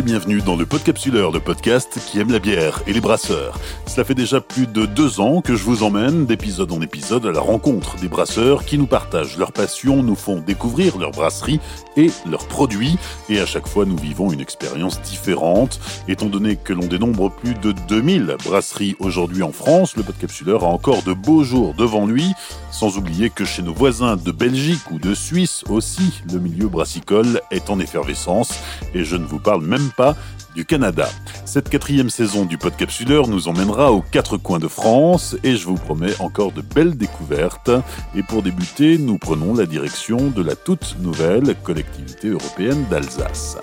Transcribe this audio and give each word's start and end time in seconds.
Bienvenue 0.00 0.40
dans 0.40 0.56
le 0.56 0.64
Podcapsuleur, 0.64 1.32
le 1.32 1.40
podcast 1.40 2.00
qui 2.06 2.18
aime 2.18 2.32
la 2.32 2.38
bière 2.38 2.80
et 2.86 2.94
les 2.94 3.00
brasseurs. 3.02 3.60
Cela 3.92 4.06
fait 4.06 4.14
déjà 4.14 4.40
plus 4.40 4.66
de 4.66 4.86
deux 4.86 5.20
ans 5.20 5.42
que 5.42 5.54
je 5.54 5.64
vous 5.64 5.82
emmène 5.82 6.24
d'épisode 6.24 6.72
en 6.72 6.80
épisode 6.80 7.26
à 7.26 7.30
la 7.30 7.40
rencontre 7.40 7.96
des 7.96 8.08
brasseurs 8.08 8.64
qui 8.64 8.78
nous 8.78 8.86
partagent 8.86 9.36
leur 9.36 9.52
passion, 9.52 10.02
nous 10.02 10.14
font 10.14 10.40
découvrir 10.40 10.96
leur 10.96 11.10
brasserie 11.10 11.60
et 11.98 12.10
leurs 12.24 12.48
produits. 12.48 12.96
Et 13.28 13.38
à 13.38 13.44
chaque 13.44 13.68
fois, 13.68 13.84
nous 13.84 13.98
vivons 13.98 14.32
une 14.32 14.40
expérience 14.40 15.02
différente. 15.02 15.78
Étant 16.08 16.30
donné 16.30 16.56
que 16.56 16.72
l'on 16.72 16.86
dénombre 16.86 17.30
plus 17.30 17.52
de 17.52 17.72
2000 17.86 18.36
brasseries 18.42 18.96
aujourd'hui 18.98 19.42
en 19.42 19.52
France, 19.52 19.94
le 19.94 20.04
Podcapsuleur 20.04 20.64
a 20.64 20.68
encore 20.68 21.02
de 21.02 21.12
beaux 21.12 21.44
jours 21.44 21.74
devant 21.74 22.06
lui. 22.06 22.32
Sans 22.70 22.96
oublier 22.96 23.28
que 23.28 23.44
chez 23.44 23.60
nos 23.60 23.74
voisins 23.74 24.16
de 24.16 24.30
Belgique 24.30 24.90
ou 24.90 24.98
de 24.98 25.14
Suisse 25.14 25.64
aussi, 25.68 26.22
le 26.32 26.38
milieu 26.38 26.68
brassicole 26.68 27.42
est 27.50 27.68
en 27.68 27.78
effervescence. 27.78 28.54
Et 28.94 29.04
je 29.04 29.16
ne 29.16 29.26
vous 29.26 29.38
parle 29.38 29.62
même 29.62 29.90
pas 29.94 30.16
du 30.54 30.64
Canada. 30.64 31.08
Cette 31.44 31.68
quatrième 31.68 32.10
saison 32.10 32.44
du 32.44 32.58
Podcapsuleur 32.58 33.28
nous 33.28 33.48
emmènera 33.48 33.92
aux 33.92 34.02
quatre 34.02 34.36
coins 34.36 34.58
de 34.58 34.68
France 34.68 35.36
et 35.44 35.56
je 35.56 35.66
vous 35.66 35.74
promets 35.74 36.14
encore 36.20 36.52
de 36.52 36.62
belles 36.62 36.96
découvertes. 36.96 37.70
Et 38.14 38.22
pour 38.22 38.42
débuter, 38.42 38.98
nous 38.98 39.18
prenons 39.18 39.54
la 39.54 39.66
direction 39.66 40.30
de 40.30 40.42
la 40.42 40.56
toute 40.56 40.96
nouvelle 41.00 41.54
collectivité 41.62 42.28
européenne 42.28 42.84
d'Alsace. 42.90 43.58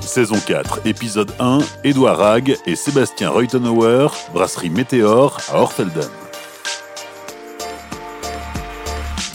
Saison 0.00 0.40
4, 0.44 0.80
épisode 0.86 1.30
1, 1.38 1.58
Édouard 1.84 2.20
Hague 2.20 2.56
et 2.66 2.76
Sébastien 2.76 3.30
Reutenauer, 3.30 4.08
brasserie 4.32 4.70
Météor 4.70 5.38
à 5.52 5.60
Orfelden. 5.60 6.08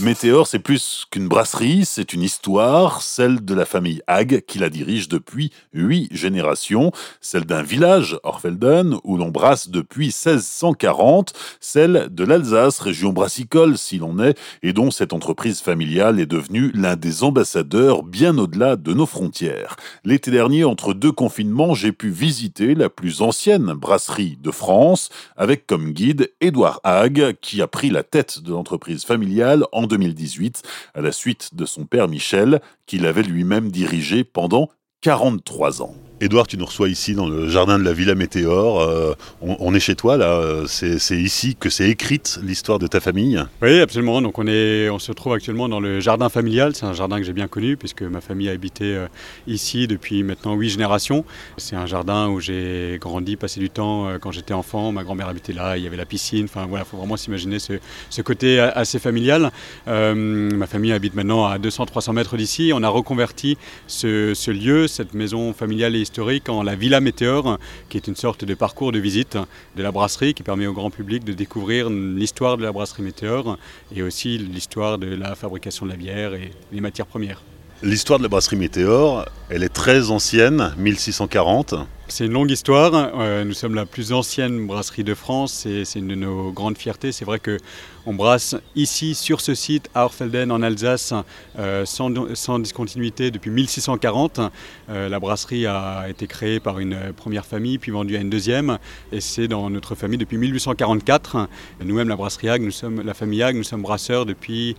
Météor, 0.04 0.48
c'est 0.48 0.60
plus 0.60 1.06
qu'une 1.10 1.30
brasserie, 1.30 1.86
c'est 1.86 2.12
une 2.12 2.24
histoire, 2.24 3.02
celle 3.02 3.46
de 3.46 3.54
la 3.54 3.64
famille 3.64 4.02
Hague 4.08 4.44
qui 4.46 4.60
la 4.60 4.70
dirige 4.70 5.08
depuis 5.08 5.54
huit 5.74 6.10
générations, 6.12 6.92
celle 7.22 7.46
d'un 7.46 7.64
village, 7.64 8.18
Orfelden, 8.24 8.98
où 9.06 9.16
l'on 9.16 9.30
brasse 9.30 9.70
depuis 9.70 10.08
1640, 10.08 11.32
celle 11.62 12.10
de 12.12 12.26
l'Alsace, 12.26 12.80
région 12.80 13.14
brassicole 13.14 13.78
si 13.78 13.98
l'on 13.98 14.20
est, 14.20 14.38
et 14.62 14.74
dont 14.74 14.92
cette 14.92 15.14
entreprise 15.14 15.62
familiale 15.62 16.20
est 16.20 16.26
devenue 16.26 16.72
l'un 16.74 16.98
des 16.98 17.24
ambassadeurs 17.24 18.04
bien 18.04 18.38
au-delà 18.38 18.76
de 18.76 18.94
nos 18.94 19.06
frontières. 19.06 19.78
L'été 20.04 20.32
dernier, 20.32 20.66
entre 20.66 20.94
deux 20.94 21.14
confinements, 21.14 21.76
j'ai 21.76 21.94
pu 21.94 22.10
visiter 22.10 22.76
la 22.76 22.90
plus 22.90 23.22
ancienne 23.22 23.72
brasserie 23.72 24.38
de 24.42 24.52
France, 24.52 25.08
avec 25.38 25.66
comme 25.66 25.92
guide 25.92 26.30
Édouard 26.42 26.82
Hague, 26.84 27.38
qui 27.40 27.62
a 27.62 27.68
pris 27.68 27.90
la 27.90 28.04
tête 28.04 28.42
de 28.42 28.52
l'entreprise 28.52 29.06
familiale 29.06 29.64
en 29.72 29.93
2018, 29.94 30.64
à 30.96 31.02
la 31.02 31.12
suite 31.12 31.54
de 31.54 31.66
son 31.66 31.86
père 31.86 32.08
Michel, 32.08 32.62
qu'il 32.88 33.06
avait 33.06 33.24
lui-même 33.24 33.70
dirigé 33.70 34.24
pendant 34.24 34.70
43 35.02 35.82
ans. 35.82 35.96
Édouard, 36.24 36.48
tu 36.48 36.58
nous 36.58 36.66
reçois 36.66 36.88
ici 36.88 37.16
dans 37.16 37.28
le 37.28 37.50
jardin 37.50 37.78
de 37.78 37.84
la 37.84 37.92
Villa 37.92 38.16
Météor. 38.16 38.80
Euh, 38.80 39.14
on, 39.42 39.76
est 39.76 39.82
chez 39.82 39.94
toi, 39.94 40.16
là. 40.16 40.64
C'est 40.68 41.18
ici 41.18 41.58
que 41.60 41.70
c'est 41.70 41.90
écrite 41.90 42.40
l'histoire 42.42 42.80
de 42.80 42.88
ta 42.88 43.02
famille. 43.02 43.44
Oui, 43.62 43.82
absolument. 43.82 44.22
On 44.24 45.00
se 45.00 45.12
trouve 45.12 45.34
actuellement 45.34 45.68
dans 45.68 45.82
le 45.82 46.00
jardin 46.00 46.30
familial. 46.30 46.78
C'est 46.78 46.86
un 46.86 46.94
jardin 46.94 47.18
que 47.18 47.26
j'ai 47.26 47.34
bien 47.34 47.50
connu 47.50 47.76
puisque 47.76 48.04
ma 48.04 48.22
famille 48.22 48.48
a 48.48 48.54
habité 48.54 48.86
euh, 48.86 49.08
ici 49.48 49.86
depuis 49.86 50.24
maintenant 50.24 50.56
huit 50.56 50.70
générations. 50.70 51.26
C'est 51.58 51.76
un 51.76 51.88
jardin 51.88 52.30
où 52.30 52.40
j'ai 52.40 53.00
grandi, 53.02 53.36
passé 53.36 53.60
du 53.60 53.70
temps 53.70 54.08
euh, 54.08 54.18
quand 54.18 54.32
j'étais 54.32 54.54
enfant. 54.54 54.94
Ma 54.94 55.04
grand-mère 55.04 55.28
habitait 55.28 55.52
là. 55.52 55.76
Il 55.78 55.84
y 55.84 55.88
avait 55.88 55.98
la 55.98 56.06
piscine. 56.06 56.46
Enfin 56.46 56.68
voilà, 56.70 56.86
il 56.88 56.90
faut 56.90 56.96
vraiment 56.96 57.18
s'imaginer 57.18 57.58
ce, 57.60 58.22
côté 58.22 58.62
assez 58.62 58.98
familial. 58.98 59.52
ma 59.86 60.68
famille 60.68 60.94
habite 60.94 61.16
maintenant 61.16 61.48
à 61.48 61.58
200-300 61.58 62.14
mètres 62.14 62.38
d'ici. 62.38 62.72
On 62.74 62.82
a 62.82 62.88
reconverti 62.88 63.58
ce, 63.88 64.34
ce 64.34 64.52
lieu, 64.52 64.88
cette 64.88 65.14
maison 65.14 65.52
familiale 65.52 65.98
et 65.98 66.00
historique 66.00 66.13
en 66.20 66.64
la 66.64 66.76
Villa 66.76 67.00
Météor, 67.00 67.58
qui 67.90 67.98
est 67.98 68.08
une 68.08 68.16
sorte 68.16 68.46
de 68.46 68.54
parcours 68.54 68.92
de 68.92 69.00
visite 69.00 69.38
de 69.76 69.84
la 69.84 69.92
brasserie 69.92 70.34
qui 70.34 70.44
permet 70.44 70.68
au 70.68 70.74
grand 70.74 70.92
public 70.92 71.24
de 71.24 71.34
découvrir 71.34 71.90
l'histoire 71.90 72.58
de 72.58 72.64
la 72.64 72.72
brasserie 72.72 73.04
Météor 73.04 73.58
et 73.96 74.04
aussi 74.04 74.38
l'histoire 74.38 74.98
de 74.98 75.08
la 75.08 75.36
fabrication 75.36 75.86
de 75.86 75.92
la 75.92 75.98
bière 75.98 76.34
et 76.34 76.52
les 76.72 76.82
matières 76.82 77.08
premières. 77.08 77.42
L'histoire 77.82 78.20
de 78.20 78.24
la 78.24 78.30
brasserie 78.30 78.58
Météor, 78.58 79.26
elle 79.50 79.64
est 79.64 79.74
très 79.74 80.12
ancienne, 80.12 80.74
1640. 80.78 81.76
C'est 82.16 82.28
une 82.28 82.34
longue 82.34 82.52
histoire. 82.52 82.92
Euh, 82.94 83.44
nous 83.44 83.56
sommes 83.56 83.74
la 83.74 83.88
plus 83.88 84.14
ancienne 84.14 84.68
brasserie 84.68 85.04
de 85.04 85.16
France 85.16 85.66
et 85.66 85.84
c'est 85.84 85.98
une 85.98 86.10
de 86.10 86.14
nos 86.14 86.52
grandes 86.52 86.78
fiertés. 86.78 87.12
C'est 87.12 87.26
vrai 87.26 87.40
que 87.40 87.58
on 88.06 88.14
brasse 88.14 88.56
ici, 88.76 89.16
sur 89.16 89.40
ce 89.40 89.56
site, 89.56 89.90
à 89.96 90.04
Orfelden, 90.04 90.52
en 90.52 90.62
Alsace, 90.62 91.14
euh, 91.58 91.86
sans, 91.86 92.60
discontinuité 92.60 93.32
depuis 93.32 93.50
1640. 93.50 94.42
Euh, 94.90 95.08
la 95.08 95.20
brasserie 95.22 95.66
a 95.66 96.08
été 96.10 96.28
créée 96.28 96.60
par 96.60 96.80
une 96.80 97.14
première 97.16 97.46
famille, 97.46 97.78
puis 97.80 97.92
vendue 97.92 98.18
à 98.18 98.20
une 98.20 98.30
deuxième. 98.30 98.78
Et 99.14 99.22
c'est 99.22 99.48
dans 99.48 99.70
notre 99.70 99.96
famille 99.96 100.18
depuis 100.20 100.38
1844. 100.38 101.48
Nous-mêmes, 101.84 102.10
la 102.10 102.18
brasserie 102.18 102.60
nous 102.60 102.72
sommes, 102.72 103.02
la 103.02 103.14
famille 103.14 103.42
Hague, 103.42 103.56
nous 103.56 103.64
sommes 103.64 103.82
brasseurs 103.82 104.26
depuis 104.26 104.76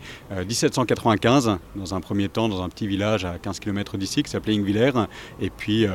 1795, 0.47 1.57
dans 1.75 1.95
un 1.95 2.01
premier 2.03 2.29
temps 2.29 2.51
dans 2.51 2.63
un 2.63 2.69
petit 2.69 2.87
village 2.87 3.25
à 3.25 3.39
15 3.39 3.59
km 3.59 3.97
d'ici 3.97 4.23
qui 4.23 4.31
s'appelait 4.31 4.55
Ingviller. 4.55 4.93
Et 5.41 5.49
puis, 5.49 5.87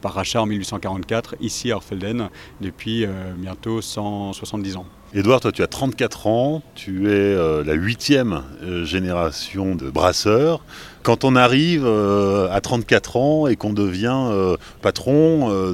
par 0.00 0.14
rachat 0.14 0.40
en 0.40 0.46
1844, 0.88 1.36
ici 1.40 1.70
à 1.72 1.76
Orfelden, 1.76 2.28
depuis 2.60 3.04
euh, 3.04 3.32
bientôt 3.36 3.80
170 3.80 4.76
ans. 4.76 4.86
Edouard, 5.14 5.40
toi 5.40 5.52
tu 5.52 5.62
as 5.62 5.66
34 5.66 6.26
ans, 6.26 6.62
tu 6.74 7.06
es 7.06 7.14
euh, 7.14 7.64
la 7.64 7.72
huitième 7.72 8.42
euh, 8.62 8.84
génération 8.84 9.74
de 9.74 9.90
brasseurs. 9.90 10.60
Quand 11.02 11.24
on 11.24 11.36
arrive 11.36 11.86
à 11.86 12.60
34 12.60 13.16
ans 13.16 13.46
et 13.46 13.56
qu'on 13.56 13.72
devient 13.72 14.56
patron 14.82 15.72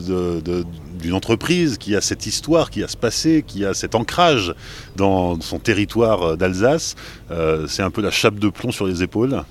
d'une 1.01 1.13
entreprise 1.13 1.77
qui 1.77 1.97
a 1.97 2.01
cette 2.01 2.27
histoire, 2.27 2.71
qui 2.71 2.85
a 2.85 2.89
ce 2.89 2.97
passé, 2.97 3.43
qui 3.45 3.65
a 3.65 3.75
cet 3.75 3.97
ancrage 3.97 4.55
dans 4.95 5.41
son 5.41 5.59
territoire 5.59 6.37
d'Alsace, 6.37 6.95
c'est 7.67 7.83
un 7.83 7.91
peu 7.91 8.01
la 8.01 8.13
chape 8.13 8.39
de 8.39 8.49
plomb 8.49 8.71
sur 8.71 8.87
les 8.87 9.03
épaules? 9.03 9.43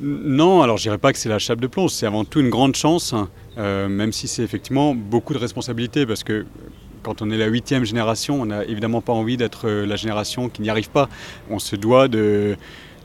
Non, 0.00 0.62
alors 0.62 0.78
je 0.78 0.84
dirais 0.84 0.98
pas 0.98 1.12
que 1.12 1.18
c'est 1.18 1.28
la 1.28 1.38
chape 1.38 1.60
de 1.60 1.66
plomb, 1.66 1.88
c'est 1.88 2.06
avant 2.06 2.24
tout 2.24 2.40
une 2.40 2.50
grande 2.50 2.74
chance 2.74 3.14
euh, 3.58 3.88
même 3.88 4.12
si 4.12 4.28
c'est 4.28 4.42
effectivement 4.42 4.94
beaucoup 4.94 5.34
de 5.34 5.38
responsabilités, 5.38 6.06
parce 6.06 6.24
que 6.24 6.46
quand 7.02 7.20
on 7.20 7.30
est 7.30 7.36
la 7.36 7.46
huitième 7.46 7.84
génération, 7.84 8.40
on 8.40 8.46
n'a 8.46 8.64
évidemment 8.64 9.00
pas 9.00 9.12
envie 9.12 9.36
d'être 9.36 9.68
euh, 9.68 9.86
la 9.86 9.96
génération 9.96 10.48
qui 10.48 10.62
n'y 10.62 10.70
arrive 10.70 10.90
pas. 10.90 11.08
On 11.50 11.58
se 11.58 11.76
doit 11.76 12.08
de, 12.08 12.56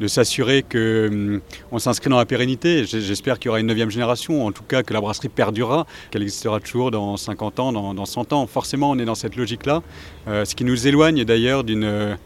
s'assurer 0.05 0.63
qu'on 0.63 1.41
hum, 1.71 1.79
s'inscrit 1.79 2.09
dans 2.09 2.17
la 2.17 2.25
pérennité. 2.25 2.85
J'espère 2.85 3.39
qu'il 3.39 3.47
y 3.47 3.49
aura 3.49 3.59
une 3.59 3.65
neuvième 3.65 3.89
génération, 3.89 4.45
en 4.45 4.51
tout 4.51 4.63
cas 4.63 4.83
que 4.83 4.93
la 4.93 5.01
brasserie 5.01 5.29
perdurera, 5.29 5.87
qu'elle 6.11 6.21
existera 6.21 6.59
toujours 6.59 6.91
dans 6.91 7.17
50 7.17 7.59
ans, 7.59 7.71
dans, 7.71 8.05
100 8.05 8.33
ans. 8.33 8.45
Forcément, 8.45 8.91
on 8.91 8.99
est 8.99 9.05
dans 9.05 9.15
cette 9.15 9.35
logique-là, 9.35 9.81
euh, 10.27 10.45
ce 10.45 10.55
qui 10.55 10.63
nous 10.63 10.87
éloigne 10.87 11.23
d'ailleurs 11.23 11.63
d'une 11.63 12.17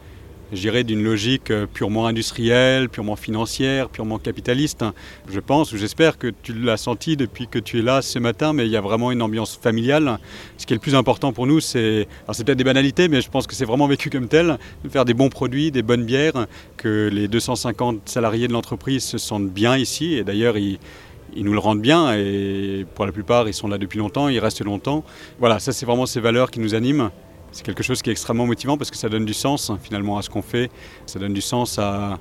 je 0.51 0.81
d'une 0.81 1.03
logique 1.03 1.51
euh, 1.51 1.65
purement 1.65 2.07
industrielle, 2.07 2.89
purement 2.89 3.15
financière, 3.15 3.89
purement 3.89 4.19
capitaliste. 4.19 4.83
Je 5.29 5.39
pense 5.39 5.71
ou 5.73 5.77
j'espère 5.77 6.17
que 6.17 6.27
tu 6.27 6.53
l'as 6.53 6.77
senti 6.77 7.17
depuis 7.17 7.47
que 7.47 7.59
tu 7.59 7.79
es 7.79 7.81
là 7.81 8.01
ce 8.01 8.19
matin, 8.19 8.53
mais 8.53 8.65
il 8.65 8.71
y 8.71 8.77
a 8.77 8.81
vraiment 8.81 9.11
une 9.11 9.21
ambiance 9.21 9.57
familiale. 9.61 10.19
Ce 10.57 10.65
qui 10.65 10.73
est 10.73 10.77
le 10.77 10.81
plus 10.81 10.95
important 10.95 11.33
pour 11.33 11.47
nous, 11.47 11.59
c'est, 11.59 12.07
alors 12.23 12.35
c'est 12.35 12.43
peut-être 12.43 12.57
des 12.57 12.63
banalités, 12.63 13.07
mais 13.07 13.21
je 13.21 13.29
pense 13.29 13.47
que 13.47 13.55
c'est 13.55 13.65
vraiment 13.65 13.87
vécu 13.87 14.09
comme 14.09 14.27
tel, 14.27 14.57
de 14.83 14.89
faire 14.89 15.05
des 15.05 15.13
bons 15.13 15.29
produits, 15.29 15.71
des 15.71 15.83
bonnes 15.83 16.05
bières, 16.05 16.47
que 16.77 17.09
les 17.11 17.27
250 17.27 18.09
salariés 18.09 18.47
de 18.47 18.53
l'entreprise 18.53 19.03
se 19.03 19.17
sentent 19.17 19.49
bien 19.49 19.77
ici, 19.77 20.15
et 20.15 20.23
d'ailleurs 20.23 20.57
ils 20.57 20.79
nous 21.35 21.53
le 21.53 21.59
rendent 21.59 21.81
bien 21.81 22.13
et 22.13 22.85
pour 22.95 23.05
la 23.05 23.11
plupart 23.11 23.47
ils 23.47 23.53
sont 23.53 23.67
là 23.67 23.77
depuis 23.77 23.99
longtemps, 23.99 24.27
ils 24.27 24.39
restent 24.39 24.63
longtemps. 24.63 25.03
Voilà, 25.39 25.59
ça 25.59 25.71
c'est 25.71 25.85
vraiment 25.85 26.05
ces 26.05 26.19
valeurs 26.19 26.51
qui 26.51 26.59
nous 26.59 26.75
animent 26.75 27.09
c'est 27.51 27.63
quelque 27.63 27.83
chose 27.83 28.01
qui 28.01 28.09
est 28.09 28.13
extrêmement 28.13 28.45
motivant 28.45 28.77
parce 28.77 28.91
que 28.91 28.97
ça 28.97 29.09
donne 29.09 29.25
du 29.25 29.33
sens 29.33 29.71
finalement 29.81 30.17
à 30.17 30.21
ce 30.21 30.29
qu'on 30.29 30.41
fait, 30.41 30.69
ça 31.05 31.19
donne 31.19 31.33
du 31.33 31.41
sens 31.41 31.79
à, 31.79 32.19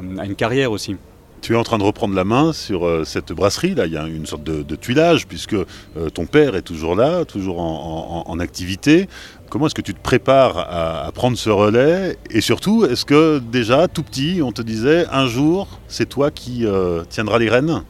une 0.00 0.34
carrière 0.34 0.72
aussi. 0.72 0.96
Tu 1.42 1.52
es 1.52 1.56
en 1.56 1.62
train 1.62 1.76
de 1.76 1.84
reprendre 1.84 2.14
la 2.14 2.24
main 2.24 2.54
sur 2.54 2.86
euh, 2.86 3.04
cette 3.04 3.30
brasserie. 3.32 3.74
Là, 3.74 3.84
il 3.84 3.92
y 3.92 3.98
a 3.98 4.06
une 4.06 4.24
sorte 4.24 4.44
de, 4.44 4.76
tuilage 4.76 5.26
puisque 5.26 5.52
euh, 5.52 5.66
ton 6.14 6.24
père 6.24 6.56
est 6.56 6.62
toujours 6.62 6.96
là, 6.96 7.26
toujours 7.26 7.60
en, 7.60 8.38
activité. 8.38 9.08
Comment 9.50 9.66
est-ce 9.66 9.74
que 9.74 9.82
tu 9.82 9.92
te 9.92 10.00
prépares 10.00 10.56
à, 10.58 11.12
prendre 11.12 11.36
ce 11.36 11.50
relais? 11.50 12.16
Et 12.30 12.40
surtout, 12.40 12.86
est-ce 12.86 13.04
que 13.04 13.40
déjà, 13.40 13.88
tout 13.88 14.02
petit, 14.02 14.40
on 14.42 14.52
te 14.52 14.62
disait 14.62 15.04
un 15.12 15.26
jour, 15.26 15.68
c'est 15.86 16.08
toi 16.08 16.30
qui 16.30 16.64
euh, 16.64 17.04
tiendras 17.04 17.38
les 17.38 17.50
rênes? 17.50 17.82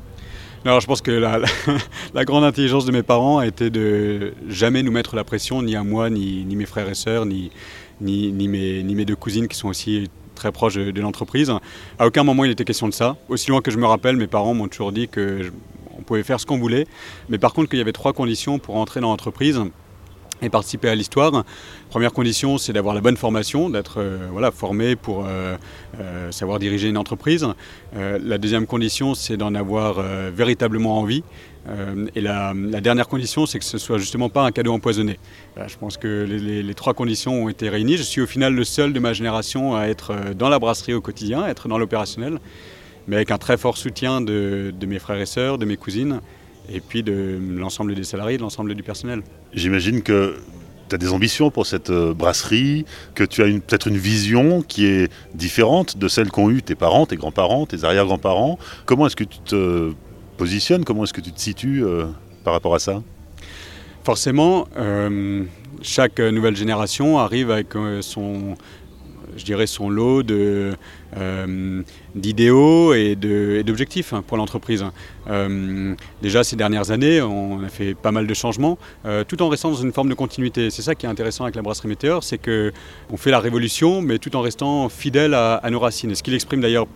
Alors, 0.64 0.80
je 0.80 0.86
pense 0.86 1.02
que 1.02 1.10
la, 2.14 2.24
grande 2.24 2.44
intelligence 2.44 2.86
de 2.86 2.92
mes 2.92 3.02
parents 3.02 3.38
a 3.38 3.46
été 3.46 3.70
de 3.70 4.32
jamais 4.48 4.82
nous 4.82 4.92
mettre 4.92 5.14
la 5.14 5.24
pression, 5.24 5.62
ni 5.62 5.76
à 5.76 5.84
moi, 5.84 6.08
ni, 6.10 6.44
mes 6.44 6.66
frères 6.66 6.88
et 6.88 6.94
sœurs, 6.94 7.26
ni, 7.26 7.50
mes, 8.00 9.04
deux 9.04 9.16
cousines 9.16 9.48
qui 9.48 9.56
sont 9.56 9.68
aussi 9.68 10.10
très 10.34 10.52
proches 10.52 10.74
de, 10.74 11.00
l'entreprise. 11.00 11.52
À 11.98 12.06
aucun 12.06 12.24
moment 12.24 12.44
il 12.44 12.50
était 12.50 12.64
question 12.64 12.88
de 12.88 12.94
ça. 12.94 13.16
Aussi 13.28 13.50
loin 13.50 13.60
que 13.60 13.70
je 13.70 13.78
me 13.78 13.86
rappelle, 13.86 14.16
mes 14.16 14.26
parents 14.26 14.54
m'ont 14.54 14.68
toujours 14.68 14.92
dit 14.92 15.08
qu'on 15.08 16.02
pouvait 16.02 16.22
faire 16.22 16.40
ce 16.40 16.46
qu'on 16.46 16.58
voulait, 16.58 16.86
mais 17.28 17.38
par 17.38 17.52
contre 17.52 17.68
qu'il 17.68 17.78
y 17.78 17.82
avait 17.82 17.92
trois 17.92 18.12
conditions 18.12 18.58
pour 18.58 18.76
entrer 18.76 19.00
dans 19.00 19.10
l'entreprise. 19.10 19.60
Et 20.44 20.50
participer 20.50 20.88
à 20.88 20.94
l'histoire. 20.94 21.44
Première 21.90 22.12
condition, 22.12 22.58
c'est 22.58 22.72
d'avoir 22.72 22.94
la 22.94 23.00
bonne 23.00 23.16
formation, 23.16 23.70
d'être 23.70 23.98
euh, 23.98 24.28
voilà, 24.30 24.50
formé 24.50 24.96
pour 24.96 25.24
euh, 25.26 25.56
euh, 26.00 26.30
savoir 26.32 26.58
diriger 26.58 26.88
une 26.88 26.98
entreprise. 26.98 27.46
la 27.94 28.38
deuxième 28.38 28.66
condition, 28.66 29.14
c'est 29.14 29.36
d'en 29.36 29.54
avoir 29.54 30.02
véritablement 30.34 30.98
envie. 30.98 31.22
et 32.14 32.20
la, 32.20 32.52
dernière 32.80 33.08
condition, 33.08 33.46
c'est 33.46 33.58
que 33.58 33.64
ce 33.64 33.78
soit 33.78 33.98
justement 33.98 34.28
pas 34.28 34.44
un 34.44 34.50
cadeau 34.50 34.72
empoisonné. 34.72 35.18
je 35.56 35.76
pense 35.76 35.96
que 35.96 36.26
les, 36.28 36.74
trois 36.74 36.94
conditions 36.94 37.44
ont 37.44 37.48
été 37.48 37.68
réunies. 37.68 37.96
Je 37.96 38.02
suis 38.02 38.20
au 38.20 38.26
final 38.26 38.54
le 38.54 38.64
seul 38.64 38.92
de 38.92 39.00
ma 39.00 39.12
génération 39.12 39.76
à 39.76 39.86
être 39.86 40.12
dans 40.34 40.48
la 40.48 40.58
brasserie 40.58 40.94
au 40.94 41.00
quotidien, 41.00 41.42
à 41.42 41.50
être 41.50 41.68
dans 41.68 41.78
l'opérationnel, 41.78 42.40
mais 43.06 43.16
avec 43.16 43.30
un 43.30 43.38
très 43.38 43.56
fort 43.56 43.76
soutien 43.76 44.20
de 44.20 44.86
mes 44.86 44.98
frères 44.98 45.20
et 45.20 45.26
sœurs, 45.26 45.58
de 45.58 45.64
mes 45.64 45.76
cousines 45.76 46.20
et 46.68 46.80
puis 46.80 47.02
de 47.02 47.38
l'ensemble 47.56 47.94
des 47.94 48.04
salariés, 48.04 48.36
de 48.36 48.42
l'ensemble 48.42 48.74
du 48.74 48.82
personnel. 48.82 49.22
J'imagine 49.52 50.02
que 50.02 50.36
tu 50.88 50.94
as 50.94 50.98
des 50.98 51.12
ambitions 51.12 51.50
pour 51.50 51.66
cette 51.66 51.90
euh, 51.90 52.14
brasserie, 52.14 52.84
que 53.14 53.24
tu 53.24 53.42
as 53.42 53.46
peut-être 53.46 53.88
une 53.88 53.96
vision 53.96 54.62
qui 54.62 54.86
est 54.86 55.10
différente 55.34 55.96
de 55.96 56.08
celle 56.08 56.30
qu'ont 56.30 56.50
eu 56.50 56.62
tes 56.62 56.74
parents, 56.74 57.06
tes 57.06 57.16
grands-parents, 57.16 57.66
tes 57.66 57.84
arrière-grands-parents. 57.84 58.58
Comment 58.84 59.06
est-ce 59.06 59.16
que 59.16 59.24
tu 59.24 59.38
te 59.38 59.92
positionnes? 60.36 60.84
Comment 60.84 61.04
est-ce 61.04 61.12
que 61.12 61.20
tu 61.20 61.32
te 61.32 61.40
situes 61.40 61.84
euh, 61.84 62.04
par 62.44 62.52
rapport 62.52 62.74
à 62.74 62.78
ça? 62.78 63.02
Forcément, 64.02 64.68
euh, 64.76 65.44
chaque 65.80 66.20
nouvelle 66.20 66.56
génération 66.56 67.18
arrive 67.18 67.50
avec 67.50 67.68
son, 68.02 68.54
je 69.36 69.44
dirais, 69.44 69.66
son 69.66 69.88
lot 69.88 70.24
euh, 71.16 71.82
d'idéaux 72.14 72.94
et, 72.94 73.16
d'objectifs 73.64 74.12
hein, 74.12 74.22
pour 74.26 74.36
l'entreprise. 74.36 74.84
Euh, 75.28 75.94
déjà, 76.22 76.44
ces 76.44 76.56
dernières 76.56 76.90
années, 76.90 77.22
on 77.22 77.62
a 77.62 77.68
fait 77.68 77.94
pas 77.94 78.12
mal 78.12 78.26
de 78.26 78.34
changements, 78.34 78.78
euh, 79.06 79.24
tout 79.24 79.40
en 79.42 79.48
restant 79.48 79.70
dans 79.70 79.76
une 79.76 79.92
forme 79.92 80.08
de 80.08 80.14
continuité. 80.14 80.70
C'est 80.70 80.82
ça 80.82 80.94
qui 80.94 81.06
est 81.06 81.08
intéressant 81.08 81.44
avec 81.44 81.56
la 81.56 81.62
brasserie 81.62 81.88
Météor, 81.88 82.22
c'est 82.24 82.38
qu'on 82.38 83.16
fait 83.16 83.30
la 83.30 83.40
révolution, 83.40 84.02
mais 84.02 84.18
tout 84.18 84.34
en 84.36 84.40
restant 84.40 84.88
fidèle 84.88 85.34
à, 85.34 85.60
nos 85.70 85.80
racines. 85.80 86.14
Ce 86.14 86.22
qu'il 86.22 86.34
exprime 86.34 86.60
d'ailleurs 86.60 86.86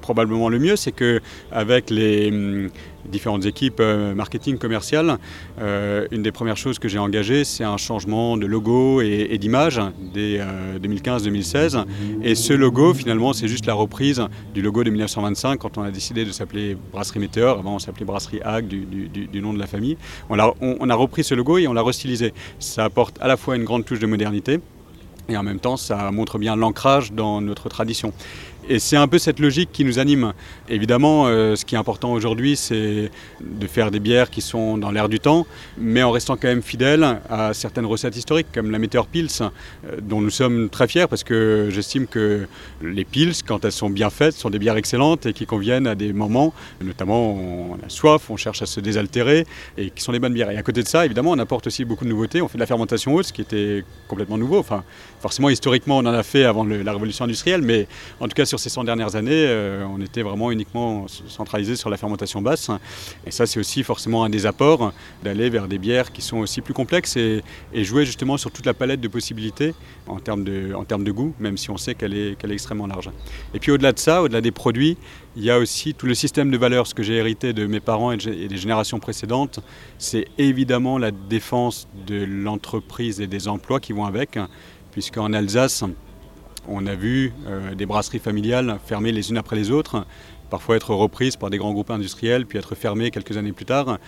probablement 0.00 0.48
le 0.48 0.58
mieux, 0.58 0.76
c'est 0.76 0.92
qu'avec 0.92 1.90
les 1.90 2.30
hum, 2.30 2.70
différentes 3.04 3.46
équipes 3.46 3.80
euh, 3.80 4.14
marketing 4.14 4.58
commerciales, 4.58 5.18
euh, 5.60 6.06
une 6.10 6.22
des 6.22 6.32
premières 6.32 6.56
choses 6.56 6.78
que 6.78 6.88
j'ai 6.88 6.98
engagées, 6.98 7.44
c'est 7.44 7.64
un 7.64 7.76
changement 7.76 8.36
de 8.36 8.46
logo 8.46 9.00
et, 9.00 9.36
d'image 9.38 9.80
dès 10.12 10.40
2015-2016. 10.82 11.76
Euh, 11.76 11.84
et 12.22 12.34
ce 12.34 12.52
logo, 12.52 12.94
finalement, 12.94 13.32
c'est 13.32 13.48
juste 13.48 13.66
la 13.66 13.74
reprise 13.74 14.22
du 14.54 14.62
logo 14.62 14.84
de 14.84 14.90
1925 14.90 15.58
quand 15.58 15.78
on 15.78 15.82
a 15.82 15.90
décidé 15.90 16.24
de 16.24 16.32
s'appeler 16.32 16.76
Brasserie 16.92 17.20
Météor. 17.20 17.58
Avant, 17.58 17.76
on 17.76 17.78
s'appelait 17.78 18.04
Brasserie 18.04 18.40
Hague 18.44 18.66
du, 18.66 19.40
nom 19.40 19.54
de 19.54 19.58
la 19.58 19.66
famille. 19.66 19.96
On 20.28 20.38
a 20.38 20.94
repris 20.94 21.24
ce 21.24 21.34
logo 21.34 21.58
et 21.58 21.66
on 21.66 21.72
l'a 21.72 21.82
restylisé. 21.82 22.32
Ça 22.58 22.84
apporte 22.84 23.16
à 23.20 23.28
la 23.28 23.36
fois 23.36 23.56
une 23.56 23.64
grande 23.64 23.84
touche 23.84 24.00
de 24.00 24.06
modernité 24.06 24.60
et 25.30 25.36
en 25.36 25.42
même 25.42 25.60
temps, 25.60 25.76
ça 25.76 26.10
montre 26.10 26.38
bien 26.38 26.56
l'ancrage 26.56 27.12
dans 27.12 27.40
notre 27.40 27.68
tradition. 27.68 28.12
Et 28.70 28.78
c'est 28.78 28.96
un 28.96 29.08
peu 29.08 29.18
cette 29.18 29.40
logique 29.40 29.70
qui 29.72 29.84
nous 29.84 29.98
anime. 29.98 30.32
Évidemment, 30.68 31.26
euh, 31.26 31.56
ce 31.56 31.64
qui 31.64 31.74
est 31.74 31.78
important 31.78 32.12
aujourd'hui, 32.12 32.54
c'est 32.54 33.10
de 33.40 33.66
faire 33.66 33.90
des 33.90 33.98
bières 33.98 34.30
qui 34.30 34.40
sont 34.40 34.78
dans 34.78 34.92
l'air 34.92 35.08
du 35.08 35.18
temps, 35.18 35.44
mais 35.76 36.04
en 36.04 36.12
restant 36.12 36.36
quand 36.36 36.46
même 36.46 36.62
fidèles 36.62 37.18
à 37.28 37.52
certaines 37.52 37.84
recettes 37.84 38.16
historiques, 38.16 38.46
comme 38.54 38.70
la 38.70 38.78
Meteor 38.78 39.08
Pils, 39.08 39.26
euh, 39.42 39.96
dont 40.00 40.20
nous 40.20 40.30
sommes 40.30 40.68
très 40.68 40.86
fiers 40.86 41.08
parce 41.08 41.24
que 41.24 41.68
j'estime 41.72 42.06
que 42.06 42.46
les 42.80 43.04
Pils, 43.04 43.42
quand 43.44 43.64
elles 43.64 43.72
sont 43.72 43.90
bien 43.90 44.08
faites, 44.08 44.34
sont 44.34 44.50
des 44.50 44.60
bières 44.60 44.76
excellentes 44.76 45.26
et 45.26 45.32
qui 45.32 45.46
conviennent 45.46 45.88
à 45.88 45.96
des 45.96 46.12
moments, 46.12 46.54
notamment 46.80 47.32
on 47.34 47.74
a 47.84 47.88
soif, 47.88 48.30
on 48.30 48.36
cherche 48.36 48.62
à 48.62 48.66
se 48.66 48.78
désaltérer, 48.78 49.46
et 49.78 49.90
qui 49.90 50.00
sont 50.00 50.12
des 50.12 50.20
bonnes 50.20 50.32
bières. 50.32 50.52
Et 50.52 50.56
à 50.56 50.62
côté 50.62 50.84
de 50.84 50.88
ça, 50.88 51.04
évidemment, 51.04 51.32
on 51.32 51.38
apporte 51.40 51.66
aussi 51.66 51.84
beaucoup 51.84 52.04
de 52.04 52.10
nouveautés. 52.10 52.40
On 52.40 52.46
fait 52.46 52.58
de 52.58 52.60
la 52.60 52.66
fermentation 52.66 53.16
haute, 53.16 53.26
ce 53.26 53.32
qui 53.32 53.40
était 53.40 53.84
complètement 54.06 54.38
nouveau. 54.38 54.58
Enfin, 54.58 54.84
forcément, 55.20 55.50
historiquement, 55.50 55.98
on 55.98 56.06
en 56.06 56.06
a 56.06 56.22
fait 56.22 56.44
avant 56.44 56.64
la 56.64 56.92
révolution 56.92 57.24
industrielle, 57.24 57.62
mais 57.62 57.86
en 58.20 58.26
tout 58.26 58.34
cas 58.34 58.46
sur 58.46 58.58
ces 58.58 58.70
100 58.70 58.84
dernières 58.84 59.16
années, 59.16 59.44
euh, 59.46 59.84
on 59.86 60.00
était 60.00 60.22
vraiment 60.22 60.50
uniquement 60.50 61.06
centralisé 61.28 61.76
sur 61.76 61.90
la 61.90 61.96
fermentation 61.96 62.42
basse. 62.42 62.70
Et 63.26 63.30
ça, 63.30 63.46
c'est 63.46 63.60
aussi 63.60 63.82
forcément 63.82 64.24
un 64.24 64.30
des 64.30 64.46
apports 64.46 64.92
d'aller 65.22 65.50
vers 65.50 65.68
des 65.68 65.78
bières 65.78 66.10
qui 66.12 66.22
sont 66.22 66.38
aussi 66.38 66.60
plus 66.60 66.74
complexes 66.74 67.16
et, 67.16 67.42
jouer 67.74 68.04
justement 68.04 68.36
sur 68.36 68.50
toute 68.50 68.66
la 68.66 68.74
palette 68.74 69.00
de 69.00 69.08
possibilités 69.08 69.74
en 70.06 70.20
termes 70.20 70.44
de, 70.44 71.12
goût, 71.12 71.34
même 71.40 71.56
si 71.56 71.70
on 71.70 71.76
sait 71.76 71.94
qu'elle 71.94 72.14
est, 72.14 72.38
qu'elle 72.38 72.50
est 72.50 72.54
extrêmement 72.54 72.86
large. 72.86 73.10
Et 73.54 73.58
puis 73.58 73.72
au-delà 73.72 73.92
de 73.92 73.98
ça, 73.98 74.22
au-delà 74.22 74.40
des 74.40 74.50
produits, 74.50 74.96
il 75.36 75.44
y 75.44 75.50
a 75.50 75.58
aussi 75.58 75.94
tout 75.94 76.06
le 76.06 76.14
système 76.14 76.50
de 76.50 76.58
valeurs, 76.58 76.86
ce 76.86 76.94
que 76.94 77.02
j'ai 77.02 77.14
hérité 77.14 77.52
de 77.52 77.66
mes 77.66 77.80
parents 77.80 78.12
et 78.12 78.16
des 78.16 78.56
générations 78.56 78.98
précédentes, 78.98 79.60
c'est 79.98 80.26
évidemment 80.38 80.98
la 80.98 81.10
défense 81.10 81.88
de 82.06 82.24
l'entreprise 82.24 83.20
et 83.20 83.26
des 83.26 83.48
emplois 83.48 83.80
qui 83.80 83.92
vont 83.92 84.04
avec, 84.04 84.38
puisqu'en 84.92 85.32
Alsace, 85.32 85.84
on 86.68 86.86
a 86.86 86.94
vu 86.94 87.32
euh, 87.46 87.74
des 87.74 87.86
brasseries 87.86 88.18
familiales 88.18 88.78
fermer 88.84 89.12
les 89.12 89.30
unes 89.30 89.38
après 89.38 89.56
les 89.56 89.70
autres, 89.70 90.04
parfois 90.50 90.76
être 90.76 90.94
reprises 90.94 91.36
par 91.36 91.50
des 91.50 91.58
grands 91.58 91.72
groupes 91.72 91.90
industriels, 91.90 92.46
puis 92.46 92.58
être 92.58 92.74
fermées 92.74 93.10
quelques 93.10 93.36
années 93.36 93.52
plus 93.52 93.64
tard. 93.64 93.98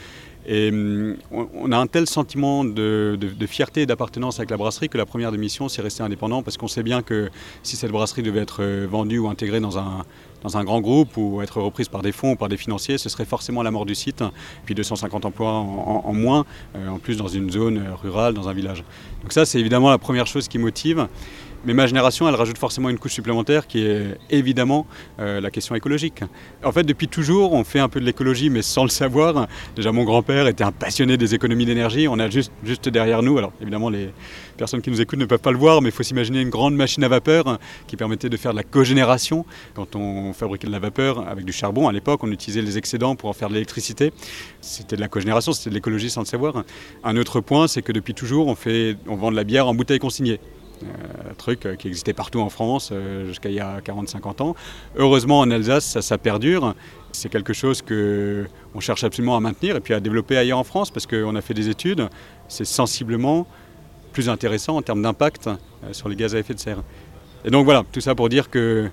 Et 0.46 0.70
hum, 0.70 1.16
on 1.30 1.70
a 1.72 1.76
un 1.76 1.86
tel 1.86 2.06
sentiment 2.06 2.64
de, 2.64 3.18
fierté 3.46 3.82
et 3.82 3.86
d'appartenance 3.86 4.38
avec 4.38 4.50
la 4.50 4.56
brasserie 4.56 4.88
que 4.88 4.98
la 4.98 5.06
première 5.06 5.30
démission, 5.30 5.68
c'est 5.68 5.82
rester 5.82 6.02
indépendant 6.02 6.42
parce 6.42 6.56
qu'on 6.56 6.68
sait 6.68 6.82
bien 6.82 7.02
que 7.02 7.30
si 7.62 7.76
cette 7.76 7.90
brasserie 7.90 8.22
devait 8.22 8.40
être 8.40 8.62
euh, 8.62 8.86
vendue 8.90 9.18
ou 9.18 9.28
intégrée 9.28 9.60
dans 9.60 9.78
un, 9.78 10.04
dans 10.42 10.56
un 10.56 10.64
grand 10.64 10.80
groupe 10.80 11.16
ou 11.16 11.42
être 11.42 11.60
reprise 11.60 11.88
par 11.88 12.02
des 12.02 12.12
fonds 12.12 12.32
ou 12.32 12.36
par 12.36 12.48
des 12.48 12.56
financiers, 12.56 12.98
ce 12.98 13.08
serait 13.08 13.24
forcément 13.24 13.62
la 13.62 13.70
mort 13.70 13.86
du 13.86 13.94
site, 13.94 14.24
puis 14.64 14.74
250 14.74 15.24
emplois 15.24 15.52
en, 15.52 16.12
moins, 16.12 16.44
euh, 16.76 16.88
en 16.88 16.98
plus 16.98 17.16
dans 17.16 17.28
une 17.28 17.50
zone 17.50 17.82
rurale, 18.02 18.34
dans 18.34 18.48
un 18.48 18.52
village. 18.52 18.84
Donc 19.22 19.32
ça, 19.32 19.44
c'est 19.44 19.60
évidemment 19.60 19.90
la 19.90 19.98
première 19.98 20.26
chose 20.26 20.48
qui 20.48 20.58
motive. 20.58 21.06
Mais 21.64 21.74
ma 21.74 21.86
génération, 21.86 22.28
elle 22.28 22.34
rajoute 22.34 22.58
forcément 22.58 22.88
une 22.88 22.98
couche 22.98 23.12
supplémentaire 23.12 23.68
qui 23.68 23.84
est 23.86 24.18
évidemment 24.30 24.86
euh, 25.20 25.40
la 25.40 25.50
question 25.50 25.76
écologique. 25.76 26.24
En 26.64 26.72
fait, 26.72 26.82
depuis 26.82 27.06
toujours, 27.06 27.52
on 27.52 27.62
fait 27.62 27.78
un 27.78 27.88
peu 27.88 28.00
de 28.00 28.04
l'écologie, 28.04 28.50
mais 28.50 28.62
sans 28.62 28.82
le 28.82 28.88
savoir. 28.88 29.46
Déjà, 29.76 29.92
mon 29.92 30.02
grand-père 30.02 30.48
était 30.48 30.64
un 30.64 30.72
passionné 30.72 31.16
des 31.16 31.36
économies 31.36 31.64
d'énergie. 31.64 32.08
On 32.08 32.18
a 32.18 32.28
juste, 32.28 32.50
juste 32.64 32.88
derrière 32.88 33.22
nous, 33.22 33.38
alors 33.38 33.52
évidemment, 33.60 33.90
les 33.90 34.10
personnes 34.56 34.82
qui 34.82 34.90
nous 34.90 35.00
écoutent 35.00 35.20
ne 35.20 35.24
peuvent 35.24 35.38
pas 35.38 35.52
le 35.52 35.58
voir, 35.58 35.82
mais 35.82 35.90
il 35.90 35.92
faut 35.92 36.02
s'imaginer 36.02 36.40
une 36.40 36.50
grande 36.50 36.74
machine 36.74 37.04
à 37.04 37.08
vapeur 37.08 37.58
qui 37.86 37.96
permettait 37.96 38.28
de 38.28 38.36
faire 38.36 38.50
de 38.50 38.56
la 38.56 38.64
cogénération. 38.64 39.44
Quand 39.74 39.94
on 39.94 40.32
fabriquait 40.32 40.66
de 40.66 40.72
la 40.72 40.80
vapeur 40.80 41.28
avec 41.28 41.44
du 41.44 41.52
charbon, 41.52 41.86
à 41.86 41.92
l'époque, 41.92 42.24
on 42.24 42.32
utilisait 42.32 42.62
les 42.62 42.76
excédents 42.76 43.14
pour 43.14 43.28
en 43.28 43.32
faire 43.32 43.48
de 43.48 43.54
l'électricité. 43.54 44.12
C'était 44.60 44.96
de 44.96 45.00
la 45.00 45.08
cogénération, 45.08 45.52
c'était 45.52 45.70
de 45.70 45.74
l'écologie 45.74 46.10
sans 46.10 46.22
le 46.22 46.26
savoir. 46.26 46.64
Un 47.04 47.16
autre 47.16 47.40
point, 47.40 47.68
c'est 47.68 47.82
que 47.82 47.92
depuis 47.92 48.14
toujours, 48.14 48.48
on, 48.48 49.14
vend 49.16 49.30
de 49.30 49.36
la 49.36 49.44
bière 49.44 49.68
en 49.68 49.74
bouteille 49.74 50.00
consignée. 50.00 50.40
Euh, 50.82 51.30
un 51.30 51.34
truc 51.34 51.66
euh, 51.66 51.76
qui 51.76 51.88
existait 51.88 52.12
partout 52.12 52.40
en 52.40 52.48
France 52.48 52.90
euh, 52.92 53.26
jusqu'à 53.26 53.48
il 53.48 53.54
y 53.54 53.60
a 53.60 53.80
40-50 53.80 54.42
ans. 54.42 54.56
Heureusement, 54.96 55.40
en 55.40 55.50
Alsace, 55.50 56.00
ça, 56.00 56.18
perdure. 56.18 56.74
C'est 57.12 57.28
quelque 57.28 57.52
chose 57.52 57.82
qu'on 57.82 58.80
cherche 58.80 59.04
absolument 59.04 59.36
à 59.36 59.40
maintenir 59.40 59.76
et 59.76 59.80
puis 59.80 59.94
à 59.94 60.00
développer 60.00 60.36
ailleurs 60.36 60.58
en 60.58 60.64
France 60.64 60.90
parce 60.90 61.06
qu'on 61.06 61.36
a 61.36 61.40
fait 61.40 61.54
des 61.54 61.68
études. 61.68 62.08
C'est 62.48 62.64
sensiblement 62.64 63.46
plus 64.12 64.28
intéressant 64.28 64.76
en 64.76 64.82
termes 64.82 65.02
d'impact 65.02 65.48
sur 65.92 66.08
les 66.08 66.16
gaz 66.16 66.34
à 66.34 66.38
effet 66.38 66.54
de 66.54 66.58
serre. 66.58 66.82
Et 67.44 67.50
donc 67.50 67.64
voilà, 67.64 67.82
tout 67.92 68.00
ça 68.00 68.14
pour 68.14 68.28
dire 68.28 68.50
que 68.50 68.88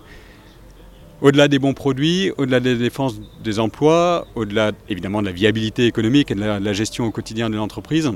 au-delà 1.21 1.47
des 1.47 1.59
bons 1.59 1.73
produits, 1.73 2.31
au-delà 2.37 2.59
de 2.59 2.71
la 2.71 2.77
défense 2.77 3.19
des 3.43 3.59
emplois, 3.59 4.27
au-delà 4.35 4.71
évidemment 4.89 5.21
de 5.21 5.27
la 5.27 5.33
viabilité 5.33 5.85
économique 5.85 6.31
et 6.31 6.35
de 6.35 6.41
la, 6.41 6.73
gestion 6.73 7.05
au 7.05 7.11
quotidien 7.11 7.49
de 7.49 7.55
l'entreprise, 7.55 8.11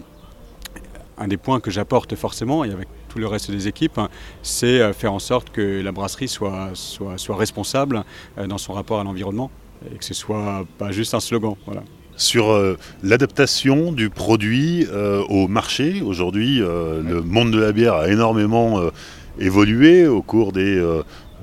un 1.17 1.27
des 1.27 1.37
points 1.37 1.59
que 1.59 1.71
j'apporte 1.71 2.15
forcément, 2.15 2.63
et 2.63 2.71
avec 2.71 2.87
tout 3.13 3.19
le 3.19 3.27
reste 3.27 3.51
des 3.51 3.67
équipes, 3.67 3.99
c'est 4.41 4.81
euh, 4.81 4.91
faire 4.91 5.13
en 5.13 5.19
sorte 5.19 5.51
que 5.51 5.81
la 5.81 5.91
brasserie 5.91 6.27
soit, 6.27 6.71
soit, 6.73 7.19
soit 7.19 7.35
responsable 7.35 8.03
euh, 8.39 8.47
dans 8.47 8.57
son 8.57 8.73
rapport 8.73 8.99
à 8.99 9.03
l'environnement 9.03 9.51
et 9.93 9.97
que 9.97 10.05
ce 10.05 10.15
soit 10.15 10.65
pas 10.79 10.91
juste 10.91 11.13
un 11.13 11.19
slogan. 11.19 11.55
Voilà. 11.65 11.83
Sur 12.15 12.51
euh, 12.51 12.77
l'adaptation 13.03 13.91
du 13.91 14.09
produit 14.09 14.87
au 15.29 15.47
marché, 15.47 16.01
aujourd'hui, 16.01 16.59
le 16.59 17.21
monde 17.21 17.51
de 17.51 17.59
la 17.59 17.71
bière 17.71 17.95
a 17.95 18.07
énormément 18.07 18.79
évolué 19.39 20.07
au 20.07 20.21
cours 20.21 20.53
des 20.53 20.79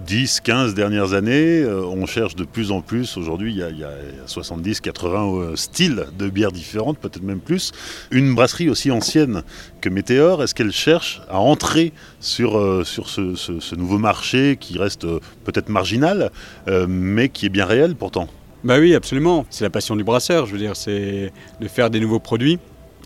10, 0.07 0.41
15 0.41 0.75
dernières 0.75 1.13
années, 1.13 1.63
euh, 1.63 1.85
on 1.85 2.07
cherche 2.07 2.35
de 2.37 2.45
plus 2.45 2.71
en 2.71 2.81
plus. 2.81 3.17
Aujourd'hui, 3.17 3.53
il 3.53 3.59
y 3.59 3.85
a, 3.85 3.91
70, 4.27 4.81
80 4.81 5.25
euh, 5.25 5.57
styles 5.57 6.07
de 6.19 6.29
bières 6.29 6.53
différentes, 6.53 6.99
peut-être 6.99 7.23
même 7.23 7.41
plus. 7.41 7.73
Une 8.11 8.35
brasserie 8.35 8.69
aussi 8.69 8.91
ancienne 8.91 9.43
que 9.81 9.89
Météor, 9.89 10.43
est-ce 10.43 10.55
qu'elle 10.55 10.73
cherche 10.73 11.23
à 11.29 11.39
entrer 11.39 11.93
sur, 12.21 12.59
euh, 12.59 12.85
sur 12.85 13.09
ce, 13.09 13.75
nouveau 13.75 13.99
marché 13.99 14.57
qui 14.59 14.79
reste 14.79 15.07
peut-être 15.45 15.69
marginal, 15.69 16.31
mais 16.89 17.29
qui 17.29 17.47
est 17.47 17.51
bien 17.51 17.65
réel 17.65 17.95
pourtant? 17.95 18.29
Bah 18.63 18.79
oui, 18.79 18.95
absolument. 18.95 19.47
C'est 19.49 19.65
la 19.65 19.71
passion 19.71 19.97
du 19.97 20.05
brasseur, 20.05 20.47
je 20.47 20.53
veux 20.53 20.59
dire, 20.59 20.77
c'est 20.77 21.33
de 21.61 21.69
faire 21.69 21.89
des 21.89 22.01
nouveaux 22.01 22.19
produits 22.19 22.59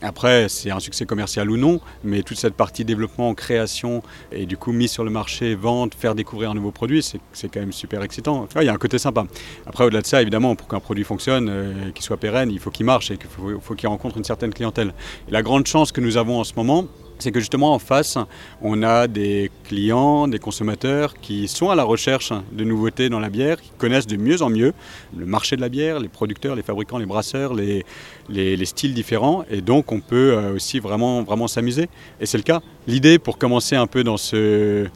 Après, 0.04 0.50
c'est 0.50 0.70
un 0.70 0.80
succès 0.80 1.06
commercial 1.06 1.50
ou 1.50 1.56
non, 1.56 1.80
mais 2.02 2.22
toute 2.22 2.36
cette 2.36 2.52
partie 2.54 2.84
développement, 2.84 3.32
création 3.34 4.02
et 4.32 4.44
du 4.44 4.58
coup 4.58 4.70
mise 4.70 4.90
sur 4.90 5.02
le 5.02 5.10
marché, 5.10 5.54
vente, 5.54 5.94
faire 5.94 6.14
découvrir 6.14 6.50
un 6.50 6.54
nouveau 6.54 6.72
produit, 6.72 7.02
c'est 7.02 7.48
quand 7.48 7.60
même 7.60 7.72
super 7.72 8.02
excitant. 8.02 8.46
il 8.56 8.64
y 8.64 8.68
a 8.68 8.72
un 8.74 8.76
côté 8.76 8.98
sympa. 8.98 9.24
Après, 9.66 9.84
au-delà 9.84 10.02
de 10.02 10.06
ça, 10.06 10.20
évidemment, 10.20 10.56
pour 10.56 10.68
qu'un 10.68 10.80
produit 10.80 11.04
fonctionne, 11.04 11.48
euh, 11.48 11.90
qu'il 11.92 12.04
soit 12.04 12.18
pérenne, 12.18 12.50
il 12.50 12.58
faut 12.58 12.70
qu'il 12.70 12.84
marche 12.84 13.10
et 13.10 13.16
qu'il 13.16 13.28
faut, 13.30 13.74
qu'il 13.74 13.88
rencontre 13.88 14.18
une 14.18 14.24
certaine 14.24 14.52
clientèle. 14.52 14.92
La 15.30 15.42
grande 15.42 15.66
chance 15.66 15.90
que 15.90 16.02
nous 16.02 16.18
avons 16.18 16.38
en 16.38 16.44
ce 16.44 16.52
moment, 16.54 16.84
c'est 17.18 17.32
que 17.32 17.40
justement 17.40 17.74
en 17.74 17.78
face, 17.78 18.18
on 18.60 18.82
a 18.82 19.06
des 19.06 19.50
clients, 19.64 20.28
des 20.28 20.38
consommateurs 20.38 21.14
qui 21.14 21.48
sont 21.48 21.70
à 21.70 21.74
la 21.74 21.84
recherche 21.84 22.32
de 22.52 22.64
nouveautés 22.64 23.08
dans 23.08 23.20
la 23.20 23.30
bière, 23.30 23.60
qui 23.60 23.70
connaissent 23.78 24.06
de 24.06 24.16
mieux 24.16 24.42
en 24.42 24.50
mieux 24.50 24.72
le 25.16 25.26
marché 25.26 25.56
de 25.56 25.60
la 25.60 25.68
bière, 25.68 26.00
les 26.00 26.08
producteurs, 26.08 26.54
les 26.54 26.62
fabricants, 26.62 26.98
les 26.98 27.06
brasseurs, 27.06 27.54
les, 27.54 27.84
les, 28.28 28.64
styles 28.64 28.94
différents, 28.94 29.44
et 29.50 29.60
donc 29.60 29.92
on 29.92 30.00
peut 30.00 30.32
euh, 30.32 30.54
aussi 30.54 30.80
vraiment, 30.80 31.24
s'amuser. 31.46 31.88
Et 32.20 32.26
c'est 32.26 32.38
le 32.38 32.42
cas. 32.42 32.60
L'idée 32.86 33.18
pour 33.18 33.38
commencer 33.38 33.76
un 33.76 33.86
peu 33.86 34.04
dans 34.04 34.16
ce 34.16 34.88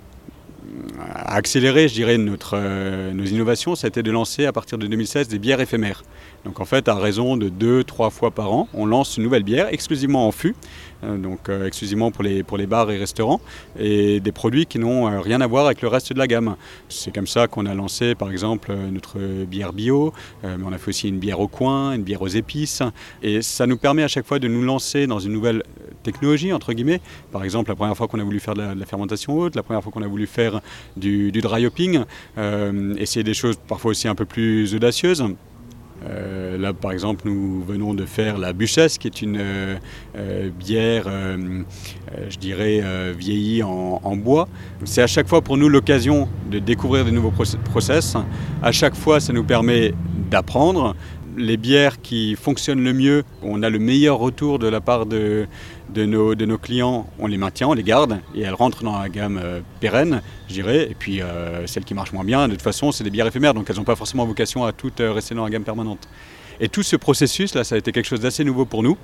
accélérer, 1.14 1.88
je 1.88 1.94
dirais, 1.94 2.18
euh, 2.52 3.12
nos 3.12 3.24
innovations, 3.24 3.74
ça 3.74 3.88
de 3.90 4.10
lancer 4.10 4.46
à 4.46 4.52
partir 4.52 4.78
de 4.78 4.86
2016 4.86 5.28
des 5.28 5.38
bières 5.38 5.60
éphémères. 5.60 6.02
Donc 6.44 6.60
en 6.60 6.64
fait, 6.64 6.88
à 6.88 6.94
raison 6.94 7.36
de 7.36 7.48
deux, 7.48 7.84
trois 7.84 8.10
fois 8.10 8.30
par 8.30 8.52
an, 8.52 8.68
on 8.74 8.86
lance 8.86 9.16
une 9.16 9.24
nouvelle 9.24 9.42
bière 9.42 9.68
exclusivement 9.70 10.26
en 10.26 10.32
fût, 10.32 10.54
euh, 11.04 11.16
donc 11.16 11.48
euh, 11.48 11.66
exclusivement 11.66 12.10
pour 12.10 12.24
les, 12.24 12.42
pour 12.42 12.56
les 12.56 12.66
bars 12.66 12.90
et 12.90 12.96
restaurants, 12.96 13.40
et 13.78 14.20
des 14.20 14.32
produits 14.32 14.66
qui 14.66 14.78
n'ont 14.78 15.20
rien 15.20 15.40
à 15.40 15.46
voir 15.46 15.66
avec 15.66 15.82
le 15.82 15.88
reste 15.88 16.12
de 16.12 16.18
la 16.18 16.26
gamme. 16.26 16.56
C'est 16.88 17.12
comme 17.14 17.26
ça 17.26 17.48
qu'on 17.48 17.66
a 17.66 17.74
lancé 17.74 18.14
par 18.14 18.30
exemple 18.30 18.72
notre 18.90 19.18
bière 19.44 19.72
bio, 19.72 20.12
mais 20.42 20.64
on 20.64 20.72
a 20.72 20.78
fait 20.78 20.88
aussi 20.88 21.08
une 21.08 21.18
bière 21.18 21.40
au 21.40 21.48
coin, 21.48 21.92
une 21.92 22.02
bière 22.02 22.22
aux 22.22 22.28
épices, 22.28 22.82
et 23.22 23.42
ça 23.42 23.66
nous 23.66 23.76
permet 23.76 24.02
à 24.02 24.08
chaque 24.08 24.26
fois 24.26 24.38
de 24.38 24.48
nous 24.48 24.62
lancer 24.62 25.06
dans 25.06 25.18
une 25.18 25.32
nouvelle 25.32 25.62
technologie, 26.02 26.52
entre 26.52 26.72
guillemets. 26.72 27.00
Par 27.32 27.44
exemple, 27.44 27.70
la 27.70 27.76
première 27.76 27.96
fois 27.96 28.08
qu'on 28.08 28.18
a 28.18 28.24
voulu 28.24 28.40
faire 28.40 28.54
de 28.54 28.62
la, 28.62 28.86
fermentation 28.86 29.38
haute, 29.38 29.56
la 29.56 29.62
première 29.62 29.82
fois 29.82 29.92
qu'on 29.92 30.02
a 30.02 30.06
voulu 30.06 30.26
faire 30.26 30.60
du, 30.96 31.30
dry 31.32 31.66
hopping, 31.66 32.04
euh, 32.38 32.94
essayer 32.96 33.24
des 33.24 33.34
choses 33.34 33.56
parfois 33.68 33.90
aussi 33.90 34.08
un 34.08 34.14
peu 34.14 34.24
plus 34.24 34.74
audacieuses. 34.74 35.24
Euh, 36.06 36.56
là, 36.58 36.72
par 36.72 36.92
exemple, 36.92 37.22
nous 37.26 37.62
venons 37.62 37.94
de 37.94 38.04
faire 38.04 38.38
la 38.38 38.52
Buchesse, 38.52 38.98
qui 38.98 39.08
est 39.08 39.22
une 39.22 39.38
euh, 39.40 40.50
bière, 40.50 41.08
je 42.28 42.36
dirais, 42.38 42.82
vieillie 43.16 43.62
en, 43.62 44.00
en 44.02 44.16
bois. 44.16 44.48
C'est 44.84 45.02
à 45.02 45.06
chaque 45.06 45.28
fois 45.28 45.42
pour 45.42 45.56
nous 45.56 45.68
l'occasion 45.68 46.28
de 46.50 46.58
découvrir 46.58 47.04
de 47.04 47.10
nouveaux 47.10 47.32
process. 47.64 48.16
À 48.62 48.72
chaque 48.72 48.94
fois, 48.94 49.20
ça 49.20 49.32
nous 49.32 49.44
permet 49.44 49.92
d'apprendre, 50.30 50.94
les 51.38 51.56
bières 51.56 52.00
qui 52.00 52.34
fonctionnent 52.34 52.82
le 52.82 52.92
mieux, 52.92 53.22
on 53.42 53.62
a 53.62 53.70
le 53.70 53.78
meilleur 53.78 54.18
retour 54.18 54.58
de 54.58 54.66
la 54.66 54.80
part 54.80 55.06
de, 55.06 55.46
de, 55.88 56.04
nos, 56.04 56.34
de 56.34 56.44
nos 56.44 56.58
clients, 56.58 57.06
on 57.18 57.26
les 57.26 57.36
maintient, 57.36 57.68
on 57.68 57.72
les 57.72 57.82
garde 57.82 58.20
et 58.34 58.42
elles 58.42 58.54
rentrent 58.54 58.82
dans 58.82 58.98
la 58.98 59.08
gamme 59.08 59.40
euh, 59.42 59.60
pérenne, 59.80 60.22
je 60.48 60.54
dirais. 60.54 60.88
Et 60.90 60.94
puis 60.94 61.20
euh, 61.20 61.66
celles 61.66 61.84
qui 61.84 61.94
marchent 61.94 62.12
moins 62.12 62.24
bien, 62.24 62.48
de 62.48 62.52
toute 62.52 62.62
façon, 62.62 62.92
c'est 62.92 63.04
des 63.04 63.10
bières 63.10 63.26
éphémères, 63.26 63.54
donc 63.54 63.68
elles 63.70 63.76
n'ont 63.76 63.84
pas 63.84 63.96
forcément 63.96 64.26
vocation 64.26 64.64
à 64.64 64.72
toutes 64.72 65.00
euh, 65.00 65.12
rester 65.12 65.34
dans 65.34 65.44
la 65.44 65.50
gamme 65.50 65.64
permanente. 65.64 66.08
Et 66.60 66.68
tout 66.68 66.82
ce 66.82 66.96
processus, 66.96 67.54
là, 67.54 67.64
ça 67.64 67.76
a 67.76 67.78
été 67.78 67.92
quelque 67.92 68.06
chose 68.06 68.20
d'assez 68.20 68.44
nouveau 68.44 68.64
pour 68.64 68.82
nous, 68.82 68.96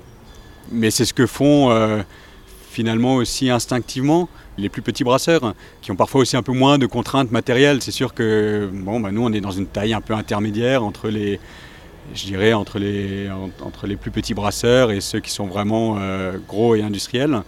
mais 0.71 0.91
c'est 0.91 1.05
ce 1.05 1.13
que 1.13 1.25
font 1.25 2.03
finalement 2.69 3.15
aussi 3.15 3.49
instinctivement 3.49 4.27
les 4.57 4.67
plus 4.67 4.81
petits 4.81 5.05
brasseurs, 5.05 5.53
qui 5.81 5.89
ont 5.91 5.95
parfois 5.95 6.19
aussi 6.19 6.35
un 6.35 6.43
peu 6.43 6.51
moins 6.51 6.77
de 6.77 6.85
contraintes 6.85 7.31
matérielles. 7.31 7.81
C'est 7.81 7.91
sûr 7.91 8.13
que 8.13 8.69
bon, 8.73 8.99
bah, 8.99 9.13
nous, 9.13 9.23
on 9.23 9.31
est 9.31 9.39
dans 9.39 9.51
une 9.51 9.67
taille 9.67 9.93
un 9.93 10.01
peu 10.01 10.13
intermédiaire 10.13 10.83
entre 10.83 11.07
les 11.07 11.39
je 12.13 12.25
dirais, 12.25 12.53
entre 12.53 12.79
les, 12.79 13.29
entre 13.61 13.87
les 13.87 13.95
plus 13.95 14.11
petits 14.11 14.33
brasseurs 14.33 14.91
et 14.91 15.01
ceux 15.01 15.19
qui 15.19 15.31
sont 15.31 15.47
vraiment 15.47 15.97
euh, 15.99 16.37
gros 16.47 16.75
et 16.75 16.81
industriels. 16.81 17.41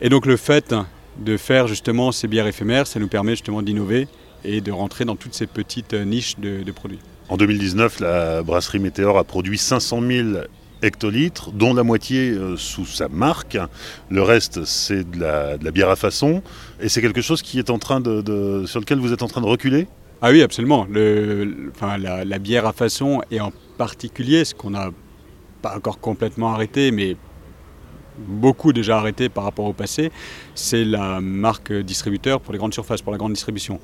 Et 0.00 0.08
donc 0.08 0.26
le 0.26 0.36
fait 0.36 0.74
de 1.18 1.36
faire 1.36 1.66
justement 1.66 2.12
ces 2.12 2.28
bières 2.28 2.46
éphémères, 2.46 2.86
ça 2.86 2.98
nous 2.98 3.08
permet 3.08 3.32
justement 3.32 3.62
d'innover 3.62 4.08
et 4.44 4.60
de 4.60 4.72
rentrer 4.72 5.04
dans 5.04 5.16
toutes 5.16 5.34
ces 5.34 5.46
petites 5.46 5.92
niches 5.92 6.38
de, 6.38 6.70
produits. 6.72 7.00
En 7.28 7.36
2019, 7.36 8.00
la 8.00 8.42
brasserie 8.42 8.78
Météor 8.78 9.18
a 9.18 9.24
produit 9.24 9.58
500 9.58 10.00
000 10.00 10.28
hectolitres, 10.82 11.52
dont 11.52 11.74
la 11.74 11.82
moitié 11.82 12.30
euh, 12.30 12.56
sous 12.56 12.86
sa 12.86 13.08
marque. 13.08 13.58
Le 14.08 14.22
reste, 14.22 14.64
c'est 14.64 15.08
de 15.08 15.20
la, 15.20 15.58
bière 15.70 15.90
à 15.90 15.96
façon. 15.96 16.42
Et 16.80 16.88
c'est 16.88 17.02
quelque 17.02 17.20
chose 17.20 17.42
qui 17.42 17.58
est 17.58 17.70
en 17.70 17.78
train 17.78 18.00
de, 18.00 18.64
sur 18.66 18.80
lequel 18.80 18.98
vous 18.98 19.12
êtes 19.12 19.22
en 19.22 19.28
train 19.28 19.42
de 19.42 19.46
reculer? 19.46 19.86
Ah 20.22 20.30
oui, 20.30 20.42
absolument. 20.42 20.86
La, 20.90 22.38
bière 22.38 22.66
à 22.66 22.72
façon, 22.72 23.22
et 23.30 23.40
en 23.40 23.52
particulier, 23.78 24.44
ce 24.44 24.54
qu'on 24.54 24.70
n'a 24.70 24.90
pas 25.62 25.76
encore 25.76 25.98
complètement 25.98 26.52
arrêté, 26.52 26.90
mais 26.90 27.16
beaucoup 28.18 28.74
déjà 28.74 28.98
arrêté 28.98 29.30
par 29.30 29.44
rapport 29.44 29.64
au 29.64 29.72
passé, 29.72 30.12
c'est 30.54 30.84
la 30.84 31.22
marque 31.22 31.72
distributeur 31.72 32.40
pour 32.40 32.52
les 32.52 32.58
grandes 32.58 32.74
surfaces, 32.74 33.00
pour 33.00 33.12
la 33.12 33.18
grande 33.18 33.32
distribution. 33.32 33.80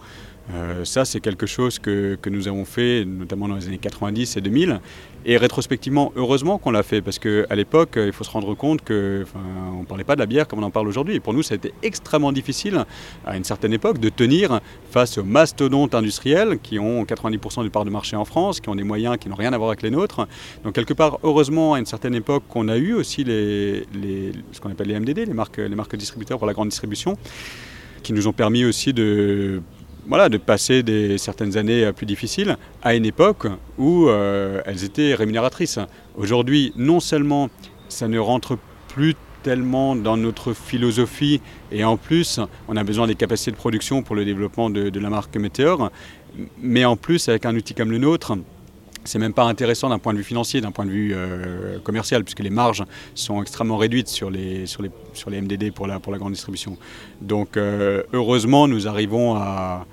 Euh, 0.55 0.85
ça, 0.85 1.05
c'est 1.05 1.21
quelque 1.21 1.47
chose 1.47 1.79
que, 1.79 2.19
nous 2.31 2.49
avons 2.49 2.65
fait, 2.65 3.05
notamment 3.05 3.49
dans 3.49 3.57
les 3.57 3.67
années 3.67 3.79
90 3.79 4.37
et 4.37 4.41
2000. 4.41 4.81
Et 5.29 5.37
rétrospectivement, 5.39 6.13
heureusement 6.15 6.57
qu'on 6.59 6.71
l'a 6.71 6.85
fait, 6.85 7.01
parce 7.01 7.19
qu'à 7.19 7.55
l'époque, 7.57 7.95
il 7.97 8.13
faut 8.13 8.23
se 8.23 8.31
rendre 8.31 8.55
compte 8.55 8.85
qu'on 8.85 8.95
ne 8.95 9.85
parlait 9.89 10.05
pas 10.05 10.15
de 10.15 10.21
la 10.21 10.27
bière 10.27 10.47
comme 10.47 10.61
on 10.61 10.63
en 10.63 10.71
parle 10.71 10.87
aujourd'hui. 10.87 11.17
Et 11.17 11.21
pour 11.21 11.35
nous, 11.35 11.43
ça 11.43 11.55
a 11.55 11.57
été 11.57 11.73
extrêmement 11.83 12.31
difficile, 12.31 12.85
à 13.27 13.37
une 13.37 13.43
certaine 13.43 13.73
époque, 13.73 13.99
de 13.99 14.09
tenir 14.09 14.61
face 14.91 15.19
aux 15.19 15.25
mastodontes 15.25 15.97
industriels 15.97 16.59
qui 16.63 16.79
ont 16.79 17.03
90% 17.03 17.65
du 17.65 17.71
part 17.71 17.85
de 17.85 17.91
marché 17.91 18.15
en 18.15 18.25
France, 18.25 18.61
qui 18.61 18.69
ont 18.69 18.77
des 18.77 18.85
moyens 18.85 19.17
qui 19.19 19.29
n'ont 19.29 19.35
rien 19.35 19.53
à 19.53 19.59
voir 19.59 19.71
avec 19.71 19.83
les 19.83 19.91
nôtres. 19.91 20.29
Donc, 20.63 20.75
quelque 20.75 20.95
part, 20.95 21.19
heureusement, 21.25 21.75
à 21.75 21.81
une 21.81 21.87
certaine 21.87 22.15
époque, 22.15 22.45
qu'on 22.49 22.69
a 22.69 22.77
eu 22.77 22.93
aussi 22.93 23.25
ce 23.25 24.61
qu'on 24.61 24.71
appelle 24.71 24.89
les 24.89 25.01
MDD, 25.01 25.27
les 25.27 25.35
marques, 25.35 25.59
les 25.59 25.75
marques 25.75 25.97
distributeurs 25.97 26.39
pour 26.39 26.47
la 26.47 26.53
grande 26.53 26.69
distribution, 26.69 27.19
qui 28.05 28.13
nous 28.13 28.29
ont 28.29 28.33
permis 28.33 28.65
aussi 28.65 28.93
de 28.93 29.61
voilà, 30.09 30.29
de 30.29 30.39
passer 30.39 30.83
des, 30.83 31.19
certaines 31.19 31.57
années 31.57 31.91
plus 31.93 32.07
difficiles 32.07 32.57
à 32.83 32.95
une 32.95 33.07
époque 33.07 33.47
où 33.79 34.09
euh, 34.09 34.61
elles 34.65 34.85
étaient 34.85 35.15
rémunératrices. 35.15 35.79
Aujourd'hui, 36.17 36.73
non 36.77 37.01
seulement 37.01 37.51
ça 37.89 38.09
ne 38.09 38.19
rentre 38.19 38.59
plus 38.89 39.15
tellement 39.43 39.95
dans 39.95 40.17
notre 40.17 40.53
philosophie 40.53 41.41
et 41.71 41.85
en 41.85 41.97
plus 41.97 42.41
on 42.69 42.77
a 42.77 42.83
besoin 42.83 43.07
des 43.07 43.15
capacités 43.15 43.53
de 43.53 43.57
production 43.57 44.03
pour 44.03 44.17
le 44.17 44.25
développement 44.25 44.71
de, 44.71 44.99
la 44.99 45.11
marque 45.11 45.37
Météor, 45.37 45.91
mais 46.61 46.85
en 46.85 46.97
plus 46.97 47.29
avec 47.29 47.47
un 47.47 47.55
outil 47.55 47.75
comme 47.75 47.91
le 47.91 47.99
nôtre, 47.99 48.37
c'est 49.05 49.21
même 49.21 49.33
pas 49.33 49.45
intéressant 49.45 49.89
d'un 49.89 50.01
point 50.01 50.13
de 50.13 50.19
vue 50.19 50.25
financier, 50.25 50.61
d'un 50.61 50.73
point 50.73 50.85
de 50.85 50.91
vue 50.91 51.13
euh, 51.15 51.79
commercial, 51.79 52.25
puisque 52.25 52.41
les 52.41 52.51
marges 52.51 52.83
sont 53.15 53.41
extrêmement 53.41 53.77
réduites 53.77 54.09
sur 54.09 54.31
les, 54.31 54.67
sur 54.67 54.83
les, 54.83 54.91
sur 55.13 55.31
les 55.31 55.41
MDD 55.41 55.73
pour 55.73 55.87
la, 55.87 56.01
pour 56.01 56.11
la 56.11 56.19
grande 56.19 56.33
distribution. 56.33 56.77
Donc 57.21 57.57
euh, 57.57 58.03
heureusement, 58.13 58.67
nous 58.67 58.89
arrivons 58.89 59.37
à, 59.37 59.87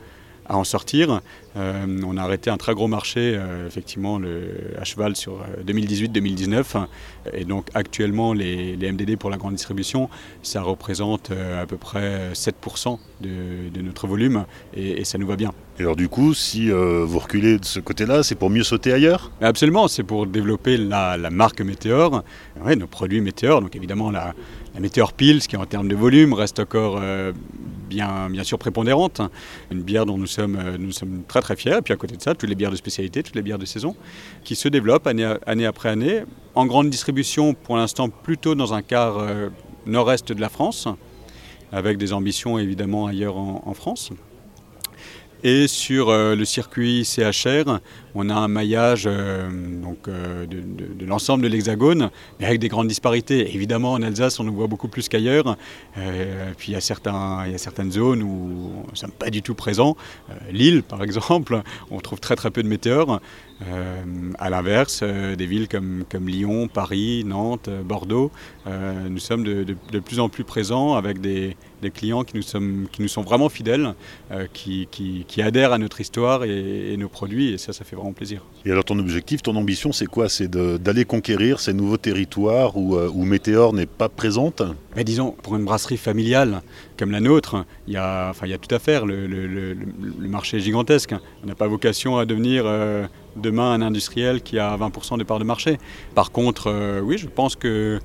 à 0.48 0.58
en 0.58 0.64
sortir. 0.64 1.22
Euh, 1.56 2.02
on 2.06 2.18
a 2.18 2.24
arrêté 2.24 2.50
un 2.50 2.58
très 2.58 2.74
gros 2.74 2.88
marché, 2.88 3.36
euh, 3.36 3.68
effectivement, 3.68 4.18
le, 4.18 4.74
à 4.80 4.84
cheval 4.84 5.16
sur 5.16 5.40
2018-2019. 5.66 6.64
Euh, 6.76 6.80
et 7.34 7.46
donc 7.46 7.68
actuellement, 7.74 8.34
les, 8.34 8.76
MDD 8.76 9.18
pour 9.18 9.30
la 9.30 9.38
grande 9.38 9.54
distribution, 9.54 10.10
ça 10.42 10.62
représente 10.62 11.32
à 11.32 11.66
peu 11.66 11.78
près 11.78 12.34
7% 12.34 12.98
de, 13.22 13.82
notre 13.82 14.08
volume 14.08 14.46
et, 14.76 15.04
ça 15.04 15.18
nous 15.18 15.28
va 15.28 15.36
bien. 15.36 15.54
Et 15.80 15.82
alors 15.82 15.96
du 15.96 16.10
coup, 16.10 16.34
si 16.34 16.70
vous 16.70 17.20
reculez 17.20 17.58
de 17.60 17.66
ce 17.66 17.80
côté-là, 17.80 18.24
c'est 18.24 18.36
pour 18.36 18.50
mieux 18.50 18.64
sauter 18.64 18.92
ailleurs? 18.92 19.32
Absolument, 19.42 19.88
c'est 19.88 20.04
pour 20.04 20.28
développer 20.28 20.78
la, 20.78 21.18
marque 21.30 21.62
Météor, 21.62 22.24
nos 22.78 22.88
produits 22.88 23.22
Météor, 23.22 23.62
donc 23.62 23.76
évidemment 23.76 24.12
la, 24.12 24.34
la 24.74 24.80
Météor 24.80 25.14
Pils, 25.14 25.48
qui 25.48 25.56
en 25.58 25.66
termes 25.66 25.88
de 25.88 25.96
volume 25.96 26.34
reste 26.34 26.60
encore 26.60 27.02
bien, 27.94 28.30
bien 28.30 28.44
sûr 28.44 28.58
prépondérante. 28.58 29.22
Une 29.72 29.82
bière 29.82 30.06
dont 30.06 30.18
nous 30.18 30.28
sommes, 30.28 30.56
euh, 30.56 30.78
nous 30.78 30.92
sommes 30.92 31.24
très 31.28 31.42
très 31.42 31.56
fiers. 31.56 31.78
Et 31.78 31.82
puis 31.82 31.94
à 31.94 31.98
côté 31.98 32.18
de 32.18 32.22
ça, 32.22 32.34
toutes 32.36 32.50
les 32.50 32.56
bières 32.56 32.72
de 32.72 32.76
spécialité, 32.76 33.24
toutes 33.24 33.36
les 33.36 33.42
bières 33.42 33.60
de 33.60 33.66
saison, 33.66 33.96
qui 34.44 34.56
se 34.56 34.68
développent 34.68 35.08
année, 35.08 35.32
année 35.46 35.66
après 35.66 35.90
année, 35.90 36.24
en 36.56 36.66
grande 36.66 36.90
distribution 36.90 37.54
pour 37.54 37.78
l'instant 37.78 38.10
plutôt 38.10 38.56
dans 38.56 38.74
un 38.74 38.82
quart 38.82 39.20
euh, 39.20 39.50
nord-est 39.86 40.32
de 40.32 40.42
la 40.42 40.50
France, 40.50 40.88
avec 41.72 41.98
des 41.98 42.14
ambitions 42.14 42.60
évidemment 42.60 43.08
ailleurs 43.08 43.38
en 43.38 43.74
France. 43.74 44.12
Et 45.46 45.68
sur 45.68 46.10
euh, 46.10 46.36
le 46.36 46.46
circuit 46.46 47.04
CHR, 47.04 47.80
on 48.16 48.30
a 48.30 48.36
un 48.36 48.48
maillage 48.48 49.04
euh, 49.08 49.50
donc, 49.82 50.08
euh, 50.08 50.46
de, 50.46 51.06
l'ensemble 51.06 51.44
de 51.44 51.48
l'Hexagone, 51.48 52.10
mais 52.40 52.46
avec 52.46 52.60
des 52.60 52.68
grandes 52.68 52.88
disparités. 52.88 53.54
Évidemment, 53.54 53.94
en 53.94 54.02
Alsace, 54.02 54.40
on 54.40 54.44
nous 54.44 54.54
voit 54.54 54.68
beaucoup 54.68 54.88
plus 54.88 55.10
qu'ailleurs. 55.10 55.58
puis 56.58 56.72
il 56.72 56.74
y, 56.74 56.76
a 56.76 57.58
certaines 57.58 57.92
zones 57.92 58.24
où 58.24 58.84
nous 58.86 58.92
ne 58.92 58.96
sommes 58.96 59.12
pas 59.12 59.30
du 59.30 59.42
tout 59.42 59.56
présents. 59.56 59.98
Lille, 60.52 60.84
par 60.84 61.04
exemple, 61.04 61.62
on 61.92 62.00
trouve 62.00 62.20
très 62.20 62.36
très 62.36 62.52
peu 62.52 62.64
de 62.64 62.68
météores. 62.68 63.20
Euh, 63.62 64.04
à 64.40 64.50
l'inverse, 64.50 65.02
euh, 65.04 65.36
des 65.36 65.46
villes 65.46 65.68
comme, 65.68 66.06
Lyon, 66.28 66.68
Paris, 66.68 67.24
Nantes, 67.26 67.68
euh, 67.68 67.84
Bordeaux, 67.84 68.32
nous 69.10 69.20
sommes 69.20 69.44
de, 69.44 69.76
plus 70.00 70.20
en 70.20 70.30
plus 70.30 70.44
présents 70.44 70.96
avec 70.96 71.22
des, 71.22 71.56
clients 71.94 72.24
qui 72.24 72.38
nous, 72.38 73.08
sont 73.08 73.22
vraiment 73.22 73.50
fidèles, 73.50 73.94
qui, 74.54 74.88
adhèrent 75.40 75.74
à 75.74 75.78
notre 75.78 76.02
histoire 76.02 76.44
et, 76.44 76.94
et, 76.94 76.98
nos 76.98 77.10
produits, 77.10 77.54
et 77.54 77.58
ça, 77.58 77.74
ça 77.74 77.84
fait 77.84 77.96
plaisir. 78.12 78.42
Et 78.66 78.72
alors 78.72 78.84
ton 78.84 79.00
objectif, 79.00 79.42
ton 79.42 79.56
ambition, 79.56 79.92
c'est 79.94 80.06
quoi? 80.06 80.28
C'est 80.28 80.50
d'aller 80.50 81.06
conquérir 81.06 81.60
ces 81.60 81.74
nouveaux 81.74 81.98
territoires 81.98 82.76
où, 82.76 82.98
où 82.98 83.24
Météor 83.24 83.74
n'est 83.74 83.86
pas 83.86 84.10
présente? 84.10 84.62
Mais 84.96 85.04
Disons, 85.04 85.32
pour 85.44 85.56
une 85.56 85.64
brasserie 85.64 85.98
familiale 85.98 86.62
comme 86.98 87.12
la 87.12 87.20
nôtre, 87.20 87.66
il 87.88 87.94
y 87.94 87.98
a, 87.98 88.30
enfin, 88.30 88.48
il 88.48 88.50
y 88.50 88.54
a 88.54 88.58
tout 88.58 88.74
à 88.74 88.80
faire, 88.80 89.06
le, 89.06 89.28
le, 89.28 89.48
le, 89.48 89.74
le 90.20 90.28
marché 90.28 90.58
est 90.58 90.62
gigantesque. 90.62 91.14
On 91.44 91.48
n'a 91.48 91.56
pas 91.56 91.68
vocation 91.68 92.18
à 92.18 92.26
devenir 92.26 92.66
demain 93.36 93.72
un 93.74 93.82
industriel 93.82 94.42
qui 94.42 94.60
a 94.60 94.76
20% 94.78 95.18
de 95.18 95.24
part 95.24 95.40
de 95.40 95.44
marché. 95.44 95.78
Par 96.16 96.32
contre, 96.32 96.68
euh, 96.68 97.02
oui, 97.02 97.18
je 97.18 97.28
pense, 97.28 97.56
que, 97.56 98.00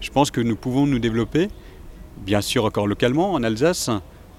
je 0.00 0.10
pense 0.10 0.30
que 0.30 0.40
nous 0.40 0.56
pouvons 0.56 0.86
nous 0.86 0.98
développer, 0.98 1.48
bien 2.24 2.40
sûr 2.40 2.64
encore 2.64 2.86
localement 2.86 3.32
en 3.32 3.42
Alsace, 3.42 3.90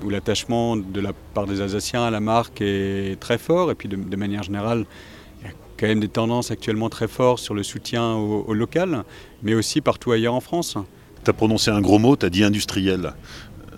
où 0.03 0.09
l'attachement 0.09 0.75
de 0.75 0.99
la 0.99 1.13
part 1.33 1.45
des 1.45 1.61
Alsaciens 1.61 2.03
à 2.03 2.11
la 2.11 2.19
marque 2.19 2.61
est 2.61 3.19
très 3.19 3.37
fort, 3.37 3.71
et 3.71 3.75
puis 3.75 3.89
de, 3.89 4.15
manière 4.15 4.43
générale, 4.43 4.85
il 5.41 5.47
y 5.47 5.49
a 5.49 5.53
quand 5.77 5.87
même 5.87 5.99
des 5.99 6.09
tendances 6.09 6.51
actuellement 6.51 6.89
très 6.89 7.07
fortes 7.07 7.39
sur 7.39 7.53
le 7.53 7.63
soutien 7.63 8.13
au, 8.13 8.53
local, 8.53 9.03
mais 9.43 9.53
aussi 9.53 9.81
partout 9.81 10.11
ailleurs 10.11 10.33
en 10.33 10.41
France. 10.41 10.77
Tu 11.23 11.29
as 11.29 11.33
prononcé 11.33 11.71
un 11.71 11.81
gros 11.81 11.99
mot, 11.99 12.15
tu 12.15 12.25
as 12.25 12.29
dit 12.29 12.43
industriel. 12.43 13.13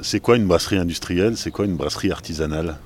C'est 0.01 0.19
quoi 0.19 0.37
une 0.37 0.47
brasserie 0.47 0.77
industrielle? 0.77 1.37
C'est 1.37 1.51
quoi 1.51 1.65
une 1.65 1.75
brasserie 1.75 2.11
artisanale? 2.11 2.77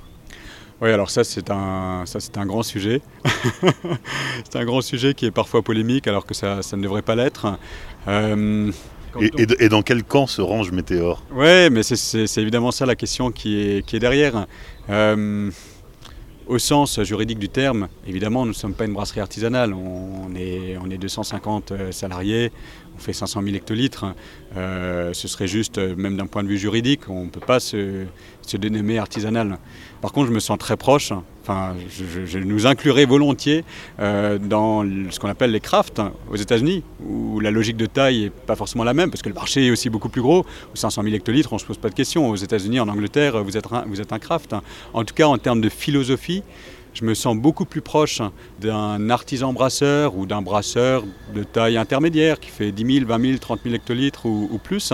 Oui, 0.82 0.90
alors 0.90 1.12
ça 1.12 1.24
c'est 1.24 1.52
un, 1.52 2.04
ça, 2.06 2.20
c'est 2.20 2.38
un 2.38 2.46
grand 2.46 2.64
sujet. 2.64 3.02
c'est 4.44 4.56
un 4.56 4.66
grand 4.66 4.82
sujet 4.82 5.14
qui 5.14 5.26
est 5.28 5.32
parfois 5.32 5.62
polémique 5.62 6.08
alors 6.08 6.26
que 6.26 6.34
ça, 6.34 6.64
ça 6.64 6.76
ne 6.76 6.82
devrait 6.82 7.04
pas 7.04 7.16
l'être. 7.16 7.60
Euh, 8.08 8.72
et, 9.20 9.64
et, 9.66 9.70
dans 9.70 9.82
quel 9.82 10.04
camp 10.04 10.28
se 10.28 10.42
range 10.42 10.72
Météor 10.72 11.24
Oui, 11.34 11.70
mais 11.70 11.84
c'est, 11.84 12.38
évidemment 12.38 12.72
ça 12.72 12.86
la 12.86 12.96
question 12.96 13.32
qui 13.32 13.60
est, 13.60 13.86
qui 13.86 13.96
est 13.96 14.00
derrière. 14.00 14.48
Euh, 14.90 15.52
au 16.48 16.60
sens 16.60 17.02
juridique 17.04 17.40
du 17.40 17.50
terme, 17.50 17.88
évidemment, 18.06 18.42
nous 18.42 18.50
ne 18.50 18.56
sommes 18.56 18.74
pas 18.74 18.86
une 18.86 18.94
brasserie 18.94 19.22
artisanale. 19.22 19.74
On 19.74 20.36
est, 20.36 20.78
on 20.84 20.90
est 20.90 20.98
250 20.98 21.72
euh, 21.72 21.92
salariés, 21.92 22.52
on 22.96 23.00
fait 23.00 23.14
500 23.14 23.42
000 23.44 23.56
hectolitres. 23.56 24.06
Euh, 24.58 25.14
ce 25.14 25.28
serait 25.28 25.48
juste, 25.48 25.78
euh, 25.78 25.96
même 25.96 26.18
d'un 26.18 26.28
point 26.28 26.44
de 26.44 26.48
vue 26.48 26.58
juridique, 26.58 27.10
on 27.10 27.26
ne 27.26 27.30
peut 27.30 27.40
pas 27.40 27.60
se, 27.60 28.06
se, 28.42 28.58
dénommer 28.58 28.98
artisanal. 28.98 29.58
Par 30.02 30.12
contre, 30.12 30.28
je 30.28 30.34
me 30.34 30.40
sens 30.40 30.58
très 30.58 30.78
proche. 30.78 31.14
Enfin, 31.42 31.76
je, 31.90 32.38
nous 32.38 32.68
inclurai 32.68 33.06
volontiers 33.06 33.64
euh, 34.00 34.38
dans 34.38 34.84
ce 35.10 35.20
qu'on 35.20 35.30
appelle 35.30 35.52
les 35.52 35.60
crafts 35.60 36.02
aux 36.30 36.36
États-Unis, 36.36 36.84
où 37.04 37.40
la 37.40 37.50
logique 37.50 37.78
de 37.78 37.86
taille 37.86 38.24
n'est 38.24 38.30
pas 38.30 38.56
forcément 38.56 38.84
la 38.84 38.94
même, 38.94 39.10
parce 39.10 39.22
que 39.22 39.30
le 39.30 39.36
marché 39.36 39.66
est 39.66 39.72
aussi 39.72 39.90
beaucoup 39.90 40.10
plus 40.10 40.22
gros. 40.22 40.46
Aux 40.74 40.76
500 40.76 41.04
000 41.04 41.16
hectolitres, 41.16 41.54
on 41.54 41.56
ne 41.56 41.62
se 41.62 41.66
pose 41.66 41.78
pas 41.78 41.90
de 41.90 41.96
questions. 41.96 42.30
Aux 42.30 42.36
États-Unis, 42.36 42.80
en 42.80 42.90
Angleterre, 42.90 43.44
vous 43.44 43.58
êtes, 43.58 43.72
un, 43.72 43.86
vous 43.88 44.02
êtes 44.02 44.14
un 44.14 44.20
craft. 44.20 44.54
En 44.94 45.04
tout 45.04 45.16
cas, 45.16 45.28
en 45.28 45.38
termes 45.38 45.62
de 45.62 45.70
philosophie, 45.70 46.44
je 46.94 47.06
me 47.06 47.14
sens 47.14 47.36
beaucoup 47.38 47.66
plus 47.66 47.82
proche 47.82 48.22
d'un 48.60 49.10
artisan 49.10 49.54
brasseur 49.54 50.16
ou 50.16 50.26
d'un 50.26 50.42
brasseur 50.42 51.04
de 51.34 51.44
taille 51.44 51.78
intermédiaire 51.78 52.40
qui 52.40 52.50
fait 52.50 52.72
10 52.72 52.96
000, 53.00 53.06
20 53.08 53.22
000, 53.22 53.38
30 53.38 53.60
000 53.64 53.76
hectolitres 53.76 54.26
ou, 54.26 54.60
plus. 54.62 54.94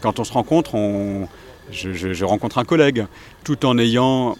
Quand 0.00 0.18
on 0.18 0.24
se 0.24 0.32
rencontre, 0.32 0.74
on, 0.74 1.28
je, 1.70 2.24
rencontre 2.24 2.58
un 2.58 2.64
collègue, 2.64 3.06
tout 3.44 3.66
en 3.66 3.78
ayant 3.78 4.36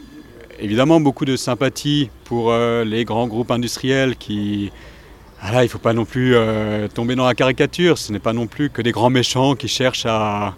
évidemment 0.61 1.01
beaucoup 1.01 1.25
de 1.25 1.37
sympathie 1.37 2.11
pour 2.25 2.51
euh, 2.51 2.85
les 2.85 3.05
grands 3.05 3.27
groupes 3.27 3.51
industriels 3.51 4.17
qui... 4.17 4.71
Voilà, 5.41 5.63
il 5.63 5.67
ne 5.67 5.71
faut 5.71 5.79
pas 5.79 5.93
non 5.93 6.05
plus 6.05 6.35
euh, 6.35 6.89
tomber 6.89 7.15
dans 7.15 7.27
la 7.27 7.35
caricature, 7.35 7.97
ce 7.97 8.13
n'est 8.13 8.19
pas 8.19 8.33
non 8.33 8.47
plus 8.47 8.71
que 8.71 8.83
des 8.83 8.91
grands 8.91 9.11
méchants 9.11 9.55
qui 9.55 9.69
cherchent 9.69 10.07
à, 10.07 10.55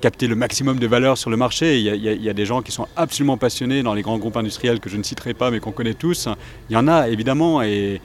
capter 0.00 0.26
le 0.26 0.34
maximum 0.34 0.80
de 0.80 0.88
valeur 0.88 1.16
sur 1.16 1.30
le 1.30 1.36
marché. 1.36 1.78
Il 1.78 1.84
y, 1.84 2.28
a, 2.28 2.32
des 2.32 2.46
gens 2.46 2.62
qui 2.62 2.72
sont 2.72 2.88
absolument 2.96 3.36
passionnés 3.36 3.84
dans 3.84 3.94
les 3.94 4.02
grands 4.02 4.18
groupes 4.18 4.36
industriels 4.36 4.80
que 4.80 4.90
je 4.90 4.96
ne 4.96 5.04
citerai 5.04 5.34
pas 5.34 5.52
mais 5.52 5.60
qu'on 5.60 5.70
connaît 5.70 5.94
tous. 5.94 6.28
Il 6.68 6.72
y 6.72 6.76
en 6.76 6.88
a 6.88 7.08
évidemment 7.08 7.62
et 7.62 8.00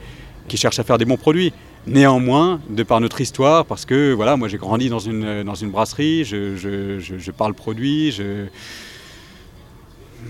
qui 0.46 0.56
cherchent 0.56 0.78
à 0.78 0.84
faire 0.84 0.98
des 0.98 1.04
bons 1.04 1.16
produits. 1.16 1.52
Néanmoins, 1.88 2.60
de 2.68 2.84
par 2.84 3.00
notre 3.00 3.20
histoire, 3.20 3.66
parce 3.66 3.86
que 3.86 4.12
voilà, 4.12 4.36
moi 4.36 4.46
j'ai 4.46 4.58
grandi 4.58 4.88
dans 4.88 5.00
une, 5.00 5.42
dans 5.42 5.56
une 5.56 5.70
brasserie, 5.70 6.24
je 6.24 7.30
parle 7.32 7.54
produit, 7.54 8.12
je, 8.12 8.46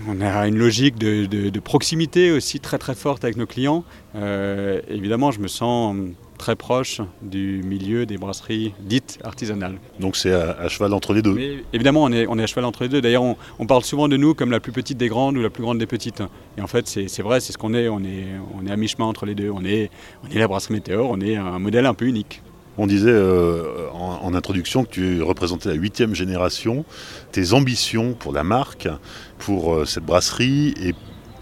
on 0.07 0.21
a 0.21 0.47
une 0.47 0.57
logique 0.57 0.97
de, 0.97 1.25
de, 1.25 1.49
de, 1.49 1.59
proximité 1.59 2.31
aussi 2.31 2.59
très 2.59 2.77
très 2.77 2.95
forte 2.95 3.23
avec 3.23 3.37
nos 3.37 3.45
clients. 3.45 3.83
Euh, 4.15 4.81
évidemment, 4.89 5.31
je 5.31 5.39
me 5.39 5.47
sens 5.47 5.95
très 6.37 6.55
proche 6.55 7.01
du 7.21 7.61
milieu 7.63 8.05
des 8.05 8.17
brasseries 8.17 8.73
dites 8.79 9.19
artisanales. 9.23 9.75
Donc 9.99 10.15
c'est 10.15 10.33
à, 10.33 10.57
à, 10.59 10.67
cheval 10.69 10.93
entre 10.93 11.13
les 11.13 11.21
deux 11.21 11.33
Mais 11.33 11.63
Évidemment, 11.71 12.03
on 12.03 12.11
est, 12.11 12.25
on 12.27 12.39
est 12.39 12.43
à 12.43 12.47
cheval 12.47 12.65
entre 12.65 12.83
les 12.83 12.89
deux. 12.89 13.01
D'ailleurs, 13.01 13.23
on, 13.23 13.37
on, 13.59 13.67
parle 13.67 13.83
souvent 13.83 14.07
de 14.07 14.17
nous 14.17 14.33
comme 14.33 14.49
la 14.49 14.59
plus 14.59 14.71
petite 14.71 14.97
des 14.97 15.07
grandes 15.07 15.37
ou 15.37 15.41
la 15.41 15.51
plus 15.51 15.61
grande 15.61 15.77
des 15.77 15.85
petites. 15.85 16.23
Et 16.57 16.61
en 16.61 16.67
fait, 16.67 16.87
c'est 16.87 17.21
vrai, 17.21 17.39
c'est 17.39 17.53
ce 17.53 17.57
qu'on 17.57 17.73
est. 17.73 17.87
On 17.89 17.99
est, 17.99 18.25
on 18.59 18.65
est 18.65 18.71
à 18.71 18.77
mi-chemin 18.77 19.05
entre 19.05 19.25
les 19.25 19.35
deux. 19.35 19.51
On 19.51 19.63
est, 19.63 19.91
on 20.23 20.35
est 20.35 20.39
la 20.39 20.47
brasserie 20.47 20.73
Météor, 20.73 21.09
on 21.09 21.21
est 21.21 21.35
un 21.35 21.59
modèle 21.59 21.85
un 21.85 21.93
peu 21.93 22.05
unique. 22.05 22.41
On 22.77 22.87
disait 22.87 23.11
euh, 23.11 23.89
en, 23.91 24.21
en, 24.23 24.33
introduction 24.33 24.85
que 24.85 24.89
tu 24.89 25.21
représentais 25.21 25.69
la 25.69 25.75
huitième 25.75 26.15
génération. 26.15 26.85
Tes 27.31 27.51
ambitions 27.53 28.13
pour 28.13 28.31
la 28.31 28.43
marque, 28.43 28.87
pour 29.45 29.73
euh, 29.73 29.85
cette 29.85 30.05
brasserie 30.05 30.73
et 30.81 30.93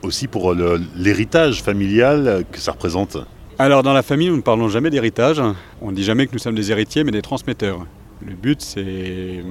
aussi 0.02 0.28
pour 0.28 0.56
l'héritage 0.96 1.62
familial 1.62 2.46
que 2.52 2.60
ça 2.60 2.72
représente 2.72 3.18
alors 3.62 3.84
dans 3.84 3.92
la 3.92 4.04
famille, 4.04 4.30
nous 4.30 4.38
ne 4.38 4.42
parlons 4.42 4.70
jamais 4.70 4.90
d'héritage. 4.90 5.42
On 5.82 5.92
ne 5.92 5.96
dit 5.96 6.06
jamais 6.06 6.28
que 6.28 6.32
nous 6.32 6.40
sommes 6.40 6.56
des 6.56 6.72
héritiers, 6.72 7.04
mais 7.04 7.12
des 7.12 7.22
transmetteurs. 7.22 7.86
Le 8.26 8.34
but, 8.34 8.62
c'est 8.62 9.44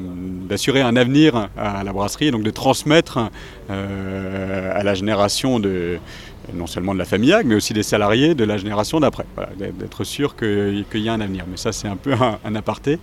d'assurer 0.49 0.81
un 0.81 0.97
avenir 0.97 1.51
à 1.59 1.85
la 1.85 1.93
brasserie, 1.93 2.29
et 2.29 2.31
donc 2.31 2.43
de 2.43 2.51
transmettre 2.51 3.19
euh, 3.69 4.73
à 4.75 4.83
la 4.83 4.95
génération 4.95 5.61
de, 5.61 5.99
non 6.55 6.67
seulement 6.67 6.95
de 6.95 6.99
la 6.99 7.05
famille 7.05 7.33
Ag, 7.33 7.47
mais 7.47 7.55
aussi 7.55 7.73
des 7.73 7.83
salariés 7.83 8.35
de 8.35 8.45
la 8.45 8.57
génération 8.57 9.01
d'après. 9.01 9.25
D'être 9.57 10.05
sûr 10.05 10.37
qu'il 10.37 10.85
qu 10.91 10.99
y 10.99 11.09
a 11.09 11.13
un 11.13 11.21
avenir. 11.21 11.45
Mais 11.51 11.57
ça, 11.57 11.73
c'est 11.73 11.89
un 11.89 11.97
peu 11.97 12.13
un, 12.13 12.55
aparté. 12.55 12.99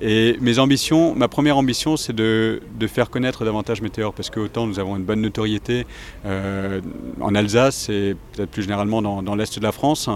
Et 0.00 0.36
mes 0.40 0.58
ambitions, 0.58 1.14
ma 1.14 1.28
première 1.28 1.56
ambition, 1.56 1.96
c'est 1.96 2.14
de, 2.14 2.60
faire 2.86 3.10
connaître 3.10 3.44
davantage 3.44 3.82
Météor, 3.82 4.12
parce 4.12 4.30
que 4.30 4.40
autant 4.40 4.66
nous 4.66 4.78
avons 4.80 4.96
une 4.96 5.04
bonne 5.04 5.20
notoriété 5.20 5.86
euh, 6.26 6.80
en 7.20 7.34
Alsace 7.34 7.88
et 7.88 8.16
peut-être 8.32 8.50
plus 8.50 8.62
généralement 8.62 9.00
dans, 9.00 9.22
dans 9.22 9.34
l'Est 9.34 9.58
de 9.58 9.64
la 9.64 9.72
France. 9.72 10.08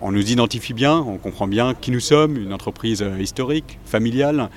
On 0.00 0.12
nous 0.12 0.30
identifie 0.30 0.74
bien, 0.74 0.96
on 0.96 1.18
comprend 1.18 1.48
bien 1.48 1.74
qui 1.74 1.90
nous 1.90 2.00
sommes, 2.00 2.36
une 2.36 2.52
entreprise 2.52 3.04
historique, 3.18 3.78
familiale. 3.84 4.48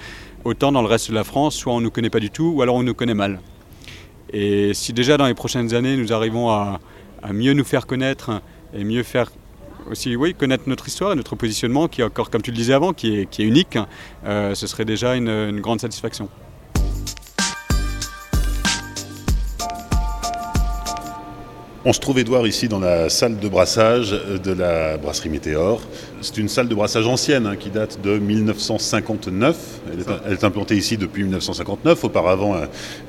Autant 0.44 0.72
dans 0.72 0.82
le 0.82 0.88
reste 0.88 1.10
de 1.10 1.16
la 1.16 1.24
France, 1.24 1.56
soit 1.56 1.74
on 1.74 1.80
ne 1.80 1.86
nous 1.86 1.92
connaît 1.92 2.10
pas 2.10 2.20
du 2.20 2.30
tout, 2.30 2.54
ou 2.56 2.62
alors 2.62 2.76
on 2.76 2.84
nous 2.84 2.94
connaît 2.94 3.14
mal. 3.14 3.40
Et 4.34 4.74
si 4.74 4.94
déjà 4.94 5.16
dans 5.16 5.28
les 5.28 5.36
prochaines 5.36 5.74
années, 5.74 5.96
nous 5.96 6.12
arrivons 6.12 6.50
à 6.50 6.80
à 7.24 7.34
mieux 7.34 7.54
nous 7.54 7.64
faire 7.64 7.88
connaître 7.88 8.42
et 8.74 8.84
mieux 8.84 9.04
faire 9.04 9.32
aussi 9.90 10.16
connaître 10.38 10.64
notre 10.68 10.88
histoire 10.88 11.16
notre 11.16 11.36
positionnement 11.36 11.88
qui 11.88 12.02
est 12.02 12.04
encore, 12.04 12.30
comme 12.30 12.42
tu 12.42 12.52
le 12.52 12.58
disais 12.58 12.74
avant, 12.74 12.94
qui 12.94 13.16
est, 13.18 13.40
unique, 13.40 13.78
euh, 14.26 14.56
ce 14.56 14.68
serait 14.68 14.86
déjà 14.86 15.16
une 15.16 15.60
grande 15.60 15.82
satisfaction. 15.82 16.30
On 21.86 21.92
se 21.92 22.00
trouve, 22.00 22.18
Edouard, 22.18 22.48
ici 22.48 22.70
dans 22.70 22.80
la 22.80 23.10
salle 23.10 23.38
de 23.40 23.50
brassage 23.50 24.12
de 24.12 24.54
la 24.54 24.96
brasserie 24.98 25.28
Météor. 25.28 25.82
C'est 26.22 26.38
une 26.38 26.48
salle 26.48 26.70
de 26.70 26.76
brassage 26.76 27.06
ancienne 27.06 27.46
hein, 27.46 27.58
qui 27.58 27.70
date 27.70 28.00
de 28.02 28.20
1959. 28.20 29.58
Elle 29.92 30.00
est, 30.00 30.06
elle 30.26 30.32
est, 30.32 30.44
implantée 30.46 30.78
ici 30.78 30.96
depuis 30.96 31.24
1959. 31.24 32.02
Auparavant, 32.06 32.56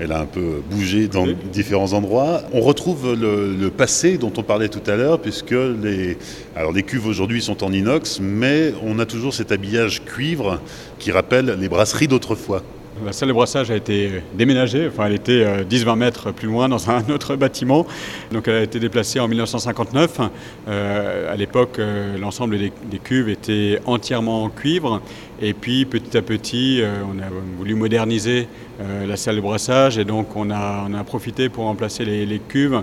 elle 0.00 0.10
a 0.10 0.18
un 0.18 0.26
peu 0.26 0.60
bougé 0.68 1.06
dans 1.06 1.22
oui. 1.22 1.36
différents 1.52 1.92
endroits. 1.92 2.42
On 2.52 2.62
retrouve 2.62 3.14
le, 3.14 3.54
le, 3.54 3.70
passé 3.70 4.18
dont 4.18 4.32
on 4.36 4.42
parlait 4.42 4.68
tout 4.68 4.82
à 4.90 4.96
l'heure, 4.96 5.20
puisque 5.20 5.52
les, 5.52 6.18
alors 6.56 6.72
les 6.72 6.82
cuves 6.82 7.06
aujourd'hui 7.06 7.42
sont 7.42 7.62
en 7.62 7.72
inox, 7.72 8.18
mais 8.20 8.74
on 8.82 8.98
a 8.98 9.06
toujours 9.06 9.34
cet 9.34 9.52
habillage 9.52 10.04
cuivre 10.04 10.60
qui 10.98 11.12
rappelle 11.12 11.56
les 11.60 11.68
brasseries 11.68 12.08
d'autrefois. 12.08 12.64
La 13.04 13.12
salle 13.12 13.28
de 13.28 13.34
brassage 13.34 13.70
a 13.70 13.76
été 13.76 14.22
déménagée, 14.32 14.88
enfin 14.88 15.06
elle 15.06 15.14
était 15.14 15.64
10-20 15.64 15.96
mètres 15.96 16.32
plus 16.32 16.48
loin 16.48 16.68
dans 16.68 16.90
un 16.90 17.02
autre 17.10 17.36
bâtiment, 17.44 17.86
donc 18.32 18.48
elle 18.48 18.54
a 18.54 18.62
été 18.62 18.80
déplacée 18.80 19.20
en 19.20 19.28
1959. 19.28 20.20
Euh, 20.68 21.32
à 21.32 21.36
l'époque, 21.36 21.78
euh, 21.78 22.16
l'ensemble 22.16 22.56
des, 22.58 22.98
cuves 23.02 23.28
était 23.28 23.80
entièrement 23.84 24.44
en 24.44 24.48
cuivre, 24.48 25.02
et 25.42 25.52
puis 25.52 25.84
petit 25.84 26.16
à 26.16 26.22
petit, 26.22 26.80
euh, 26.80 27.02
on 27.04 27.18
a 27.18 27.26
voulu 27.58 27.74
moderniser 27.74 28.48
euh, 28.80 29.06
la 29.06 29.16
salle 29.16 29.36
de 29.36 29.40
brassage, 29.40 29.98
et 29.98 30.04
donc 30.04 30.34
on 30.36 30.50
a, 30.50 30.88
profité 31.04 31.50
pour 31.50 31.64
remplacer 31.64 32.04
les, 32.04 32.38
cuves 32.38 32.82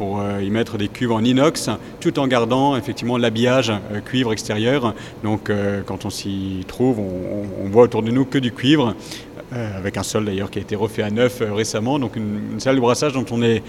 pour 0.00 0.22
y 0.42 0.48
mettre 0.48 0.78
des 0.78 0.88
cuves 0.88 1.12
en 1.12 1.22
inox, 1.22 1.68
tout 2.00 2.18
en 2.18 2.26
gardant 2.26 2.74
effectivement 2.74 3.18
l'habillage 3.18 3.70
euh, 3.70 4.00
cuivre 4.00 4.32
extérieur. 4.32 4.94
Donc 5.22 5.50
euh, 5.50 5.82
quand 5.84 6.06
on 6.06 6.10
s'y 6.10 6.64
trouve, 6.66 6.98
on, 6.98 7.66
on, 7.66 7.68
voit 7.68 7.82
autour 7.82 8.02
de 8.02 8.10
nous 8.10 8.24
que 8.24 8.38
du 8.38 8.50
cuivre, 8.50 8.94
euh, 8.94 9.29
avec 9.52 9.96
un 9.96 10.02
sol 10.02 10.24
d'ailleurs 10.24 10.50
qui 10.50 10.58
a 10.58 10.62
été 10.62 10.76
refait 10.76 11.02
à 11.02 11.10
neuf 11.10 11.40
récemment. 11.40 11.98
Donc 11.98 12.16
une, 12.16 12.52
une, 12.52 12.60
salle 12.60 12.76
de 12.76 12.80
brassage 12.80 13.12
dont 13.12 13.26
on 13.30 13.42
est 13.42 13.62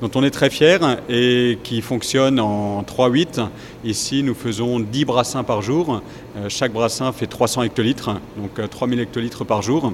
dont 0.00 0.10
on 0.14 0.22
est 0.22 0.30
très 0.30 0.50
fier 0.50 0.98
et 1.08 1.58
qui 1.62 1.80
fonctionne 1.80 2.38
en 2.38 2.82
3-8. 2.82 3.48
Ici, 3.84 4.22
nous 4.22 4.34
faisons 4.34 4.80
10 4.80 5.04
brassins 5.04 5.44
par 5.44 5.62
jour. 5.62 6.02
Euh, 6.36 6.48
chaque 6.48 6.72
brassin 6.72 7.12
fait 7.12 7.26
300 7.26 7.62
hectolitres, 7.62 8.10
donc 8.36 8.68
3000 8.68 9.00
hectolitres 9.00 9.44
par 9.44 9.62
jour. 9.62 9.92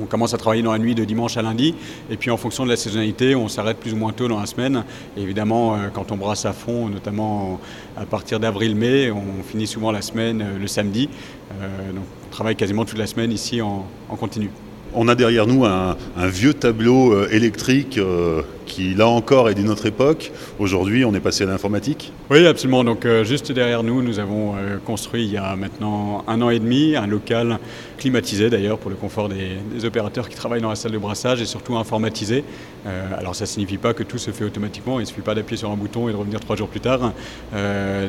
On 0.00 0.06
commence 0.06 0.34
à 0.34 0.38
travailler 0.38 0.62
dans 0.62 0.72
la 0.72 0.78
nuit 0.78 0.94
de 0.94 1.04
dimanche 1.04 1.36
à 1.36 1.42
lundi, 1.42 1.74
et 2.10 2.16
puis 2.16 2.30
en 2.30 2.36
fonction 2.36 2.64
de 2.64 2.70
la 2.70 2.76
saisonnalité, 2.76 3.34
on 3.34 3.48
s'arrête 3.48 3.76
plus 3.76 3.92
ou 3.92 3.96
moins 3.96 4.12
tôt 4.12 4.28
dans 4.28 4.40
la 4.40 4.46
semaine. 4.46 4.84
évidemment, 5.16 5.76
quand 5.92 6.10
on 6.12 6.16
brasse 6.16 6.46
à 6.46 6.52
fond, 6.52 6.88
notamment 6.88 7.60
à 7.98 8.06
partir 8.06 8.40
d'avril-mai, 8.40 9.10
on 9.10 9.42
finit 9.42 9.66
souvent 9.66 9.90
la 9.90 10.00
semaine 10.00 10.42
le 10.58 10.66
samedi. 10.68 11.10
donc 11.50 12.04
on 12.26 12.30
travaille 12.30 12.56
quasiment 12.56 12.86
toute 12.86 12.98
la 12.98 13.08
semaine 13.08 13.32
ici 13.32 13.60
en 13.60 13.84
continu. 14.18 14.48
On 14.92 15.06
a 15.06 15.14
derrière 15.14 15.46
nous 15.46 15.64
un, 15.64 15.96
vieux 16.16 16.52
tableau 16.52 17.12
euh, 17.12 17.28
électrique 17.30 17.96
euh, 17.96 18.42
qui, 18.66 18.94
là 18.94 19.06
encore, 19.06 19.48
est 19.48 19.54
d'une 19.54 19.68
autre 19.68 19.86
époque. 19.86 20.32
Aujourd'hui, 20.58 21.04
on 21.04 21.14
est 21.14 21.20
passé 21.20 21.44
à 21.44 21.46
l'informatique. 21.46 22.12
Oui, 22.28 22.44
absolument. 22.44 22.82
Donc, 22.82 23.04
euh, 23.04 23.22
juste 23.22 23.52
derrière 23.52 23.84
nous, 23.84 24.02
nous 24.02 24.18
avons 24.18 24.54
construit 24.84 25.24
il 25.24 25.32
y 25.32 25.36
a 25.36 25.54
maintenant 25.54 26.24
un 26.26 26.42
an 26.42 26.50
et 26.50 26.58
demi 26.58 26.96
un 26.96 27.06
local 27.06 27.58
climatisé 27.98 28.50
d'ailleurs 28.50 28.78
pour 28.78 28.90
le 28.90 28.96
confort 28.96 29.28
des, 29.28 29.84
opérateurs 29.84 30.28
qui 30.28 30.36
travaillent 30.36 30.60
dans 30.60 30.70
la 30.70 30.74
salle 30.74 30.92
de 30.92 30.98
brassage 30.98 31.40
et 31.40 31.46
surtout 31.46 31.76
informatisé. 31.76 32.44
alors, 33.16 33.34
ça 33.34 33.44
ne 33.44 33.48
signifie 33.48 33.78
pas 33.78 33.94
que 33.94 34.02
tout 34.02 34.18
se 34.18 34.30
fait 34.30 34.44
automatiquement. 34.44 34.98
Il 34.98 35.02
ne 35.02 35.08
suffit 35.08 35.20
pas 35.20 35.34
d'appuyer 35.34 35.58
sur 35.58 35.70
un 35.70 35.76
bouton 35.76 36.08
et 36.08 36.12
de 36.12 36.16
revenir 36.16 36.40
trois 36.40 36.56
jours 36.56 36.68
plus 36.68 36.80
tard. 36.80 37.12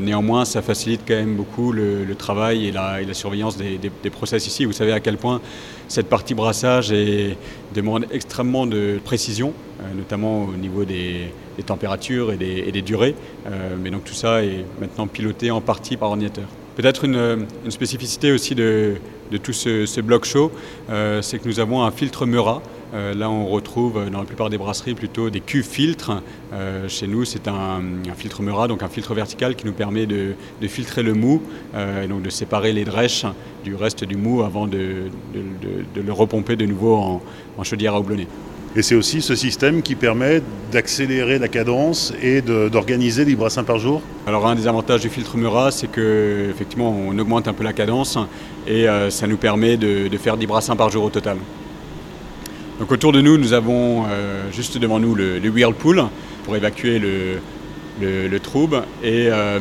néanmoins, 0.02 0.46
ça 0.46 0.62
facilite 0.62 1.02
quand 1.08 1.16
même 1.16 1.36
beaucoup 1.36 1.72
le, 1.72 2.06
travail 2.18 2.68
et 2.68 2.72
la, 2.72 3.14
surveillance 3.14 3.58
des, 3.58 3.78
des 3.78 4.10
process 4.10 4.48
ici. 4.48 4.66
Vous 4.66 4.74
savez 4.74 4.92
à 4.92 5.00
quel 5.00 5.18
point 5.18 5.42
cette 5.92 6.08
partie 6.08 6.34
brassage 6.34 6.94
demande 7.76 8.06
extrêmement 8.12 8.66
de 8.66 9.00
précision, 9.04 9.54
euh, 9.82 9.84
notamment 9.94 10.46
au 10.46 10.54
niveau 10.54 10.86
des, 10.86 11.34
températures 11.66 12.32
et 12.32 12.38
des, 12.38 12.82
durées. 12.82 13.14
Euh, 13.46 13.76
mais 13.80 13.92
donc 13.92 14.06
tout 14.06 14.14
ça 14.14 14.44
est 14.44 14.66
maintenant 14.80 15.06
piloté 15.06 15.52
en 15.52 15.62
partie 15.62 15.98
par 15.98 16.10
ordinateur. 16.10 16.46
Peut-être 16.76 17.04
une, 17.04 17.46
spécificité 17.70 18.32
aussi 18.32 18.56
de, 18.56 18.96
tout 19.38 19.54
ce, 19.54 20.02
bloc 20.02 20.26
chaud, 20.26 20.52
euh, 20.90 21.22
c'est 21.22 21.40
que 21.40 21.48
nous 21.48 21.60
avons 21.60 21.84
un 21.84 21.92
filtre 21.92 22.26
Meura 22.26 22.62
euh, 22.94 23.14
là, 23.14 23.30
on 23.30 23.48
retrouve 23.48 24.10
dans 24.10 24.20
la 24.20 24.26
plupart 24.26 24.50
des 24.50 24.58
brasseries 24.58 24.96
plutôt 24.96 25.30
des 25.30 25.40
cuves 25.40 25.66
filtres. 25.66 26.22
Euh, 26.54 26.88
chez 26.90 27.08
nous, 27.08 27.26
c'est 27.26 27.48
un, 27.48 27.82
filtre 28.16 28.42
Meura, 28.42 28.68
donc 28.68 28.84
un 28.84 28.90
filtre 28.90 29.14
vertical 29.14 29.56
qui 29.56 29.66
nous 29.66 29.74
permet 29.74 30.06
de, 30.06 30.36
filtrer 30.68 31.04
le 31.04 31.14
mou 31.14 31.42
euh, 31.76 32.04
et 32.04 32.08
donc 32.08 32.22
de 32.22 32.30
séparer 32.30 32.74
les 32.74 32.86
drèches 32.86 33.26
du 33.64 33.76
reste 33.76 34.04
du 34.04 34.16
mou 34.16 34.42
avant 34.42 34.68
de, 34.68 35.10
le 35.34 36.14
repomper 36.14 36.56
de 36.56 36.66
nouveau 36.66 36.96
en, 36.96 37.64
chaudière 37.64 37.94
à 37.94 38.00
houblonner. 38.00 38.28
Et 38.76 38.82
c'est 38.82 38.96
aussi 38.96 39.22
ce 39.22 39.36
système 39.36 39.82
qui 39.82 39.96
permet 39.96 40.42
d'accélérer 40.72 41.40
la 41.40 41.50
cadence 41.50 42.14
et 42.22 42.42
d'organiser 42.42 43.26
des 43.26 43.36
brassins 43.36 43.66
par 43.66 43.80
jour 43.80 44.02
Alors 44.26 44.48
un 44.48 44.56
des 44.56 44.66
avantages 44.66 45.02
du 45.02 45.10
filtre 45.10 45.36
Meura, 45.36 45.72
c'est 45.72 45.88
qu'effectivement 45.88 46.90
on 46.90 47.18
augmente 47.20 47.50
un 47.50 47.54
peu 47.54 47.66
la 47.66 47.74
cadence 47.74 48.18
et 48.66 48.86
ça 49.10 49.28
nous 49.28 49.36
permet 49.36 49.76
de, 49.76 50.10
faire 50.18 50.38
10 50.38 50.48
brassins 50.48 50.78
par 50.78 50.90
jour 50.90 51.04
au 51.04 51.10
total. 51.10 51.38
Donc 52.82 52.92
autour 52.92 53.12
de 53.12 53.22
nous, 53.22 53.38
nous 53.38 53.54
avons 53.54 54.06
euh, 54.10 54.52
juste 54.52 54.80
devant 54.80 55.00
nous 55.00 55.14
le, 55.14 55.40
whirlpool 55.52 56.04
pour 56.44 56.56
évacuer 56.56 56.98
le, 56.98 57.38
le, 58.02 58.40
trouble 58.40 58.82
et 59.04 59.28
euh, 59.30 59.60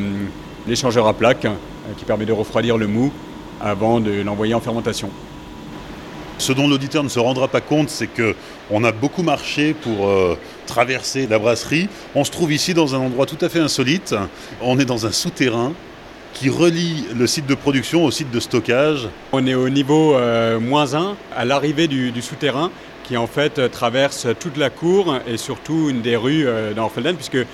l'échangeur 0.66 1.06
à 1.06 1.12
plaques 1.12 1.44
euh, 1.44 1.52
qui 1.98 2.06
permet 2.06 2.24
de 2.24 2.32
refroidir 2.32 2.78
le 2.78 2.86
mou 2.86 3.12
avant 3.60 4.00
de 4.00 4.22
l'envoyer 4.22 4.54
en 4.54 4.60
fermentation. 4.60 5.10
Ce 6.40 6.52
dont 6.52 6.66
l'auditeur 6.66 7.04
ne 7.04 7.08
se 7.08 7.18
rendra 7.18 7.48
pas 7.48 7.60
compte, 7.60 7.90
c'est 7.90 8.08
qu'on 8.08 8.82
a 8.84 8.92
beaucoup 8.92 9.22
marché 9.22 9.74
pour 9.74 10.10
traverser 10.66 11.26
la 11.26 11.38
brasserie. 11.38 11.88
On 12.14 12.24
se 12.24 12.30
trouve 12.30 12.52
ici 12.52 12.72
dans 12.72 12.94
un 12.94 12.98
endroit 12.98 13.26
tout 13.26 13.38
à 13.42 13.48
fait 13.48 13.60
insolite. 13.60 14.14
On 14.62 14.78
est 14.78 14.86
dans 14.86 15.06
un 15.06 15.12
souterrain 15.12 15.74
qui 16.32 16.48
relie 16.48 17.04
le 17.14 17.26
site 17.26 17.46
de 17.46 17.54
production 17.54 18.04
au 18.04 18.10
site 18.10 18.30
de 18.30 18.40
stockage. 18.40 19.08
On 19.32 19.46
est 19.46 19.54
au 19.54 19.68
niveau 19.68 20.16
moins 20.60 20.94
1, 20.94 21.14
à 21.36 21.44
l'arrivée 21.44 21.88
du, 21.88 22.10
du 22.10 22.22
souterrain, 22.22 22.70
qui 23.10 23.16
en 23.16 23.26
fait 23.26 23.58
euh, 23.58 23.68
traverse 23.68 24.28
toute 24.38 24.56
la 24.56 24.70
cour 24.70 25.16
et 25.26 25.36
surtout 25.36 25.90
une 25.90 26.00
des 26.00 26.14
rues 26.14 26.46
euh, 26.46 26.72
d'Orfelden, 26.74 27.16
puisque 27.16 27.44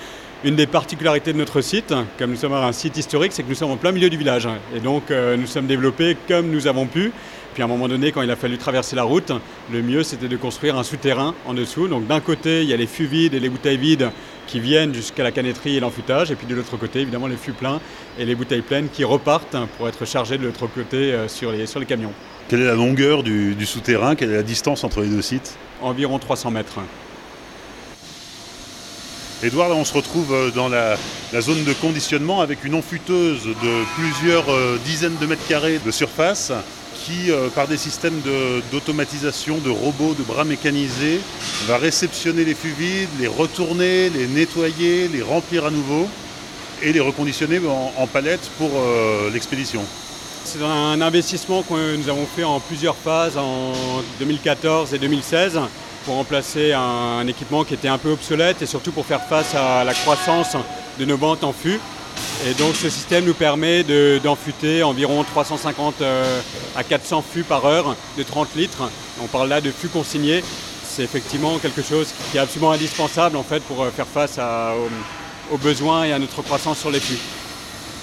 une 0.44 0.56
des 0.56 0.66
particularités 0.66 1.32
de 1.32 1.38
notre 1.38 1.60
site, 1.60 1.94
comme 2.18 2.30
nous 2.30 2.36
sommes 2.36 2.52
un 2.52 2.72
site 2.72 2.96
historique, 2.96 3.32
c'est 3.32 3.42
que 3.42 3.48
nous 3.48 3.54
sommes 3.54 3.70
en 3.70 3.76
plein 3.76 3.92
milieu 3.92 4.10
du 4.10 4.16
village. 4.16 4.48
Et 4.74 4.80
donc 4.80 5.10
euh, 5.10 5.36
nous 5.36 5.46
sommes 5.46 5.66
développés 5.66 6.16
comme 6.28 6.50
nous 6.50 6.66
avons 6.66 6.86
pu. 6.86 7.12
Puis 7.54 7.62
à 7.62 7.66
un 7.66 7.68
moment 7.68 7.88
donné, 7.88 8.12
quand 8.12 8.20
il 8.20 8.30
a 8.30 8.36
fallu 8.36 8.58
traverser 8.58 8.96
la 8.96 9.04
route, 9.04 9.32
le 9.72 9.82
mieux 9.82 10.02
c'était 10.02 10.28
de 10.28 10.36
construire 10.36 10.76
un 10.76 10.82
souterrain 10.82 11.34
en 11.46 11.54
dessous. 11.54 11.88
Donc 11.88 12.06
d'un 12.06 12.20
côté, 12.20 12.62
il 12.62 12.68
y 12.68 12.74
a 12.74 12.76
les 12.76 12.86
fûts 12.86 13.06
vides 13.06 13.34
et 13.34 13.40
les 13.40 13.48
bouteilles 13.48 13.78
vides 13.78 14.10
qui 14.46 14.60
viennent 14.60 14.94
jusqu'à 14.94 15.22
la 15.22 15.32
canetterie 15.32 15.76
et 15.76 15.80
l'enfûtage. 15.80 16.30
Et 16.30 16.34
puis 16.34 16.46
de 16.46 16.54
l'autre 16.54 16.76
côté, 16.76 17.00
évidemment, 17.00 17.26
les 17.26 17.36
fûts 17.36 17.52
pleins 17.52 17.80
et 18.18 18.24
les 18.24 18.34
bouteilles 18.34 18.62
pleines 18.62 18.88
qui 18.92 19.04
repartent 19.04 19.56
pour 19.78 19.88
être 19.88 20.04
chargées 20.04 20.38
de 20.38 20.44
l'autre 20.44 20.66
côté 20.66 21.14
sur 21.28 21.50
les, 21.50 21.66
sur 21.66 21.80
les 21.80 21.86
camions. 21.86 22.12
Quelle 22.48 22.60
est 22.60 22.66
la 22.66 22.76
longueur 22.76 23.24
du, 23.24 23.66
souterrain? 23.66 24.14
Quelle 24.14 24.30
est 24.30 24.36
la 24.36 24.42
distance 24.44 24.84
entre 24.84 25.00
les 25.00 25.08
deux 25.08 25.22
sites? 25.22 25.56
Environ 25.82 26.20
300 26.20 26.52
mètres. 26.52 26.78
Edouard, 29.42 29.76
on 29.76 29.84
se 29.84 29.92
retrouve 29.92 30.32
euh, 30.32 30.50
dans 30.50 30.70
la, 30.70 30.96
zone 31.40 31.62
de 31.64 31.74
conditionnement 31.74 32.40
avec 32.40 32.64
une 32.64 32.74
enfuteuse 32.74 33.44
de 33.44 33.84
plusieurs 33.94 34.50
euh, 34.50 34.78
dizaines 34.86 35.16
de 35.20 35.26
mètres 35.26 35.46
carrés 35.46 35.78
de 35.84 35.90
surface 35.90 36.52
qui, 37.04 37.30
euh, 37.30 37.48
par 37.50 37.68
des 37.68 37.76
systèmes 37.76 38.18
d'automatisation, 38.72 39.58
de, 39.58 39.68
robots, 39.68 40.14
de 40.14 40.22
bras 40.22 40.44
mécanisés, 40.44 41.20
va 41.66 41.76
réceptionner 41.76 42.46
les 42.46 42.54
fûts 42.54 42.74
vides, 42.78 43.10
les 43.20 43.26
retourner, 43.26 44.08
les 44.08 44.26
nettoyer, 44.26 45.08
les 45.08 45.20
remplir 45.20 45.66
à 45.66 45.70
nouveau 45.70 46.08
et 46.82 46.94
les 46.94 47.00
reconditionner 47.00 47.60
en, 47.98 48.06
palettes 48.06 48.50
pour 48.58 48.70
l'expédition. 49.32 49.82
C'est 50.44 50.62
un 50.62 51.00
investissement 51.00 51.62
que 51.62 51.96
nous 51.96 52.08
avons 52.08 52.26
fait 52.26 52.44
en 52.44 52.60
plusieurs 52.60 52.96
phases 52.96 53.38
en 53.38 53.72
2014 54.18 54.92
et 54.92 54.98
2016 54.98 55.58
pour 56.06 56.14
remplacer 56.14 56.72
un, 56.72 57.26
équipement 57.26 57.64
qui 57.64 57.74
était 57.74 57.88
un 57.88 57.98
peu 57.98 58.12
obsolète 58.12 58.62
et 58.62 58.66
surtout 58.66 58.92
pour 58.92 59.04
faire 59.04 59.22
face 59.24 59.56
à 59.56 59.82
la 59.82 59.92
croissance 59.92 60.56
de 61.00 61.04
nos 61.04 61.16
ventes 61.16 61.42
en 61.42 61.52
fûts. 61.52 61.80
Et 62.46 62.54
donc 62.54 62.76
ce 62.76 62.88
système 62.88 63.24
nous 63.24 63.34
permet 63.34 63.82
d'enfuter 64.22 64.84
environ 64.84 65.24
350 65.24 66.00
euh, 66.00 66.40
à 66.76 66.84
400 66.84 67.24
fûts 67.28 67.42
par 67.42 67.66
heure 67.66 67.96
de 68.16 68.22
30 68.22 68.54
litres. 68.54 68.88
On 69.20 69.26
parle 69.26 69.48
là 69.48 69.60
de 69.60 69.70
fûts 69.72 69.88
consignés. 69.88 70.44
C'est 70.84 71.02
effectivement 71.02 71.58
quelque 71.58 71.82
chose 71.82 72.08
qui 72.30 72.36
est 72.36 72.40
absolument 72.40 72.70
indispensable 72.70 73.36
en 73.36 73.42
fait 73.42 73.60
pour 73.64 73.82
euh, 73.82 73.90
faire 73.90 74.06
face 74.06 74.38
aux 75.52 75.58
besoins 75.58 76.04
et 76.04 76.12
à 76.12 76.20
notre 76.20 76.40
croissance 76.42 76.78
sur 76.78 76.92
les 76.92 77.00
fûts. 77.00 77.18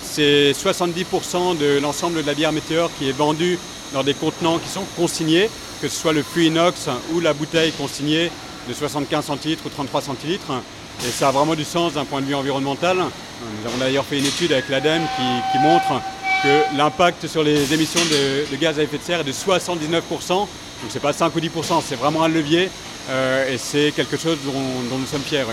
C'est 0.03 0.51
70% 0.51 1.57
de 1.57 1.79
l'ensemble 1.79 2.21
de 2.21 2.27
la 2.27 2.33
bière 2.33 2.51
météore 2.51 2.91
qui 2.99 3.07
est 3.07 3.13
vendue 3.13 3.57
dans 3.93 4.03
des 4.03 4.13
contenants 4.13 4.59
qui 4.59 4.69
sont 4.69 4.85
consignés, 4.97 5.49
que 5.83 5.89
ce 5.89 5.99
soit 5.99 6.13
le 6.13 6.23
fût 6.23 6.45
inox 6.45 6.87
ou 7.11 7.19
la 7.19 7.33
bouteille 7.33 7.73
consignée 7.73 8.31
de 8.69 8.73
75 8.73 9.25
centilitres 9.25 9.65
ou 9.65 9.69
33 9.69 10.01
centilitres. 10.01 10.53
Et 11.05 11.11
ça 11.11 11.27
a 11.27 11.31
vraiment 11.31 11.55
du 11.55 11.65
sens 11.65 11.93
d'un 11.93 12.05
point 12.05 12.21
de 12.21 12.25
vue 12.25 12.35
environnemental. 12.35 12.95
Nous 12.95 13.67
avons 13.67 13.77
d'ailleurs 13.77 14.05
fait 14.05 14.17
une 14.17 14.25
étude 14.25 14.53
avec 14.53 14.69
l'ADEME 14.69 15.01
qui, 15.51 15.59
montre 15.59 16.01
que 16.41 16.77
l'impact 16.77 17.27
sur 17.27 17.43
les 17.43 17.73
émissions 17.73 17.99
de, 17.99 18.55
gaz 18.55 18.79
à 18.79 18.83
effet 18.83 18.97
de 18.97 19.03
serre 19.03 19.19
est 19.19 19.23
de 19.25 19.33
79%. 19.33 19.99
Donc 20.29 20.47
ce 20.87 20.93
n'est 20.93 20.99
pas 21.01 21.11
5 21.11 21.35
ou 21.35 21.39
10%, 21.41 21.83
c'est 21.85 21.95
vraiment 21.95 22.23
un 22.23 22.29
levier 22.29 22.69
euh, 23.09 23.53
et 23.53 23.57
c'est 23.57 23.91
quelque 23.93 24.15
chose 24.15 24.37
dont, 24.45 24.97
nous 24.97 25.05
sommes 25.05 25.19
fiers. 25.19 25.43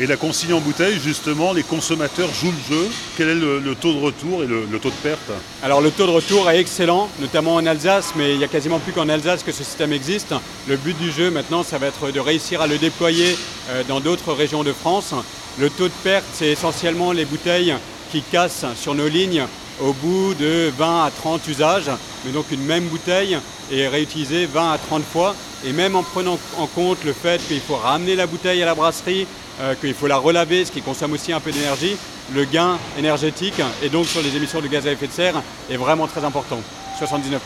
Et 0.00 0.06
la 0.06 0.16
consigne 0.16 0.54
en 0.54 0.60
bouteille, 0.60 0.98
justement, 0.98 1.52
les 1.52 1.62
consommateurs 1.62 2.32
jouent 2.32 2.52
le 2.52 2.76
jeu. 2.76 2.88
Quel 3.18 3.28
est 3.28 3.34
le, 3.34 3.74
taux 3.78 3.92
de 3.92 4.00
retour 4.00 4.42
et 4.42 4.46
le, 4.46 4.66
taux 4.78 4.88
de 4.88 4.94
perte 5.02 5.30
Alors 5.62 5.82
le 5.82 5.90
taux 5.90 6.06
de 6.06 6.12
retour 6.12 6.48
est 6.48 6.58
excellent, 6.58 7.10
notamment 7.20 7.56
en 7.56 7.66
Alsace, 7.66 8.14
mais 8.16 8.32
il 8.32 8.38
n'y 8.38 8.44
a 8.44 8.48
quasiment 8.48 8.78
plus 8.78 8.92
qu'en 8.92 9.10
Alsace 9.10 9.42
que 9.42 9.52
ce 9.52 9.62
système 9.62 9.92
existe. 9.92 10.34
Le 10.66 10.76
but 10.76 10.96
du 10.96 11.12
jeu 11.12 11.30
maintenant, 11.30 11.62
ça 11.62 11.76
va 11.76 11.88
être 11.88 12.10
de 12.10 12.20
réussir 12.20 12.62
à 12.62 12.66
le 12.66 12.78
déployer 12.78 13.36
euh, 13.68 13.82
dans 13.86 14.00
d'autres 14.00 14.32
régions 14.32 14.64
de 14.64 14.72
France. 14.72 15.12
Le 15.58 15.68
taux 15.68 15.88
de 15.88 15.94
perte, 16.02 16.24
c'est 16.32 16.48
essentiellement 16.48 17.12
les 17.12 17.26
bouteilles 17.26 17.74
qui 18.10 18.22
cassent 18.22 18.64
sur 18.76 18.94
nos 18.94 19.08
lignes 19.08 19.44
au 19.80 19.92
bout 19.92 20.32
de 20.34 20.70
20 20.78 21.04
à 21.04 21.10
30 21.10 21.46
usages. 21.48 21.90
Mais 22.24 22.32
donc 22.32 22.46
une 22.50 22.64
même 22.64 22.84
bouteille 22.84 23.36
est 23.70 23.88
réutilisée 23.88 24.46
20 24.46 24.72
à 24.72 24.78
30 24.78 25.02
fois. 25.04 25.34
Et 25.64 25.72
même 25.72 25.96
en 25.96 26.02
prenant 26.02 26.38
en 26.58 26.66
compte 26.66 27.04
le 27.04 27.12
fait 27.12 27.40
qu'il 27.46 27.60
faut 27.60 27.76
ramener 27.76 28.16
la 28.16 28.26
bouteille 28.26 28.62
à 28.62 28.66
la 28.66 28.74
brasserie, 28.74 29.26
euh, 29.62 29.74
qu'il 29.76 29.94
faut 29.94 30.08
la 30.08 30.16
relaver, 30.16 30.64
ce 30.64 30.72
qui 30.72 30.82
consomme 30.82 31.12
aussi 31.12 31.32
un 31.32 31.38
peu 31.38 31.52
d'énergie, 31.52 31.96
le 32.34 32.44
gain 32.44 32.78
énergétique 32.98 33.62
et 33.80 33.88
donc 33.88 34.06
sur 34.06 34.20
les 34.20 34.34
émissions 34.34 34.60
de 34.60 34.66
gaz 34.66 34.88
à 34.88 34.90
effet 34.90 35.06
de 35.06 35.12
serre 35.12 35.40
est 35.70 35.76
vraiment 35.76 36.08
très 36.08 36.24
important, 36.24 36.60
79%. 37.00 37.38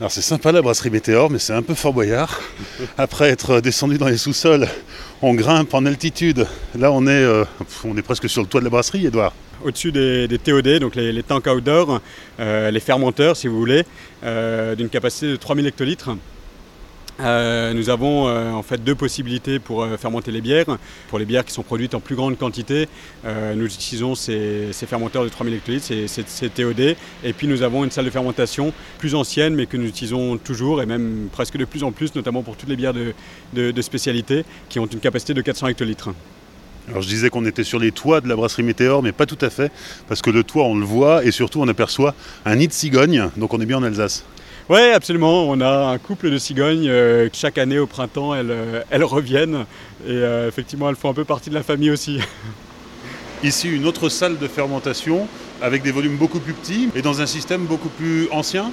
Alors 0.00 0.10
c'est 0.10 0.22
sympa 0.22 0.50
la 0.50 0.62
brasserie 0.62 0.88
Météor, 0.88 1.28
mais 1.28 1.38
c'est 1.38 1.52
un 1.52 1.60
peu 1.60 1.74
fort 1.74 1.92
boyard. 1.92 2.40
Après 2.96 3.28
être 3.28 3.60
descendu 3.60 3.98
dans 3.98 4.08
les 4.08 4.16
sous-sols, 4.16 4.66
on 5.20 5.34
grimpe 5.34 5.74
en 5.74 5.84
altitude. 5.84 6.46
Là 6.74 6.90
on 6.90 7.06
est, 7.06 7.10
euh, 7.10 7.44
on 7.84 7.94
est 7.98 8.02
presque 8.02 8.30
sur 8.30 8.40
le 8.40 8.48
toit 8.48 8.60
de 8.60 8.64
la 8.64 8.70
brasserie, 8.70 9.04
Edouard. 9.04 9.34
Au-dessus 9.62 9.92
des, 9.92 10.38
TOD, 10.42 10.78
donc 10.78 10.94
les, 10.94 11.22
tanks 11.22 11.48
outdoor, 11.48 12.00
euh, 12.40 12.70
les 12.70 12.80
fermenteurs 12.80 13.36
si 13.36 13.46
vous 13.46 13.58
voulez, 13.58 13.84
d'une 14.22 14.88
capacité 14.88 15.26
de 15.26 15.36
3000 15.36 15.66
hectolitres. 15.66 16.10
Euh, 17.20 17.72
nous 17.74 17.90
avons 17.90 18.28
euh, 18.28 18.52
en 18.52 18.62
fait 18.62 18.82
deux 18.82 18.94
possibilités 18.94 19.58
pour 19.58 19.82
euh, 19.82 19.96
fermenter 19.96 20.30
les 20.30 20.40
bières. 20.40 20.78
Pour 21.08 21.18
les 21.18 21.24
bières 21.24 21.44
qui 21.44 21.52
sont 21.52 21.62
produites 21.62 21.94
en 21.94 22.00
plus 22.00 22.14
grande 22.14 22.38
quantité, 22.38 22.88
nous 23.24 23.66
utilisons 23.66 24.14
ces, 24.14 24.72
fermenteurs 24.72 25.24
de 25.24 25.28
3000 25.28 25.54
hectolitres, 25.54 25.86
ces, 25.86 26.48
TOD. 26.50 26.96
Et 27.24 27.32
puis 27.32 27.46
nous 27.46 27.62
avons 27.62 27.84
une 27.84 27.90
salle 27.90 28.04
de 28.04 28.10
fermentation 28.10 28.72
plus 28.98 29.14
ancienne, 29.14 29.54
mais 29.54 29.66
que 29.66 29.76
nous 29.76 29.88
utilisons 29.88 30.36
toujours 30.38 30.82
et 30.82 30.86
même 30.86 31.28
presque 31.32 31.56
de 31.56 31.64
plus 31.64 31.82
en 31.82 31.92
plus, 31.92 32.14
notamment 32.14 32.42
pour 32.42 32.56
toutes 32.56 32.68
les 32.68 32.76
bières 32.76 32.94
de, 32.94 33.14
de 33.54 33.82
spécialité 33.82 34.44
qui 34.68 34.78
ont 34.78 34.86
une 34.86 35.00
capacité 35.00 35.34
de 35.34 35.40
400 35.40 35.68
hectolitres. 35.68 36.10
Alors 36.88 37.02
je 37.02 37.08
disais 37.08 37.28
qu'on 37.28 37.44
était 37.44 37.64
sur 37.64 37.78
les 37.78 37.92
toits 37.92 38.20
de 38.20 38.28
la 38.28 38.36
brasserie 38.36 38.62
Météor, 38.62 39.02
mais 39.02 39.12
pas 39.12 39.26
tout 39.26 39.38
à 39.42 39.50
fait, 39.50 39.70
parce 40.08 40.22
que 40.22 40.30
le 40.30 40.42
toit 40.42 40.64
on 40.64 40.76
le 40.76 40.86
voit 40.86 41.24
et 41.24 41.30
surtout 41.30 41.60
on 41.60 41.68
aperçoit 41.68 42.14
un 42.46 42.56
nid 42.56 42.68
de 42.68 42.72
cigogne, 42.72 43.28
donc 43.36 43.52
on 43.52 43.60
est 43.60 43.66
bien 43.66 43.76
en 43.76 43.82
Alsace. 43.82 44.24
Oui, 44.70 44.80
absolument. 44.92 45.48
On 45.48 45.62
a 45.62 45.86
un 45.86 45.96
couple 45.96 46.30
de 46.30 46.36
cigognes. 46.36 46.88
Euh, 46.88 47.30
chaque 47.32 47.56
année 47.56 47.78
au 47.78 47.86
printemps, 47.86 48.34
elles, 48.34 48.50
euh, 48.50 48.82
elles 48.90 49.02
reviennent. 49.02 49.64
Et 50.06 50.10
euh, 50.10 50.46
effectivement, 50.46 50.90
elles 50.90 50.96
font 50.96 51.08
un 51.08 51.14
peu 51.14 51.24
partie 51.24 51.48
de 51.48 51.54
la 51.54 51.62
famille 51.62 51.90
aussi. 51.90 52.20
Ici, 53.42 53.70
une 53.70 53.86
autre 53.86 54.10
salle 54.10 54.36
de 54.36 54.46
fermentation 54.46 55.26
avec 55.62 55.82
des 55.82 55.90
volumes 55.90 56.16
beaucoup 56.16 56.38
plus 56.38 56.52
petits 56.52 56.90
et 56.94 57.00
dans 57.00 57.22
un 57.22 57.26
système 57.26 57.64
beaucoup 57.64 57.88
plus 57.88 58.28
ancien 58.30 58.70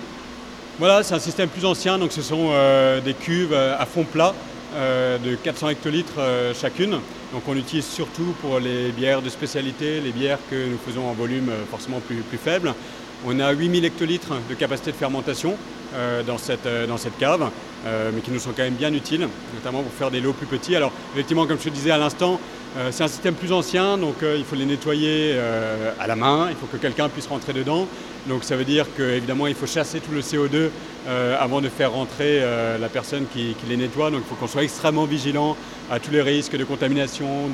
Voilà, 0.80 1.02
c'est 1.02 1.16
un 1.16 1.20
système 1.20 1.48
plus 1.48 1.64
ancien. 1.64 1.98
Donc, 1.98 2.12
ce 2.12 2.22
sont 2.22 2.52
des 3.06 3.14
cuves 3.14 3.54
à 3.54 3.86
fond 3.86 4.04
plat 4.04 4.34
de 4.76 5.36
400 5.36 5.70
hectolitres 5.70 6.20
chacune. 6.60 6.92
Donc, 7.32 7.44
on 7.48 7.54
l'utilise 7.54 7.86
surtout 7.86 8.36
pour 8.42 8.60
les 8.60 8.90
bières 8.92 9.22
de 9.22 9.30
spécialité, 9.30 10.02
les 10.02 10.12
bières 10.12 10.40
que 10.50 10.56
nous 10.56 10.80
faisons 10.84 11.08
en 11.08 11.14
volume 11.14 11.52
forcément 11.70 12.00
plus, 12.00 12.18
plus 12.18 12.40
faible. 12.40 12.74
On 13.26 13.40
a 13.40 13.52
8000 13.52 13.86
hectolitres 13.86 14.34
de 14.50 14.56
capacité 14.56 14.92
de 14.92 14.98
fermentation. 14.98 15.58
Euh, 15.96 16.24
dans, 16.24 16.38
cette, 16.38 16.66
euh, 16.66 16.88
dans 16.88 16.98
cette 16.98 17.18
cave, 17.18 17.50
euh, 17.86 18.12
mais 18.14 18.20
qui 18.20 18.30
nous 18.30 18.40
sont 18.40 18.52
quand 18.52 18.64
même 18.64 18.74
bien 18.74 18.94
utiles, 18.94 19.30
notamment 19.54 19.82
pour 19.82 19.94
faire 19.94 20.12
des 20.12 20.20
lots 20.20 20.34
plus 20.34 20.48
petits. 20.48 20.76
Alors 20.76 20.92
effectivement, 21.14 21.46
comme 21.46 21.58
je 21.58 21.66
te 21.66 21.70
disais 21.70 21.92
à 21.92 21.98
l'instant, 21.98 22.40
c'est 22.92 23.06
un 23.06 23.08
système 23.08 23.36
plus 23.36 23.54
ancien, 23.54 23.98
donc 23.98 24.16
il 24.22 24.44
faut 24.44 24.58
les 24.58 24.66
nettoyer 24.66 25.40
à 25.98 26.08
la 26.08 26.18
main, 26.18 26.48
il 26.50 26.58
faut 26.58 26.66
que 26.66 26.76
quelqu'un 26.76 27.08
puisse 27.08 27.28
rentrer 27.28 27.54
dedans. 27.54 27.88
Donc 28.28 28.44
ça 28.44 28.58
veut 28.58 28.66
dire 28.66 28.86
qu'évidemment 28.98 29.48
il 29.48 29.56
faut 29.56 29.66
chasser 29.66 30.02
tout 30.02 30.12
le 30.12 30.20
CO2 30.20 30.72
avant 31.40 31.62
de 31.62 31.70
faire 31.70 31.94
rentrer 31.94 32.42
la 32.78 32.90
personne 32.90 33.28
qui, 33.32 33.56
les 33.70 33.78
nettoie. 33.78 34.12
Donc 34.12 34.24
il 34.26 34.28
faut 34.28 34.36
qu'on 34.36 34.50
soit 34.50 34.64
extrêmement 34.64 35.06
vigilant 35.06 35.56
à 35.90 36.02
tous 36.02 36.12
les 36.12 36.22
risques 36.22 36.58
de 36.58 36.66
contamination, 36.66 37.50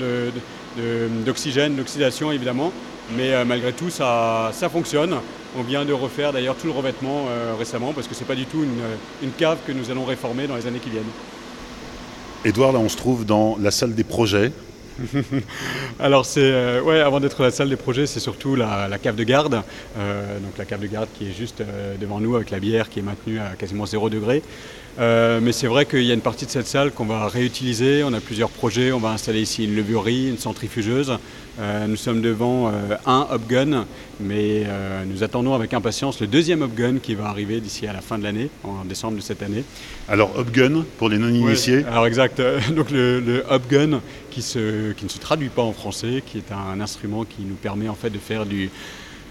d'oxygène, 1.23 1.75
d'oxydation 1.75 2.31
évidemment. 2.31 2.73
Mais 3.17 3.43
malgré 3.45 3.73
tout, 3.73 3.89
ça, 3.89 4.51
ça 4.53 4.69
fonctionne. 4.69 5.15
On 5.57 5.63
vient 5.63 5.83
de 5.83 5.91
refaire 5.91 6.31
d'ailleurs 6.31 6.55
tout 6.55 6.67
le 6.67 6.73
revêtement 6.73 7.25
euh, 7.27 7.55
récemment 7.59 7.91
parce 7.91 8.07
que 8.07 8.15
ce 8.15 8.21
n'est 8.21 8.25
pas 8.25 8.35
du 8.35 8.45
tout 8.45 8.63
une, 9.21 9.31
cave 9.31 9.57
que 9.67 9.73
nous 9.73 9.91
allons 9.91 10.05
réformer 10.05 10.47
dans 10.47 10.55
les 10.55 10.65
années 10.65 10.79
qui 10.79 10.89
viennent. 10.89 11.03
Edouard, 12.45 12.71
là 12.71 12.79
on 12.79 12.87
se 12.87 12.95
trouve 12.95 13.25
dans 13.25 13.57
la 13.59 13.71
salle 13.71 13.93
des 13.93 14.05
projets. 14.05 14.53
Alors 15.99 16.25
c'est 16.25 16.39
euh, 16.41 16.81
ouais, 16.81 17.01
avant 17.01 17.19
d'être 17.19 17.41
la 17.43 17.51
salle 17.51 17.69
des 17.69 17.75
projets, 17.75 18.05
c'est 18.05 18.21
surtout 18.21 18.55
la, 18.55 18.87
cave 19.01 19.15
de 19.15 19.23
garde. 19.25 19.61
Euh, 19.97 20.39
donc 20.39 20.57
la 20.57 20.63
cave 20.63 20.79
de 20.79 20.87
garde 20.87 21.09
qui 21.13 21.27
est 21.27 21.33
juste 21.33 21.61
devant 21.99 22.21
nous 22.21 22.37
avec 22.37 22.49
la 22.49 22.59
bière 22.59 22.89
qui 22.89 22.99
est 22.99 23.03
maintenue 23.03 23.39
à 23.39 23.55
quasiment 23.57 23.85
0 23.85 24.09
degré. 24.09 24.41
mais 24.97 25.51
c'est 25.51 25.67
vrai 25.67 25.85
qu'il 25.85 26.03
y 26.03 26.11
a 26.11 26.13
une 26.13 26.21
partie 26.21 26.45
de 26.45 26.51
cette 26.51 26.67
salle 26.67 26.91
qu'on 26.91 27.05
va 27.05 27.27
réutiliser. 27.27 28.05
On 28.05 28.13
a 28.13 28.21
plusieurs 28.21 28.49
projets. 28.49 28.93
On 28.93 28.99
va 28.99 29.09
installer 29.09 29.41
ici 29.41 29.65
une 29.65 29.75
levurerie, 29.75 30.29
une 30.29 30.37
centrifugeuse. 30.37 31.17
Euh, 31.59 31.85
nous 31.85 31.97
sommes 31.97 32.21
devant 32.21 32.69
euh, 32.69 32.95
un 33.05 33.27
Hopgun, 33.29 33.85
mais 34.21 34.63
euh, 34.65 35.03
nous 35.05 35.23
attendons 35.23 35.53
avec 35.53 35.73
impatience 35.73 36.21
le 36.21 36.27
deuxième 36.27 36.61
Hopgun 36.61 36.97
qui 36.99 37.13
va 37.13 37.25
arriver 37.25 37.59
d'ici 37.59 37.87
à 37.87 37.93
la 37.93 38.01
fin 38.01 38.17
de 38.17 38.23
l'année, 38.23 38.49
en 38.63 38.85
décembre 38.85 39.17
de 39.17 39.21
cette 39.21 39.43
année. 39.43 39.63
Alors 40.07 40.37
Hopgun, 40.37 40.85
pour 40.97 41.09
les 41.09 41.17
non-initiés 41.17 41.83
Alors 41.85 42.07
exact, 42.07 42.41
donc 42.75 42.89
le, 42.89 43.19
le 43.19 43.43
Hopgun 43.49 43.99
qui, 44.29 44.41
se, 44.41 44.93
qui 44.93 45.03
ne 45.03 45.09
se 45.09 45.19
traduit 45.19 45.49
pas 45.49 45.61
en 45.61 45.73
français, 45.73 46.23
qui 46.25 46.37
est 46.37 46.51
un 46.53 46.79
instrument 46.79 47.25
qui 47.25 47.41
nous 47.41 47.55
permet 47.55 47.89
en 47.89 47.95
fait 47.95 48.09
de 48.09 48.19
faire 48.19 48.45
du 48.45 48.69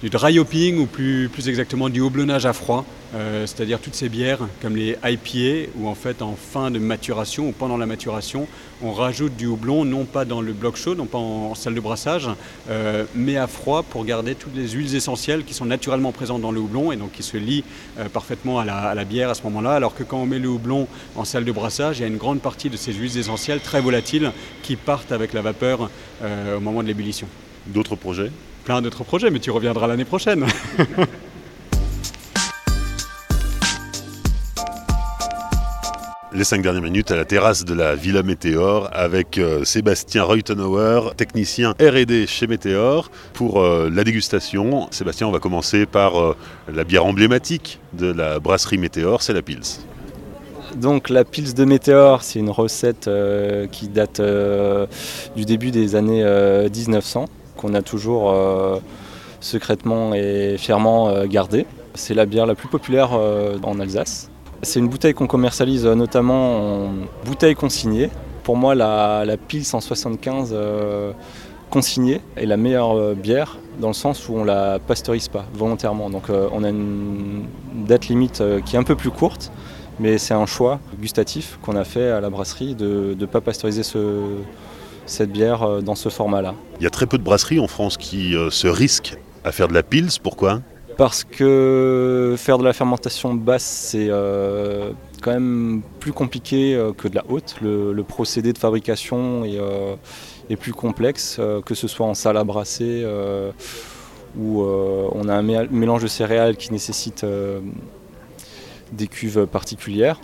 du 0.03 0.09
dry 0.09 0.39
hopping 0.39 0.79
ou 0.79 0.87
plus, 0.87 1.29
exactement 1.47 1.91
du 1.91 2.01
houblonnage 2.01 2.47
à 2.47 2.55
froid, 2.55 2.87
euh, 3.15 3.47
c'est-à-dire 3.47 3.81
toutes 3.81 3.95
ces 3.95 4.09
bières 4.09 4.39
comme 4.63 4.75
les 4.75 4.97
IPA 5.05 5.71
où 5.77 5.89
en 5.89 5.95
fait 5.95 6.23
en 6.23 6.37
fin 6.37 6.71
de 6.71 6.79
maturation 6.79 7.49
ou 7.49 7.53
pendant 7.53 7.77
la 7.77 7.85
maturation 7.85 8.47
on 8.83 8.93
rajoute 8.93 9.37
du 9.37 9.47
houblon 9.47 9.85
non 9.85 10.07
pas 10.07 10.25
dans 10.25 10.41
le 10.41 10.55
bloc 10.55 10.77
chaud, 10.77 10.95
non 10.95 11.05
pas 11.05 11.19
en, 11.19 11.55
salle 11.55 11.75
de 11.75 11.81
brassage, 11.81 12.31
euh, 12.71 13.05
mais 13.15 13.37
à 13.37 13.47
froid 13.47 13.83
pour 13.83 14.07
garder 14.07 14.35
toutes 14.35 14.57
les 14.57 14.69
huiles 14.69 14.95
essentielles 14.95 15.45
qui 15.45 15.53
sont 15.53 15.67
naturellement 15.67 16.13
présentes 16.13 16.41
dans 16.41 16.53
le 16.53 16.61
houblon 16.61 16.93
et 16.93 16.97
donc 16.97 17.13
qui 17.13 17.23
se 17.23 17.37
lient 17.37 17.65
euh, 17.99 18.09
parfaitement 18.09 18.59
à 18.59 18.65
la, 18.65 19.05
bière 19.05 19.29
à 19.29 19.35
ce 19.35 19.43
moment-là, 19.43 19.73
alors 19.73 19.95
que 19.95 20.03
quand 20.03 20.19
on 20.19 20.27
met 20.27 20.39
le 20.39 20.49
houblon 20.49 20.89
en 21.17 21.25
salle 21.27 21.45
de 21.45 21.53
brassage, 21.53 21.99
il 21.99 22.03
y 22.03 22.05
a 22.05 22.09
une 22.09 22.17
grande 22.17 22.41
partie 22.41 22.71
de 22.71 22.77
ces 22.77 22.95
huiles 22.95 23.19
essentielles 23.19 23.61
très 23.61 23.83
volatiles 23.83 24.33
qui 24.63 24.77
partent 24.77 25.13
avec 25.13 25.35
la 25.35 25.43
vapeur 25.43 25.91
au 26.23 26.61
moment 26.61 26.83
de 26.83 26.89
l'ébullition. 26.89 27.27
D'autres 27.67 27.97
projets? 27.97 28.31
Plein 28.64 28.83
d'autres 28.83 29.05
projets, 29.05 29.31
mais 29.31 29.40
tu 29.40 29.51
reviendras 29.51 29.87
l'année 29.87 30.05
prochaine. 30.05 30.46
les 36.33 36.44
cinq 36.44 36.62
dernières 36.62 36.83
minutes 36.83 37.11
à 37.11 37.16
la 37.16 37.25
terrasse 37.25 37.64
de 37.64 37.75
la 37.75 37.94
Villa 37.94 38.23
Météor 38.23 38.88
avec 38.92 39.37
euh, 39.37 39.64
Sébastien 39.64 40.23
Reutenauer, 40.23 41.14
technicien 41.16 41.75
R&D 41.81 42.27
chez 42.27 42.46
Météor, 42.46 43.11
pour 43.35 43.61
euh, 43.61 43.90
la 43.92 44.05
dégustation. 44.05 44.88
Sébastien, 44.90 45.27
on 45.27 45.33
va 45.33 45.38
commencer 45.38 45.87
par 45.87 46.18
euh, 46.18 46.37
la 46.73 46.85
bière 46.85 47.05
emblématique 47.05 47.81
de 47.92 48.12
la 48.12 48.38
brasserie 48.38 48.79
Météor, 48.79 49.23
c'est 49.23 49.33
la 49.33 49.42
Pils. 49.42 49.81
Donc 50.77 51.11
la 51.11 51.25
Pils 51.25 51.53
de 51.53 51.64
Météor, 51.64 52.23
c'est 52.23 52.38
une 52.38 52.51
recette 52.51 53.11
qui 53.73 53.88
date 53.88 54.23
du 55.35 55.44
début 55.44 55.73
des 55.73 55.96
années 55.96 56.23
1900 56.23 57.27
qu'on 57.61 57.75
a 57.75 57.83
toujours 57.83 58.31
euh, 58.31 58.79
secrètement 59.40 60.14
et 60.14 60.57
fièrement 60.59 61.09
euh, 61.09 61.27
gardé. 61.27 61.66
C'est 61.94 62.14
la 62.14 62.25
bière 62.25 62.46
la 62.46 62.55
plus 62.55 62.68
populaire 62.68 63.11
euh, 63.12 63.59
en 63.62 63.79
Alsace. 63.81 64.31
C'est 64.62 64.81
une 64.81 64.88
bouteille 64.88 65.14
qu'on 65.14 65.27
commercialise 65.27 65.87
notamment 65.87 66.87
en 66.87 66.90
bouteille 67.25 67.55
consignée. 67.55 68.11
Pour 68.42 68.57
moi, 68.57 68.75
la, 68.75 69.37
Pils 69.49 69.64
175 69.64 70.55
consignée 71.70 72.20
est 72.37 72.46
la 72.46 72.57
meilleure 72.57 73.14
bière 73.14 73.59
dans 73.79 73.88
le 73.88 73.94
sens 73.94 74.29
où 74.29 74.35
on 74.35 74.44
la 74.44 74.79
pasteurise 74.79 75.29
pas 75.29 75.46
volontairement. 75.55 76.11
Donc 76.11 76.25
on 76.29 76.62
a 76.62 76.68
une 76.68 77.46
date 77.87 78.09
limite 78.09 78.42
qui 78.66 78.77
est 78.77 78.79
un 78.79 78.83
peu 78.83 78.96
plus 78.96 79.11
courte, 79.11 79.51
mais 79.99 80.18
c'est 80.18 80.35
un 80.35 80.46
choix 80.46 80.79
gustatif 81.01 81.59
qu'on 81.62 81.77
a 81.77 81.85
fait 81.85 82.11
à 82.11 82.20
la 82.20 82.29
brasserie 82.29 82.75
de 82.75 83.16
ne 83.18 83.27
pas 83.27 83.40
pasteuriser 83.40 83.83
ce, 83.83 83.99
cette 85.11 85.33
bière 85.33 85.62
euh, 85.62 85.81
dans 85.81 85.94
ce 85.94 86.09
format-là. 86.09 86.55
Il 86.79 86.85
y 86.85 86.87
a 86.87 86.90
très 86.90 87.07
peu 87.07 87.18
de 87.18 87.23
brasseries 87.23 87.61
en 87.61 87.66
France 87.66 87.96
qui 87.96 88.35
euh, 88.35 88.51
se 88.51 88.68
risquent 88.68 89.16
à 89.44 89.53
faire 89.53 89.68
de 89.68 89.75
la 89.75 89.83
pils. 89.83 90.09
Pourquoi? 90.23 90.61
Parce 90.96 91.25
que 91.25 92.35
faire 92.37 92.59
de 92.59 92.64
la 92.64 92.73
fermentation 92.73 93.35
basse, 93.35 93.64
c'est 93.64 94.09
euh, 94.11 94.92
quand 95.23 95.33
même 95.33 95.83
plus 95.99 96.12
compliqué 96.12 96.79
que 96.99 97.09
de 97.09 97.14
la 97.14 97.25
haute. 97.29 97.57
Le, 97.62 98.03
procédé 98.03 98.53
de 98.53 98.59
fabrication 98.59 99.44
est, 99.44 100.57
plus 100.57 100.75
complexe, 100.75 101.40
que 101.64 101.75
ce 101.75 101.88
soit 101.88 102.05
en 102.05 102.12
salle 102.12 102.37
à 102.37 102.44
brasser, 102.44 103.07
où 104.37 104.62
on 104.62 105.29
a 105.29 105.35
un 105.35 105.42
mélange 105.42 106.03
de 106.03 106.09
céréales 106.09 106.57
qui 106.57 106.70
nécessite 106.70 107.25
des 108.92 109.07
cuves 109.07 109.46
particulières. 109.46 110.20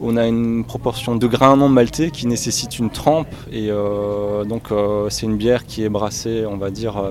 On 0.00 0.16
a 0.16 0.26
une 0.26 0.64
proportion 0.64 1.16
de 1.16 1.26
grains 1.26 1.56
non 1.56 1.68
maltais 1.68 2.10
qui 2.10 2.26
nécessite 2.28 2.78
une 2.78 2.88
trempe 2.88 3.34
et 3.50 3.68
euh, 3.70 4.44
donc 4.44 4.70
euh, 4.70 5.10
c'est 5.10 5.26
une 5.26 5.36
bière 5.36 5.66
qui 5.66 5.82
est 5.82 5.88
brassée, 5.88 6.44
on 6.46 6.56
va 6.56 6.70
dire, 6.70 6.96
euh, 6.98 7.10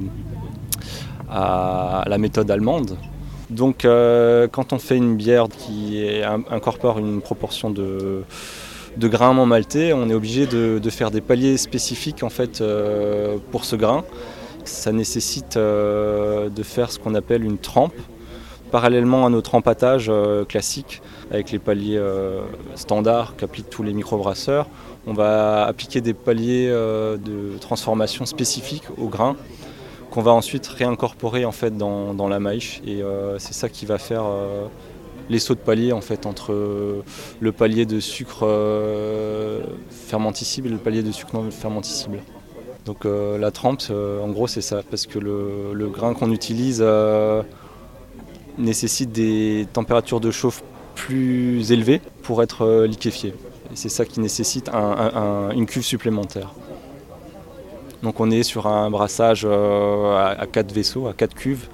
à 1.29 2.05
la 2.07 2.17
méthode 2.17 2.49
allemande. 2.49 2.97
Donc 3.49 3.83
quand 3.83 4.73
on 4.73 4.77
fait 4.77 4.97
une 4.97 5.15
bière 5.15 5.47
qui 5.47 6.03
incorpore 6.49 6.99
une 6.99 7.21
proportion 7.21 7.69
de, 7.69 8.23
grains 8.97 9.33
non 9.33 9.45
maltais, 9.45 9.93
on 9.93 10.09
est 10.09 10.13
obligé 10.13 10.47
de, 10.47 10.89
faire 10.89 11.11
des 11.11 11.21
paliers 11.21 11.55
spécifiques 11.55 12.23
en 12.23 12.29
fait 12.29 12.61
pour 13.51 13.63
ce 13.63 13.77
grain. 13.77 14.03
Ça 14.65 14.91
nécessite 14.91 15.57
de 15.57 16.63
faire 16.63 16.91
ce 16.91 16.99
qu'on 16.99 17.15
appelle 17.15 17.45
une 17.45 17.57
trempe 17.57 17.93
parallèlement 18.67 19.25
à 19.25 19.29
notre 19.29 19.55
empattage 19.55 20.07
euh, 20.09 20.45
classique 20.45 21.01
avec 21.31 21.51
les 21.51 21.59
paliers 21.59 21.97
euh, 21.97 22.41
standards 22.75 23.35
qu'appliquent 23.35 23.69
tous 23.69 23.83
les 23.83 23.93
microbrasseurs. 23.93 24.67
On 25.05 25.13
va 25.13 25.65
appliquer 25.65 26.01
des 26.01 26.13
paliers 26.13 26.67
euh, 26.69 27.17
de 27.17 27.57
transformation 27.59 28.25
spécifiques 28.25 28.85
au 28.97 29.07
grain 29.07 29.35
qu'on 30.11 30.21
va 30.21 30.31
ensuite 30.31 30.65
réincorporer 30.67 31.43
en 31.43 31.51
fait 31.51 31.75
dans, 31.77 32.27
la 32.29 32.39
maïche 32.39 32.81
et 32.87 33.01
c'est 33.39 33.53
ça 33.53 33.67
qui 33.67 33.85
va 33.85 33.97
faire 33.97 34.23
les 35.29 35.37
sauts 35.37 35.53
de 35.53 35.59
palier 35.59 35.91
en 35.91 35.99
fait 35.99 36.25
entre 36.25 37.03
le 37.41 37.51
palier 37.51 37.85
de 37.85 37.99
sucre 37.99 38.47
fermenticible 39.89 40.69
et 40.69 40.71
le 40.71 40.77
palier 40.77 41.03
de 41.03 41.11
sucre 41.11 41.35
non 41.35 41.51
fermenticible. 41.51 42.19
Donc 42.85 43.03
la 43.03 43.51
trempe, 43.51 43.83
en 43.91 44.29
gros, 44.29 44.47
c'est 44.47 44.61
ça, 44.61 44.81
parce 44.89 45.07
que 45.07 45.19
le, 45.19 45.73
le 45.73 45.89
grain 45.89 46.13
qu'on 46.13 46.31
utilise 46.31 46.81
nécessite 48.57 49.11
des 49.11 49.67
températures 49.73 50.21
de 50.21 50.31
chauffe 50.31 50.63
plus 50.97 51.71
élevées 51.71 52.01
pour 52.23 52.43
être 52.43 52.65
euh, 52.65 52.87
liquéfié. 52.87 53.33
Et 53.71 53.75
c'est 53.75 53.89
ça 53.89 54.05
qui 54.05 54.19
nécessite 54.19 54.69
une 54.69 55.65
cuve 55.65 55.83
supplémentaire. 55.83 56.53
Donc 58.03 58.19
on 58.19 58.29
est 58.31 58.43
sur 58.43 58.67
un 58.67 58.89
brassage 58.89 59.45
à, 59.45 60.35
à 60.37 60.45
4 60.45 60.71
vaisseaux, 60.71 61.07
à 61.07 61.13
4 61.13 61.33
cuves, 61.33 61.67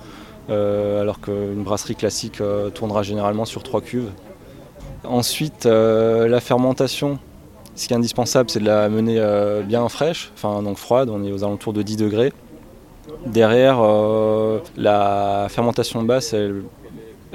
alors 0.49 1.19
qu'une 1.19 1.63
brasserie 1.63 1.95
classique 1.95 2.41
tournera 2.73 3.03
généralement 3.03 3.45
sur 3.45 3.61
3 3.61 3.81
cuves. 3.81 4.09
Ensuite, 5.03 5.65
la 5.65 6.39
fermentation, 6.39 7.19
ce 7.75 7.87
qui 7.87 7.93
est 7.93 7.97
indispensable, 7.97 8.49
c'est 8.49 8.59
de 8.59 8.65
la 8.65 8.87
mener 8.87 9.15
euh, 9.19 9.61
bien 9.63 9.87
fraîche, 9.89 10.31
enfin 10.35 10.61
donc 10.61 10.77
froide, 10.77 11.09
on 11.09 11.23
est 11.23 11.31
aux 11.31 11.43
alentours 11.43 11.73
de 11.73 11.81
10 11.81 11.97
degrés. 11.97 12.31
Derrière, 13.25 13.79
euh, 13.81 14.59
la 14.77 15.47
fermentation 15.49 16.03
basse, 16.03 16.33
elle, 16.33 16.63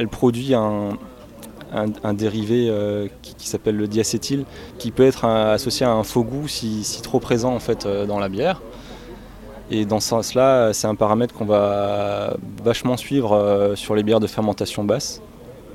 produit 0.09 0.55
un, 0.55 0.91
dérivé 2.15 2.69
euh, 2.69 3.09
qui, 3.23 3.49
s'appelle 3.49 3.77
le 3.77 3.87
diacétyl, 3.87 4.45
qui 4.79 4.91
peut 4.91 5.07
être 5.07 5.25
associé 5.25 5.87
à 5.87 5.91
un 5.91 6.03
faux 6.03 6.25
goût 6.25 6.49
si, 6.49 7.01
trop 7.03 7.21
présent 7.21 7.55
en 7.55 7.61
fait 7.61 7.87
dans 7.87 8.19
la 8.19 8.29
bière. 8.29 8.63
Et 9.71 9.85
dans 9.85 10.01
ce 10.01 10.09
sens-là, 10.09 10.73
c'est 10.73 10.87
un 10.87 10.95
paramètre 10.95 11.35
qu'on 11.35 11.45
va 11.45 12.37
vachement 12.65 12.97
suivre 12.97 13.73
sur 13.75 13.95
les 13.95 14.03
bières 14.03 14.21
de 14.21 14.27
fermentation 14.27 14.83
basse 14.85 15.21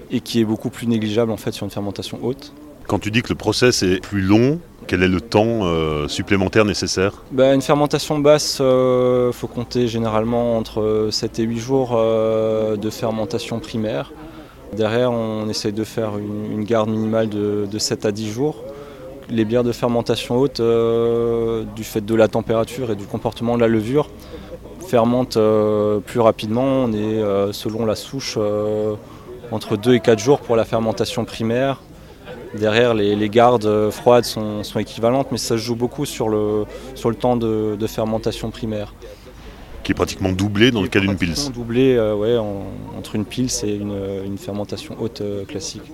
et 0.10 0.19
qui 0.19 0.39
est 0.39 0.45
beaucoup 0.45 0.69
plus 0.69 0.88
négligeable 0.88 1.32
en 1.32 1.38
fait 1.38 1.51
sur 1.51 1.65
une 1.65 1.71
fermentation 1.71 2.19
haute. 2.23 2.53
Quand 2.88 2.99
tu 2.99 3.12
dis 3.12 3.21
que 3.21 3.29
le 3.29 3.36
process 3.36 3.84
est 3.84 4.01
plus 4.01 4.21
long, 4.21 4.60
quel 4.88 5.03
est 5.03 5.08
le 5.08 5.21
temps 5.21 5.62
euh, 5.63 6.08
supplémentaire 6.08 6.65
nécessaire? 6.65 7.23
Bah, 7.32 7.53
Une 7.53 7.62
fermentation 7.62 8.19
basse, 8.19 8.58
il 8.60 8.65
euh, 8.65 9.32
faut 9.32 9.47
compter 9.47 9.88
généralement 9.88 10.58
entre 10.58 11.08
7 11.10 11.39
et 11.39 11.43
8 11.43 11.60
jours 11.60 11.91
euh, 11.93 12.75
de 12.75 12.89
fermentation 12.89 13.60
primaire. 13.60 14.12
Derrière, 14.75 15.12
on 15.12 15.47
essaye 15.49 15.73
de 15.73 15.83
faire 15.83 16.17
une, 16.17 16.63
garde 16.63 16.89
minimale 16.89 17.29
de, 17.29 17.77
7 17.77 18.05
à 18.05 18.12
10 18.12 18.31
jours. 18.31 18.63
Les 19.29 19.45
bières 19.45 19.63
de 19.63 19.71
fermentation 19.71 20.38
haute, 20.38 20.62
du 21.75 21.83
fait 21.83 22.01
de 22.01 22.15
la 22.15 22.27
température 22.27 22.91
et 22.91 22.95
du 22.95 23.05
comportement 23.05 23.55
de 23.55 23.62
la 23.62 23.67
levure, 23.67 24.09
fermentent 24.88 25.39
plus 26.05 26.19
rapidement. 26.19 26.86
On 26.86 26.93
est, 26.93 27.53
selon 27.53 27.86
la 27.86 27.95
souche, 27.95 28.38
entre 29.51 29.77
2 29.77 29.95
et 29.95 29.99
4 29.99 30.19
jours 30.19 30.39
pour 30.39 30.55
la 30.55 30.65
fermentation 30.65 31.25
primaire 31.25 31.79
Derrière, 32.53 32.93
les, 32.93 33.29
gardes 33.29 33.89
froides 33.89 34.25
sont, 34.25 34.62
équivalentes, 34.79 35.27
mais 35.31 35.39
ça 35.39 35.55
se 35.55 35.57
joue 35.57 35.75
beaucoup 35.75 36.05
sur 36.05 36.29
le, 36.29 36.65
sur 36.93 37.09
le 37.09 37.15
temps 37.15 37.36
de, 37.36 37.88
fermentation 37.88 38.51
primaire. 38.51 38.93
Qui 39.84 39.91
est 39.91 39.96
pratiquement 39.96 40.32
doublé 40.32 40.72
dans 40.72 40.82
le 40.82 40.88
cas 40.88 41.00
d'une 41.00 41.17
pils. 41.17 41.36
Doublé 41.54 41.96
euh, 41.96 42.15
ouais, 42.15 42.38
entre 42.98 43.15
une 43.15 43.26
pils 43.26 43.50
et 43.63 43.76
une, 43.76 44.38
fermentation 44.38 44.96
haute 45.00 45.22
euh, 45.22 45.46
classique 45.46 45.91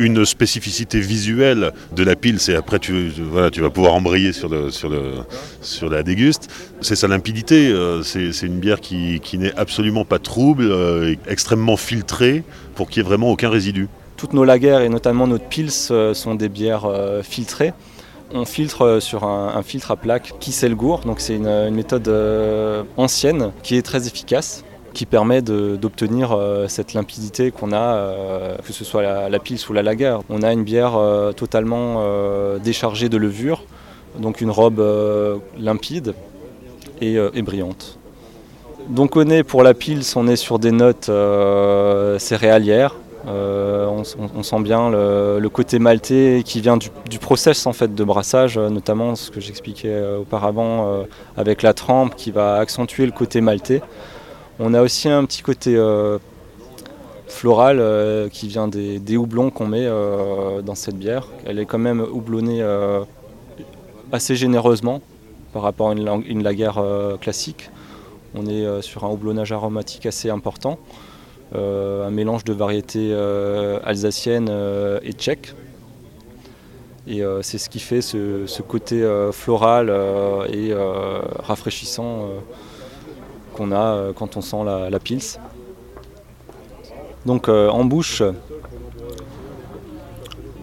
une 0.00 0.24
spécificité 0.24 1.00
visuelle 1.00 1.72
de 1.90 2.04
la 2.04 2.14
pils, 2.14 2.38
et 2.48 2.54
après 2.54 2.78
tu, 2.78 3.10
voilà, 3.18 3.50
tu 3.50 3.60
vas 3.60 3.68
pouvoir 3.68 3.94
embrayer 3.94 4.32
sur, 4.32 4.48
le, 4.48 4.70
sur, 4.70 4.88
le, 4.88 5.14
sur 5.60 5.90
la 5.90 6.04
déguste, 6.04 6.48
c'est 6.80 6.94
sa 6.94 7.08
limpidité. 7.08 7.66
Euh, 7.66 8.04
c'est 8.04 8.46
une 8.46 8.60
bière 8.60 8.80
qui, 8.80 9.18
qui 9.18 9.38
n'est 9.38 9.52
absolument 9.56 10.04
pas 10.04 10.20
trouble, 10.20 10.72
extrêmement 11.26 11.76
filtrée 11.76 12.44
pour 12.76 12.88
qu'il 12.88 13.02
n'y 13.02 13.06
ait 13.06 13.10
vraiment 13.10 13.32
aucun 13.32 13.50
résidu. 13.50 13.88
Toutes 14.18 14.32
nos 14.32 14.44
lagers 14.44 14.80
et 14.84 14.88
notamment 14.88 15.28
notre 15.28 15.44
pils 15.44 15.70
euh, 15.92 16.12
sont 16.12 16.34
des 16.34 16.48
bières 16.48 16.86
euh, 16.86 17.22
filtrées. 17.22 17.72
On 18.32 18.44
filtre 18.44 18.82
euh, 18.82 19.00
sur 19.00 19.24
un, 19.24 19.62
filtre 19.62 19.90
à 19.90 19.96
plaque 19.96 20.34
qui 20.38 20.54
gour, 20.74 21.00
donc 21.00 21.20
c'est 21.20 21.36
une, 21.36 21.70
méthode 21.70 22.08
ancienne 22.96 23.52
qui 23.62 23.76
est 23.76 23.82
très 23.82 24.06
efficace 24.06 24.64
qui 24.94 25.06
permet 25.06 25.42
d'obtenir 25.42 26.36
cette 26.66 26.92
limpidité 26.92 27.52
qu'on 27.52 27.72
a, 27.72 28.56
que 28.66 28.72
ce 28.72 28.84
soit 28.84 29.02
la, 29.02 29.28
la, 29.28 29.38
pils 29.38 29.60
ou 29.68 29.72
la 29.72 29.82
lager. 29.82 30.16
On 30.28 30.42
a 30.42 30.52
une 30.52 30.64
bière 30.64 30.98
totalement 31.36 32.02
déchargée 32.58 33.08
de 33.08 33.16
levure, 33.16 33.62
donc 34.18 34.40
une 34.40 34.50
robe 34.50 34.82
limpide 35.56 36.14
et, 37.00 37.42
brillante. 37.42 37.98
Donc 38.88 39.14
on 39.14 39.28
est 39.28 39.44
pour 39.44 39.62
la 39.62 39.72
pils, 39.72 40.02
on 40.16 40.26
est 40.26 40.36
sur 40.36 40.58
des 40.58 40.72
notes 40.72 41.10
céréalières, 42.18 42.96
euh, 43.26 43.86
on, 43.86 44.42
sent 44.42 44.60
bien 44.60 44.90
le, 44.90 45.48
côté 45.48 45.78
maltais 45.78 46.42
qui 46.44 46.60
vient 46.60 46.76
du, 46.76 47.18
process 47.18 47.66
en 47.66 47.72
de 47.72 48.04
brassage, 48.04 48.56
euh, 48.56 48.68
notamment 48.70 49.16
ce 49.16 49.30
que 49.30 49.40
j'expliquais 49.40 49.90
euh, 49.90 50.20
auparavant 50.20 51.04
avec 51.36 51.62
la 51.62 51.74
trempe 51.74 52.14
qui 52.16 52.30
va 52.30 52.56
accentuer 52.56 53.06
le 53.06 53.12
côté 53.12 53.40
maltais. 53.40 53.82
On 54.60 54.74
a 54.74 54.82
aussi 54.82 55.08
un 55.08 55.24
petit 55.24 55.42
côté 55.42 55.76
floral 57.28 58.28
qui 58.30 58.48
vient 58.48 58.68
des, 58.68 59.16
houblons 59.16 59.50
qu'on 59.50 59.66
met 59.66 59.86
dans 60.64 60.74
cette 60.74 60.96
bière. 60.96 61.28
Elle 61.46 61.58
est 61.58 61.66
quand 61.66 61.78
même 61.78 62.00
houblonnée 62.00 62.64
assez 64.10 64.36
généreusement 64.36 65.00
par 65.52 65.62
rapport 65.62 65.90
à 65.90 65.92
une, 65.92 66.22
une 66.26 66.42
laguerre 66.42 66.82
classique. 67.20 67.70
On 68.34 68.46
est 68.46 68.82
sur 68.82 69.04
un 69.04 69.08
houblonnage 69.08 69.52
aromatique 69.52 70.06
assez 70.06 70.28
important. 70.28 70.78
Euh, 71.54 72.06
un 72.06 72.10
mélange 72.10 72.44
de 72.44 72.52
variétés 72.52 73.08
euh, 73.10 73.78
alsaciennes 73.82 74.48
euh, 74.50 75.00
et 75.02 75.12
tchèques. 75.12 75.54
Et 77.06 77.22
c'est 77.40 77.56
ce 77.56 77.70
qui 77.70 77.78
fait 77.78 78.02
ce, 78.02 78.60
côté 78.60 79.02
floral 79.32 79.90
et 80.52 80.74
rafraîchissant 81.38 82.28
qu'on 83.54 83.72
a 83.72 84.12
quand 84.14 84.36
on 84.36 84.42
sent 84.42 84.58
la, 84.90 84.98
pils. 84.98 85.40
Donc 87.24 87.48
en 87.48 87.82
bouche, 87.86 88.22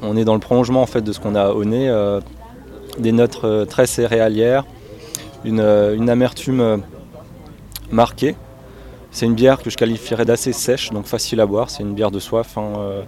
on 0.03 0.15
est 0.15 0.23
dans 0.23 0.35
le 0.35 0.39
prolongement 0.39 0.83
en 0.83 0.85
fait 0.85 1.01
de 1.01 1.11
ce 1.13 1.19
qu'on 1.19 1.33
a 1.33 1.49
au 1.49 1.65
nez, 1.65 1.91
des 2.99 3.11
notes 3.11 3.43
très 3.67 3.87
céréalières, 3.87 4.65
une 5.45 6.09
amertume 6.09 6.83
marquée, 7.89 8.35
c'est 9.15 9.25
une 9.25 9.33
bière 9.33 9.63
que 9.63 9.69
je 9.69 9.77
qualifierais 9.77 10.25
d'assez 10.25 10.51
sèche, 10.51 10.89
donc 10.89 11.05
facile 11.05 11.39
à 11.39 11.45
boire. 11.45 11.69
C'est 11.69 11.83
une 11.83 11.93
bière 11.93 12.11
de 12.11 12.19
soif 12.19 12.57
hein, 12.57 12.73
euh, 12.77 13.01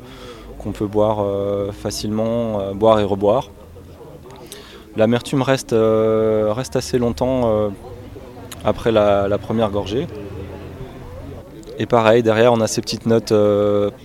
qu'on 0.57 0.71
peut 0.71 0.87
boire 0.87 1.17
euh, 1.19 1.73
facilement, 1.73 2.61
euh, 2.61 2.73
boire 2.73 3.01
et 3.01 3.03
reboire. 3.03 3.49
L'amertume 4.95 5.41
reste, 5.41 5.75
reste 5.77 6.77
assez 6.77 6.97
longtemps 6.97 7.71
après 8.63 8.91
la, 8.91 9.37
première 9.37 9.69
gorgée. 9.69 10.07
Et 11.77 11.85
pareil, 11.85 12.23
derrière, 12.23 12.53
on 12.53 12.61
a 12.61 12.67
ces 12.67 12.81
petites 12.81 13.05
notes 13.05 13.33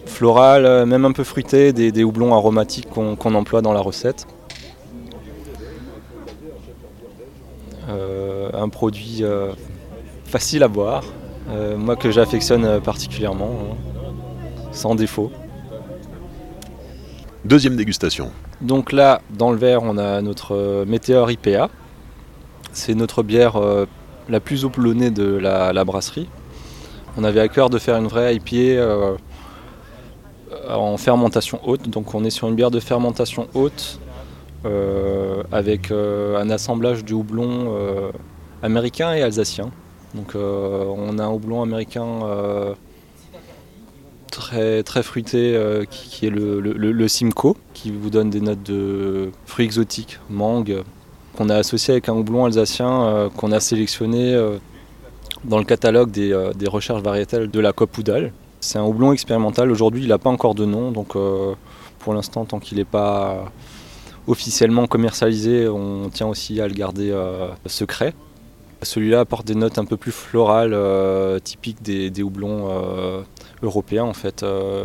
florales, 0.04 0.84
même 0.84 1.04
un 1.04 1.12
peu 1.12 1.24
fruitées, 1.24 1.72
des, 1.72 2.04
houblons 2.04 2.34
aromatiques 2.34 2.90
qu'on 2.90 3.34
emploie 3.34 3.62
dans 3.62 3.72
la 3.72 3.80
recette. 3.80 4.26
un 7.88 8.68
produit 8.68 9.24
facile 10.26 10.62
à 10.62 10.68
boire, 10.68 11.04
euh, 11.50 11.76
moi 11.76 11.96
que 11.96 12.10
j'affectionne 12.10 12.80
particulièrement, 12.80 13.50
hein, 13.50 13.76
sans 14.72 14.94
défaut. 14.94 15.32
Deuxième 17.44 17.76
dégustation. 17.76 18.30
Donc 18.60 18.92
là, 18.92 19.20
dans 19.30 19.50
le 19.50 19.56
verre, 19.56 19.82
on 19.82 19.98
a 19.98 20.20
notre 20.20 20.54
euh, 20.54 20.84
Météor 20.84 21.30
IPA. 21.30 21.68
C'est 22.72 22.94
notre 22.94 23.22
bière 23.22 23.56
euh, 23.56 23.86
la 24.28 24.38
plus 24.38 24.64
houblonnée 24.64 25.10
de 25.10 25.24
la, 25.24 25.84
brasserie. 25.84 26.28
On 27.16 27.24
avait 27.24 27.40
à 27.40 27.48
cœur 27.48 27.68
de 27.68 27.78
faire 27.78 27.96
une 27.96 28.06
vraie 28.06 28.36
IPA 28.36 29.16
en 30.70 30.96
fermentation 30.96 31.58
haute. 31.64 31.90
Donc 31.90 32.14
on 32.14 32.24
est 32.24 32.30
sur 32.30 32.48
une 32.48 32.54
bière 32.54 32.70
de 32.70 32.80
fermentation 32.80 33.48
haute 33.54 33.98
avec 35.50 35.90
un 35.90 36.48
assemblage 36.48 37.04
de 37.04 37.12
houblon 37.12 37.74
américain 38.62 39.12
et 39.12 39.20
alsacien. 39.20 39.70
Donc 40.14 40.34
euh, 40.34 40.84
on 40.96 41.18
a 41.18 41.24
un 41.24 41.30
houblon 41.30 41.62
américain 41.62 42.06
euh, 42.24 42.74
très, 44.30 45.02
fruité 45.02 45.56
euh, 45.56 45.84
qui, 45.84 46.26
est 46.26 46.30
le, 46.30 47.08
Simcoe, 47.08 47.56
qui 47.72 47.90
vous 47.90 48.10
donne 48.10 48.30
des 48.30 48.40
notes 48.40 48.62
de 48.62 49.30
fruits 49.46 49.64
exotiques, 49.64 50.18
mangue, 50.28 50.82
qu'on 51.34 51.48
a 51.48 51.56
associé 51.56 51.92
avec 51.92 52.08
un 52.08 52.14
houblon 52.14 52.44
alsacien 52.44 53.30
qu'on 53.36 53.52
a 53.52 53.60
sélectionné 53.60 54.38
dans 55.44 55.58
le 55.58 55.64
catalogue 55.64 56.10
des, 56.10 56.68
recherches 56.68 57.02
variétales 57.02 57.50
de 57.50 57.60
la 57.60 57.72
COP 57.72 57.96
Oudal. 57.96 58.32
C'est 58.60 58.78
un 58.78 58.84
houblon 58.84 59.12
expérimental. 59.12 59.70
Aujourd'hui, 59.70 60.02
il 60.02 60.08
n'a 60.08 60.18
pas 60.18 60.30
encore 60.30 60.54
de 60.54 60.66
nom, 60.66 60.92
donc 60.92 61.16
pour 61.98 62.12
l'instant, 62.12 62.44
tant 62.44 62.58
qu'il 62.58 62.76
n'est 62.76 62.84
pas 62.84 63.50
officiellement 64.26 64.86
commercialisé, 64.86 65.68
on 65.68 66.10
tient 66.10 66.26
aussi 66.26 66.60
à 66.60 66.68
le 66.68 66.74
garder 66.74 67.16
secret. 67.64 68.12
Celui-là 68.82 69.20
apporte 69.20 69.46
des 69.46 69.54
notes 69.54 69.78
un 69.78 69.84
peu 69.84 69.96
plus 69.96 70.10
florales, 70.10 70.74
euh, 70.74 71.38
typiques 71.38 71.82
des, 71.82 72.22
houblons 72.22 72.68
euh, 72.68 73.22
européens 73.62 74.04
en 74.04 74.12
fait. 74.12 74.42
Euh, 74.42 74.84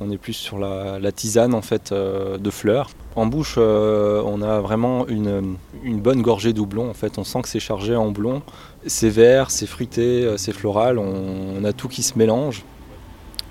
on 0.00 0.10
est 0.10 0.16
plus 0.16 0.32
sur 0.32 0.58
la, 0.58 1.12
tisane 1.12 1.54
en 1.54 1.60
fait 1.60 1.92
de 1.92 2.50
fleurs. 2.50 2.90
En 3.16 3.26
bouche, 3.26 3.58
on 3.58 4.42
a 4.42 4.60
vraiment 4.60 5.06
une, 5.06 5.56
bonne 5.84 6.22
gorgée 6.22 6.52
d'houblon 6.52 6.88
en 6.88 6.94
fait. 6.94 7.18
On 7.18 7.24
sent 7.24 7.42
que 7.42 7.48
c'est 7.48 7.60
chargé 7.60 7.94
en 7.94 8.08
houblon. 8.08 8.42
C'est 8.86 9.10
vert, 9.10 9.50
c'est 9.50 9.66
fruité, 9.66 10.34
c'est 10.36 10.52
floral. 10.52 10.98
On, 10.98 11.62
a 11.64 11.72
tout 11.72 11.88
qui 11.88 12.02
se 12.02 12.18
mélange. 12.18 12.64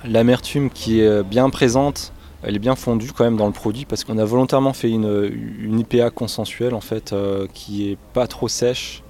L'amertume 0.06 0.70
qui 0.70 1.02
est 1.02 1.24
bien 1.24 1.50
présente 1.50 2.12
elle 2.46 2.58
est 2.58 2.60
bien 2.60 2.76
fondue 2.76 3.14
quand 3.14 3.24
même 3.24 3.38
dans 3.38 3.48
le 3.48 3.54
produit 3.54 3.86
parce 3.86 4.04
qu'on 4.04 4.18
a 4.18 4.26
volontairement 4.26 4.74
fait 4.74 4.90
une, 4.90 5.32
une 5.62 5.80
IPA 5.80 6.10
consensuelle 6.10 6.74
en 6.74 6.82
fait 6.82 7.16
qui 7.54 7.90
est 7.90 7.98
pas 8.12 8.28
trop 8.28 8.50
sèche. 8.50 9.04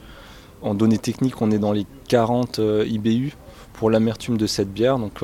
En 0.63 0.73
données 0.73 0.97
techniques, 0.97 1.41
on 1.41 1.51
est 1.51 1.59
dans 1.59 1.73
les 1.73 1.85
40 2.07 2.59
IBU 2.87 3.35
pour 3.73 3.89
l'amertume 3.89 4.37
de 4.37 4.47
cette 4.47 4.73
bière. 4.73 4.97
Donc 4.97 5.21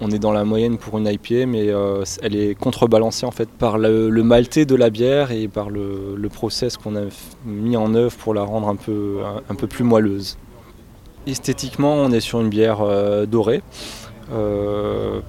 on 0.00 0.10
est 0.10 0.18
dans 0.18 0.32
la 0.32 0.44
moyenne 0.44 0.78
pour 0.78 0.98
une 0.98 1.06
IPA, 1.06 1.46
mais 1.46 1.68
euh, 1.68 2.04
elle 2.22 2.36
est 2.36 2.54
contrebalancée 2.54 3.26
en 3.26 3.30
fait 3.30 3.48
par 3.48 3.78
le, 3.78 4.10
malté 4.22 4.64
de 4.64 4.74
la 4.74 4.90
bière 4.90 5.32
et 5.32 5.48
par 5.48 5.70
le, 5.70 6.28
process 6.32 6.76
qu'on 6.76 6.96
a 6.96 7.02
mis 7.44 7.76
en 7.76 7.94
œuvre 7.94 8.16
pour 8.16 8.34
la 8.34 8.42
rendre 8.42 8.68
un 8.68 8.76
peu, 8.76 9.66
plus 9.66 9.84
moelleuse. 9.84 10.38
Esthétiquement, 11.26 11.94
on 11.94 12.10
est 12.10 12.20
sur 12.20 12.40
une 12.40 12.48
bière 12.48 12.80
euh, 12.80 13.26
dorée, 13.26 13.62
euh, 14.32 15.20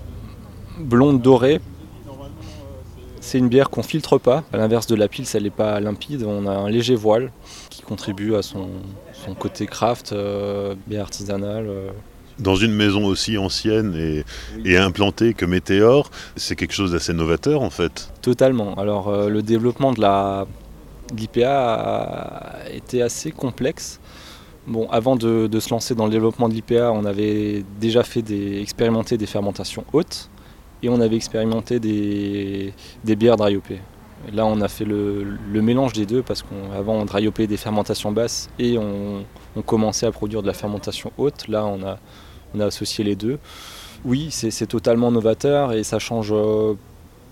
blonde 0.79 1.21
dorée. 1.21 1.59
C'est 3.25 3.37
une 3.37 3.47
bière 3.47 3.69
qu'on 3.69 3.83
filtre 3.83 4.17
pas. 4.17 4.43
À 4.51 4.57
l'inverse 4.57 4.85
de 4.85 4.95
la 4.95 5.07
pils, 5.07 5.25
elle 5.33 5.43
n'est 5.43 5.49
pas 5.49 5.79
limpide. 5.79 6.23
On 6.23 6.45
a 6.45 6.51
un 6.51 6.69
léger 6.69 6.95
voile 6.95 7.31
qui 7.69 7.81
contribue 7.81 8.35
à 8.35 8.41
son, 8.41 8.69
côté 9.39 9.65
craft, 9.65 10.13
bière 10.87 11.03
artisanale 11.03 11.69
dans 12.39 12.55
une 12.55 12.73
maison 12.73 13.05
aussi 13.05 13.37
ancienne 13.37 14.23
et, 14.65 14.77
implantée 14.77 15.33
que 15.33 15.45
Météor, 15.45 16.09
c'est 16.35 16.55
quelque 16.55 16.73
chose 16.73 16.91
d'assez 16.91 17.13
novateur 17.13 17.61
en 17.61 17.69
fait. 17.69 18.11
Totalement. 18.21 18.75
Alors 18.75 19.07
euh, 19.07 19.29
le 19.29 19.41
développement 19.41 19.93
de 19.93 20.01
la 20.01 20.47
l'IPA 21.15 21.73
a 22.63 22.69
été 22.71 23.01
assez 23.01 23.31
complexe. 23.31 23.99
Bon, 24.65 24.89
avant 24.89 25.15
de, 25.15 25.49
se 25.59 25.69
lancer 25.69 25.93
dans 25.93 26.05
le 26.05 26.11
développement 26.11 26.47
de 26.47 26.53
l'IPA, 26.53 26.91
on 26.91 27.05
avait 27.05 27.63
déjà 27.79 28.03
fait 28.03 28.21
des, 28.21 28.61
expérimenté 28.61 29.17
des 29.17 29.25
fermentations 29.25 29.83
hautes 29.91 30.29
et 30.83 30.89
on 30.89 30.99
avait 30.99 31.15
expérimenté 31.15 31.79
des, 31.79 32.73
bières 33.03 33.37
dry 33.37 33.57
Là, 34.31 34.45
on 34.45 34.61
a 34.61 34.67
fait 34.67 34.85
le, 34.85 35.37
mélange 35.53 35.93
des 35.93 36.05
deux 36.05 36.21
parce 36.21 36.43
qu'avant, 36.43 36.93
on 36.93 37.05
dry 37.05 37.29
des 37.47 37.57
fermentations 37.57 38.11
basses 38.11 38.49
et 38.59 38.77
on, 38.77 39.25
on, 39.55 39.61
commençait 39.61 40.05
à 40.05 40.11
produire 40.11 40.41
de 40.41 40.47
la 40.47 40.53
fermentation 40.53 41.11
haute. 41.17 41.47
Là, 41.47 41.65
on 41.65 41.83
a, 41.83 41.97
on 42.53 42.59
associé 42.59 43.03
les 43.03 43.15
deux. 43.15 43.39
Oui, 44.05 44.27
c'est 44.31 44.67
totalement 44.67 45.11
novateur 45.11 45.71
et 45.71 45.83
ça 45.83 45.97
change 45.97 46.31
euh, 46.33 46.73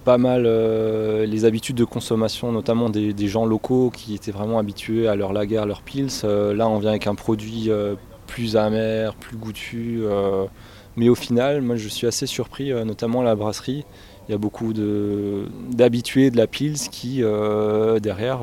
pas 0.06 0.18
mal 0.18 0.46
euh, 0.46 1.26
les 1.26 1.44
habitudes 1.44 1.76
de 1.76 1.84
consommation, 1.84 2.52
notamment 2.52 2.90
des, 2.90 3.28
gens 3.28 3.46
locaux 3.46 3.92
qui 3.94 4.16
étaient 4.16 4.32
vraiment 4.32 4.58
habitués 4.58 5.08
à 5.08 5.16
leur 5.16 5.34
lager, 5.34 5.62
leur 5.66 5.82
pils. 5.82 6.08
Euh, 6.24 6.54
là, 6.54 6.70
on 6.70 6.80
vient 6.80 6.92
avec 6.92 7.08
un 7.08 7.16
produit 7.16 7.70
plus 8.28 8.56
amer, 8.56 9.16
plus 9.16 9.36
goûtu. 9.36 10.04
Mais 10.96 11.10
au 11.10 11.16
final, 11.16 11.62
moi, 11.62 11.76
je 11.76 11.88
suis 11.88 12.08
assez 12.08 12.26
surpris, 12.26 12.72
notamment 12.86 13.22
à 13.22 13.24
la 13.24 13.36
brasserie. 13.36 13.86
Il 14.28 14.32
y 14.32 14.36
a 14.36 14.38
beaucoup 14.38 14.74
d'habitués 14.74 16.32
de, 16.32 16.38
la 16.38 16.48
pils 16.48 16.90
qui, 16.90 17.22
derrière, 18.02 18.40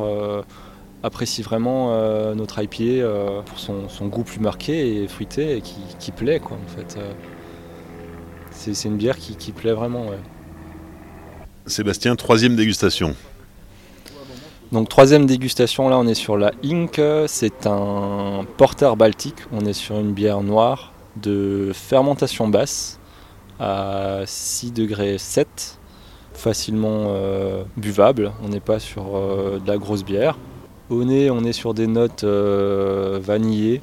apprécie 1.03 1.43
vraiment 1.43 1.93
euh, 1.93 2.35
notre 2.35 2.63
IPA 2.63 2.83
euh, 2.83 3.43
pour 3.43 3.59
son, 3.59 3.87
goût 4.07 4.25
plus 4.25 4.41
marqué 4.41 5.03
et 5.03 5.09
fruité 5.09 5.57
et 5.57 5.63
qui, 5.63 6.13
plaît 6.13 6.41
quoi 6.41 6.57
en 6.57 6.77
fait. 6.77 6.99
Euh. 6.99 7.13
c'est 8.51 8.85
une 8.85 8.97
bière 8.97 9.17
qui, 9.17 9.53
plaît 9.53 9.73
vraiment. 9.73 10.07
Sébastien, 11.67 12.17
troisième 12.17 12.57
dégustation. 12.57 13.15
Donc 14.73 14.89
troisième 14.89 15.27
dégustation, 15.27 15.89
là 15.89 15.99
on 15.99 16.07
est 16.07 16.15
sur 16.15 16.37
la 16.37 16.53
Inc. 16.65 17.01
C'est 17.27 17.67
un 17.67 18.45
porter 18.57 18.97
baltique. 18.97 19.39
On 19.53 19.65
est 19.65 19.73
sur 19.73 19.99
une 19.99 20.13
bière 20.13 20.43
noire 20.43 20.93
de 21.21 21.71
fermentation 21.75 22.49
basse 22.49 22.99
à 23.61 24.23
6 24.25 24.73
degrés 24.73 25.19
7, 25.19 25.79
facilement 26.33 27.13
buvable. 27.77 28.33
On 28.45 28.49
n'est 28.49 28.61
pas 28.61 28.79
sur 28.79 29.05
de 29.05 29.67
la 29.67 29.79
grosse 29.79 30.05
bière. 30.05 30.37
Au 30.91 31.05
nez, 31.05 31.31
on 31.31 31.45
est 31.45 31.53
sur 31.53 31.75
des 31.75 31.87
notes 31.87 32.25
euh, 32.25 33.19
vanillées, 33.23 33.83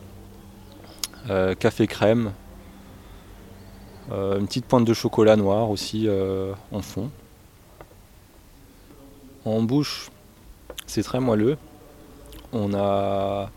euh, 1.30 1.54
café 1.54 1.86
crème, 1.86 2.34
euh, 4.12 4.40
une 4.40 4.48
petite 4.48 4.66
pointe 4.66 4.86
de 4.86 4.94
chocolat 4.96 5.36
noir 5.36 5.70
aussi 5.70 6.08
en 6.72 6.82
fond. 6.82 7.12
En 9.46 9.62
bouche, 9.62 10.10
c'est 10.88 11.04
très 11.04 11.20
moelleux. 11.20 11.58
On 12.54 12.74
a 12.74 13.52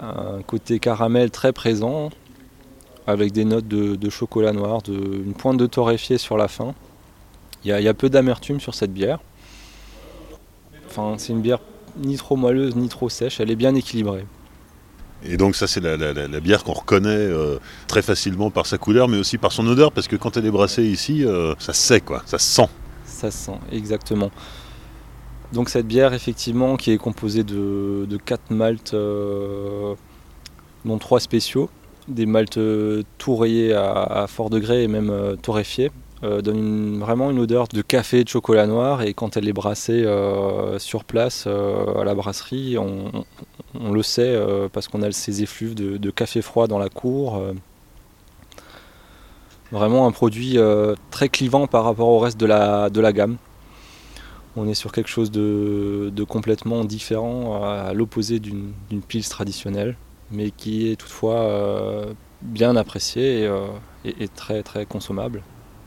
un 0.00 0.40
côté 0.46 0.78
caramel 0.78 1.30
très 1.30 1.52
présent 1.52 2.08
avec 3.08 3.32
des 3.32 3.46
notes 3.46 3.66
de, 3.66 4.10
chocolat 4.10 4.52
noir, 4.52 4.82
une 4.86 5.32
pointe 5.32 5.56
de 5.56 5.64
torréfié 5.64 6.18
sur 6.18 6.36
la 6.36 6.46
fin. 6.46 6.74
Il 7.64 7.70
y, 7.70 7.88
a 7.88 7.94
peu 7.94 8.10
d'amertume 8.10 8.60
sur 8.60 8.74
cette 8.74 8.92
bière. 8.92 9.18
Enfin, 10.86 11.14
c'est 11.16 11.32
une 11.32 11.40
bière 11.40 11.60
ni 11.96 12.16
trop 12.16 12.36
moelleuse 12.36 12.76
ni 12.76 12.88
trop 12.88 13.08
sèche, 13.08 13.40
elle 13.40 13.50
est 13.50 13.56
bien 13.56 13.74
équilibrée. 13.74 14.26
Et 15.24 15.38
donc 15.38 15.56
ça 15.56 15.66
c'est 15.66 15.80
la, 15.80 16.40
bière 16.40 16.62
qu'on 16.62 16.74
reconnaît 16.74 17.08
euh, 17.08 17.58
très 17.88 18.02
facilement 18.02 18.50
par 18.50 18.66
sa 18.66 18.78
couleur 18.78 19.08
mais 19.08 19.16
aussi 19.16 19.36
par 19.36 19.50
son 19.52 19.66
odeur 19.66 19.90
parce 19.90 20.06
que 20.06 20.14
quand 20.14 20.36
elle 20.36 20.46
est 20.46 20.50
brassée 20.50 20.84
ici, 20.84 21.24
euh, 21.24 21.54
ça 21.58 21.72
sait 21.72 22.02
quoi, 22.02 22.22
ça 22.26 22.38
sent. 22.38 22.68
Ça 23.04 23.30
sent, 23.30 23.58
exactement. 23.72 24.30
Donc 25.54 25.70
cette 25.70 25.86
bière 25.86 26.12
effectivement 26.12 26.76
qui 26.76 26.92
est 26.92 26.98
composée 26.98 27.42
de, 27.42 28.06
de 28.08 28.16
4 28.18 28.50
maltes 28.50 28.92
euh, 28.92 29.94
dont 30.84 30.98
3 30.98 31.20
spéciaux, 31.20 31.70
des 32.08 32.26
maltes 32.26 32.58
tout 33.18 33.36
rayés 33.36 33.74
à, 33.74 34.26
fort 34.28 34.50
degré 34.50 34.82
et 34.84 34.88
même 34.88 35.36
torréfiés, 35.42 35.90
euh, 36.24 36.42
donne 36.42 36.98
vraiment 36.98 37.30
une 37.30 37.38
odeur 37.38 37.68
de 37.68 37.80
café 37.80 38.20
et 38.20 38.24
de 38.24 38.28
chocolat 38.28 38.66
noir 38.66 39.02
et 39.02 39.14
quand 39.14 39.36
elle 39.36 39.48
est 39.48 39.52
brassée 39.52 40.02
euh, 40.04 40.76
sur 40.80 41.04
place 41.04 41.44
euh, 41.46 42.00
à 42.00 42.02
la 42.02 42.16
brasserie, 42.16 42.76
on, 42.76 43.92
le 43.92 44.02
sait 44.02 44.36
parce 44.72 44.88
qu'on 44.88 45.02
a 45.02 45.12
ces 45.12 45.42
effluves 45.42 45.74
de, 45.74 46.10
café 46.10 46.42
froid 46.42 46.66
dans 46.66 46.78
la 46.78 46.88
cour. 46.88 47.40
vraiment 49.70 50.06
un 50.06 50.10
produit 50.10 50.58
très 51.10 51.28
clivant 51.28 51.66
par 51.66 51.84
rapport 51.84 52.08
au 52.08 52.18
reste 52.18 52.40
de 52.40 52.46
la, 52.46 52.90
de 52.90 53.00
la 53.00 53.12
gamme. 53.12 53.36
On 54.56 54.66
est 54.66 54.74
sur 54.74 54.90
quelque 54.90 55.08
chose 55.08 55.30
de, 55.30 56.24
complètement 56.28 56.84
différent 56.84 57.62
à, 57.62 57.92
l'opposé 57.92 58.40
d'une 58.40 58.72
pils 59.06 59.28
traditionnelle, 59.28 59.96
mais 60.30 60.50
qui 60.50 60.90
est 60.90 60.96
toutefois 60.96 62.06
bien 62.42 62.76
apprécié 62.76 63.50
et 64.04 64.28
très 64.28 64.62
très 64.62 64.86
consommable. 64.86 65.42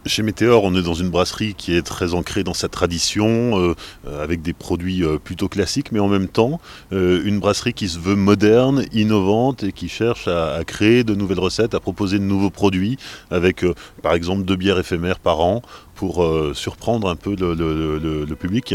Chez 0.07 0.23
Météor, 0.23 0.63
on 0.63 0.73
est 0.73 0.81
dans 0.81 0.95
une 0.95 1.11
brasserie 1.11 1.53
qui 1.53 1.75
est 1.75 1.83
très 1.83 2.15
ancrée 2.15 2.43
dans 2.43 2.55
sa 2.55 2.67
tradition, 2.67 3.59
euh, 3.59 3.75
euh, 4.07 4.23
avec 4.23 4.41
des 4.41 4.53
produits 4.53 5.03
euh, 5.03 5.19
plutôt 5.19 5.47
classiques, 5.47 5.91
mais 5.91 5.99
en 5.99 6.07
même 6.07 6.27
temps, 6.27 6.59
une 6.91 7.39
brasserie 7.39 7.73
qui 7.73 7.87
se 7.87 7.99
veut 7.99 8.15
moderne, 8.15 8.83
innovante 8.93 9.63
et 9.63 9.71
qui 9.71 9.89
cherche 9.89 10.27
à, 10.27 10.63
créer 10.65 11.03
de 11.03 11.13
nouvelles 11.13 11.39
recettes, 11.39 11.75
à 11.75 11.79
proposer 11.79 12.17
de 12.17 12.23
nouveaux 12.23 12.49
produits, 12.49 12.97
avec 13.29 13.63
par 14.01 14.13
exemple 14.13 14.43
deux 14.43 14.55
bières 14.55 14.79
éphémères 14.79 15.19
par 15.19 15.39
an 15.41 15.61
pour 15.93 16.25
surprendre 16.55 17.07
un 17.07 17.15
peu 17.15 17.35
le, 17.35 18.35
public. 18.35 18.73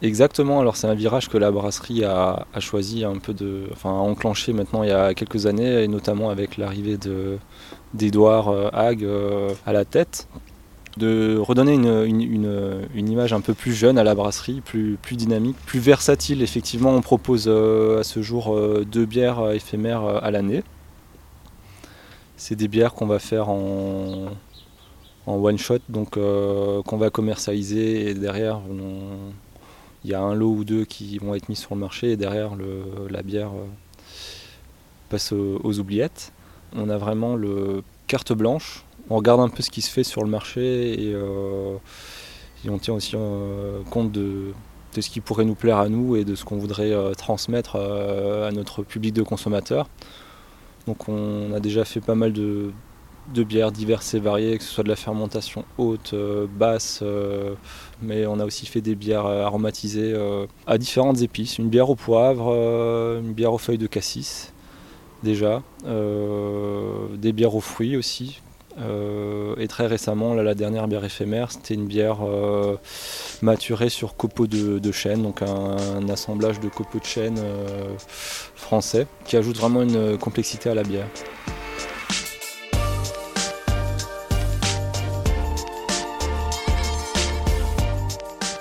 Exactement, 0.00 0.60
alors 0.60 0.76
c'est 0.76 0.86
un 0.86 0.94
virage 0.94 1.28
que 1.28 1.38
la 1.38 1.50
brasserie 1.50 2.04
a, 2.04 2.46
choisi 2.60 3.04
un 3.04 3.18
peu 3.18 3.34
de. 3.34 3.64
Enfin, 3.72 3.90
a 3.90 3.94
enclenché 3.94 4.52
maintenant 4.52 4.84
il 4.84 4.90
y 4.90 4.92
a 4.92 5.12
quelques 5.14 5.46
années, 5.46 5.82
et 5.82 5.88
notamment 5.88 6.30
avec 6.30 6.56
l'arrivée 6.56 6.98
d'Edouard 7.94 8.74
Hague 8.74 9.06
à 9.66 9.72
la 9.72 9.84
tête 9.84 10.28
de 10.98 11.38
redonner 11.38 11.74
une, 11.74 13.08
image 13.08 13.32
un 13.32 13.40
peu 13.40 13.54
plus 13.54 13.72
jeune 13.72 13.96
à 13.98 14.04
la 14.04 14.14
brasserie, 14.14 14.60
plus, 14.60 14.98
dynamique, 15.12 15.56
plus 15.64 15.80
versatile. 15.80 16.42
Effectivement, 16.42 16.90
on 16.90 17.00
propose 17.00 17.44
euh, 17.46 18.00
à 18.00 18.04
ce 18.04 18.20
jour 18.20 18.54
euh, 18.54 18.84
deux 18.84 19.06
bières 19.06 19.52
éphémères 19.52 20.04
euh, 20.04 20.18
à 20.20 20.30
l'année. 20.30 20.62
C'est 22.36 22.56
des 22.56 22.68
bières 22.68 22.94
qu'on 22.94 23.06
va 23.06 23.18
faire 23.18 23.48
en, 23.48 24.28
one 25.26 25.58
shot, 25.58 25.78
donc 25.88 26.10
qu'on 26.10 26.96
va 26.96 27.10
commercialiser 27.10 28.10
et 28.10 28.14
derrière 28.14 28.60
il 30.04 30.10
y 30.10 30.14
a 30.14 30.20
un 30.20 30.34
lot 30.34 30.50
ou 30.50 30.64
deux 30.64 30.84
qui 30.84 31.18
vont 31.18 31.34
être 31.34 31.48
mis 31.48 31.56
sur 31.56 31.74
le 31.74 31.80
marché 31.80 32.12
et 32.12 32.16
derrière 32.16 32.52
la 33.10 33.22
bière 33.22 33.50
passe 35.08 35.32
aux 35.32 35.78
oubliettes. 35.78 36.32
On 36.76 36.88
a 36.88 36.98
vraiment 36.98 37.34
le 37.34 37.82
carte 38.06 38.32
blanche 38.32 38.84
on 39.10 39.16
regarde 39.16 39.40
un 39.40 39.48
peu 39.48 39.62
ce 39.62 39.70
qui 39.70 39.82
se 39.82 39.90
fait 39.90 40.04
sur 40.04 40.22
le 40.22 40.28
marché 40.28 41.02
et, 41.02 41.14
euh, 41.14 41.76
on 42.68 42.78
tient 42.78 42.94
aussi 42.94 43.12
euh, 43.14 43.82
compte 43.90 44.12
de, 44.12 44.52
ce 44.98 45.08
qui 45.08 45.20
pourrait 45.20 45.44
nous 45.44 45.54
plaire 45.54 45.78
à 45.78 45.88
nous 45.88 46.16
et 46.16 46.24
de 46.24 46.34
ce 46.34 46.44
qu'on 46.44 46.58
voudrait 46.58 46.92
euh, 46.92 47.14
transmettre 47.14 47.76
à 47.76 48.50
notre 48.50 48.82
public 48.82 49.14
de 49.14 49.22
consommateurs. 49.22 49.88
Donc 50.86 51.08
on 51.08 51.52
a 51.54 51.60
déjà 51.60 51.84
fait 51.84 52.00
pas 52.00 52.14
mal 52.14 52.32
de, 52.32 52.72
bières 53.34 53.72
diverses 53.72 54.14
et 54.14 54.20
variées, 54.20 54.58
que 54.58 54.64
ce 54.64 54.70
soit 54.70 54.84
de 54.84 54.88
la 54.88 54.96
fermentation 54.96 55.64
haute, 55.78 56.14
basse, 56.58 57.02
mais 58.02 58.26
on 58.26 58.40
a 58.40 58.44
aussi 58.44 58.66
fait 58.66 58.80
des 58.80 58.94
bières 58.94 59.26
aromatisées 59.26 60.14
à 60.66 60.78
différentes 60.78 61.22
épices. 61.22 61.58
Une 61.58 61.68
bière 61.68 61.90
au 61.90 61.94
poivre, 61.94 62.52
une 63.20 63.32
bière 63.32 63.52
aux 63.52 63.58
feuilles 63.58 63.78
de 63.78 63.86
cassis 63.86 64.52
déjà, 65.22 65.62
des 65.84 67.32
bières 67.32 67.54
aux 67.54 67.60
fruits 67.60 67.96
aussi, 67.96 68.40
et 69.58 69.68
très 69.68 69.86
récemment, 69.86 70.34
la 70.34 70.54
dernière 70.54 70.86
bière 70.86 71.04
éphémère, 71.04 71.50
c'était 71.50 71.74
une 71.74 71.86
bière 71.86 72.18
maturée 73.42 73.88
sur 73.88 74.16
copeaux 74.16 74.46
de, 74.46 74.92
chêne, 74.92 75.22
donc 75.22 75.42
un, 75.42 76.08
assemblage 76.08 76.60
de 76.60 76.68
copeaux 76.68 77.00
de 77.00 77.04
chêne 77.04 77.40
français 78.54 79.06
qui 79.24 79.36
ajoute 79.36 79.56
vraiment 79.56 79.82
une 79.82 80.16
complexité 80.18 80.70
à 80.70 80.74
la 80.74 80.82
bière. 80.82 81.08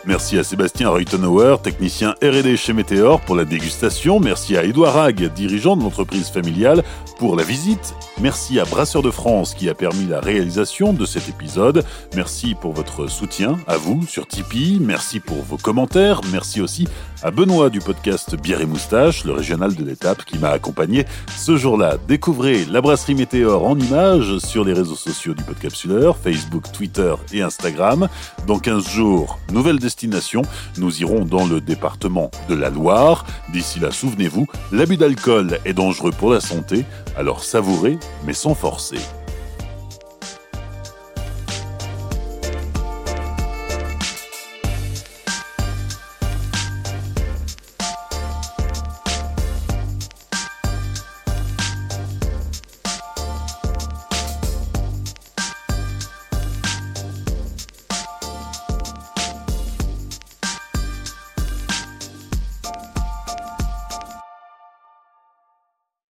Merci 0.08 0.39
à 0.39 0.43
Sébastien 0.45 0.89
Reutenauer, 0.89 1.58
technicien 1.62 2.12
R&D 2.24 2.55
chez 2.55 2.72
Météor 2.72 3.20
pour 3.20 3.36
la 3.36 3.43
dégustation. 3.43 4.22
Merci 4.22 4.55
à 4.55 4.64
Edouard 4.64 4.97
Hague, 4.97 5.34
dirigeant 5.34 5.76
de 5.76 5.84
l'entreprise 5.84 6.30
familiale, 6.30 6.82
pour 7.20 7.36
la 7.36 7.43
visite. 7.43 7.93
Merci 8.20 8.59
à 8.59 8.65
Brasseur 8.65 9.03
de 9.03 9.11
France 9.11 9.53
qui 9.53 9.70
a 9.70 9.76
permis 9.76 10.07
la 10.07 10.20
réalisation 10.20 10.91
de 10.91 11.05
cet 11.05 11.30
épisode. 11.30 11.86
Merci 12.15 12.55
pour 12.59 12.74
votre 12.74 13.07
soutien, 13.07 13.57
à 13.68 13.78
vous, 13.78 14.07
sur 14.07 14.28
Tipeee. 14.28 14.80
Merci 14.82 15.20
pour 15.20 15.43
vos 15.43 15.57
commentaires. 15.57 16.22
Merci 16.32 16.59
aussi 16.59 16.88
à 17.22 17.30
Benoît 17.30 17.70
du 17.70 17.80
podcast 17.80 18.36
Bière 18.36 18.61
et 18.61 18.65
Moustache, 18.65 19.24
le 19.24 19.34
régional 19.34 19.76
de 19.76 19.84
l'étape 19.84 20.26
qui 20.26 20.39
m'a 20.39 20.49
accompagné 20.49 21.05
ce 21.38 21.57
jour-là. 21.57 21.97
Découvrez 22.07 22.65
la 22.65 22.82
brasserie 22.82 23.13
Météor 23.13 23.63
en 23.68 23.78
images 23.78 24.39
sur 24.39 24.63
les 24.63 24.74
réseaux 24.74 24.95
sociaux 24.95 25.36
du 25.36 25.43
Podcapsuleur, 25.43 26.18
Facebook, 26.18 26.72
Twitter 26.72 27.13
et 27.34 27.43
Instagram. 27.43 28.07
Dans 28.47 28.57
15 28.57 28.88
jours, 28.89 29.39
nouvelle 29.51 29.78
destination. 29.78 30.41
Nous 30.78 31.01
irons 31.01 31.24
dans 31.24 31.45
le 31.45 31.61
département 31.61 32.32
de 32.49 32.55
la 32.55 32.72
Loire. 32.72 33.26
D'ici 33.53 33.80
là, 33.80 33.91
souvenez-vous, 33.91 34.47
l'abus 34.72 34.97
d'alcool 34.97 35.59
est 35.65 35.74
dangereux 35.74 36.11
pour 36.11 36.32
la 36.32 36.41
santé, 36.41 36.84
alors 37.15 37.43
savourez, 37.43 37.99
mais 38.24 38.34
sans 38.34 38.55
forcer. 38.55 38.99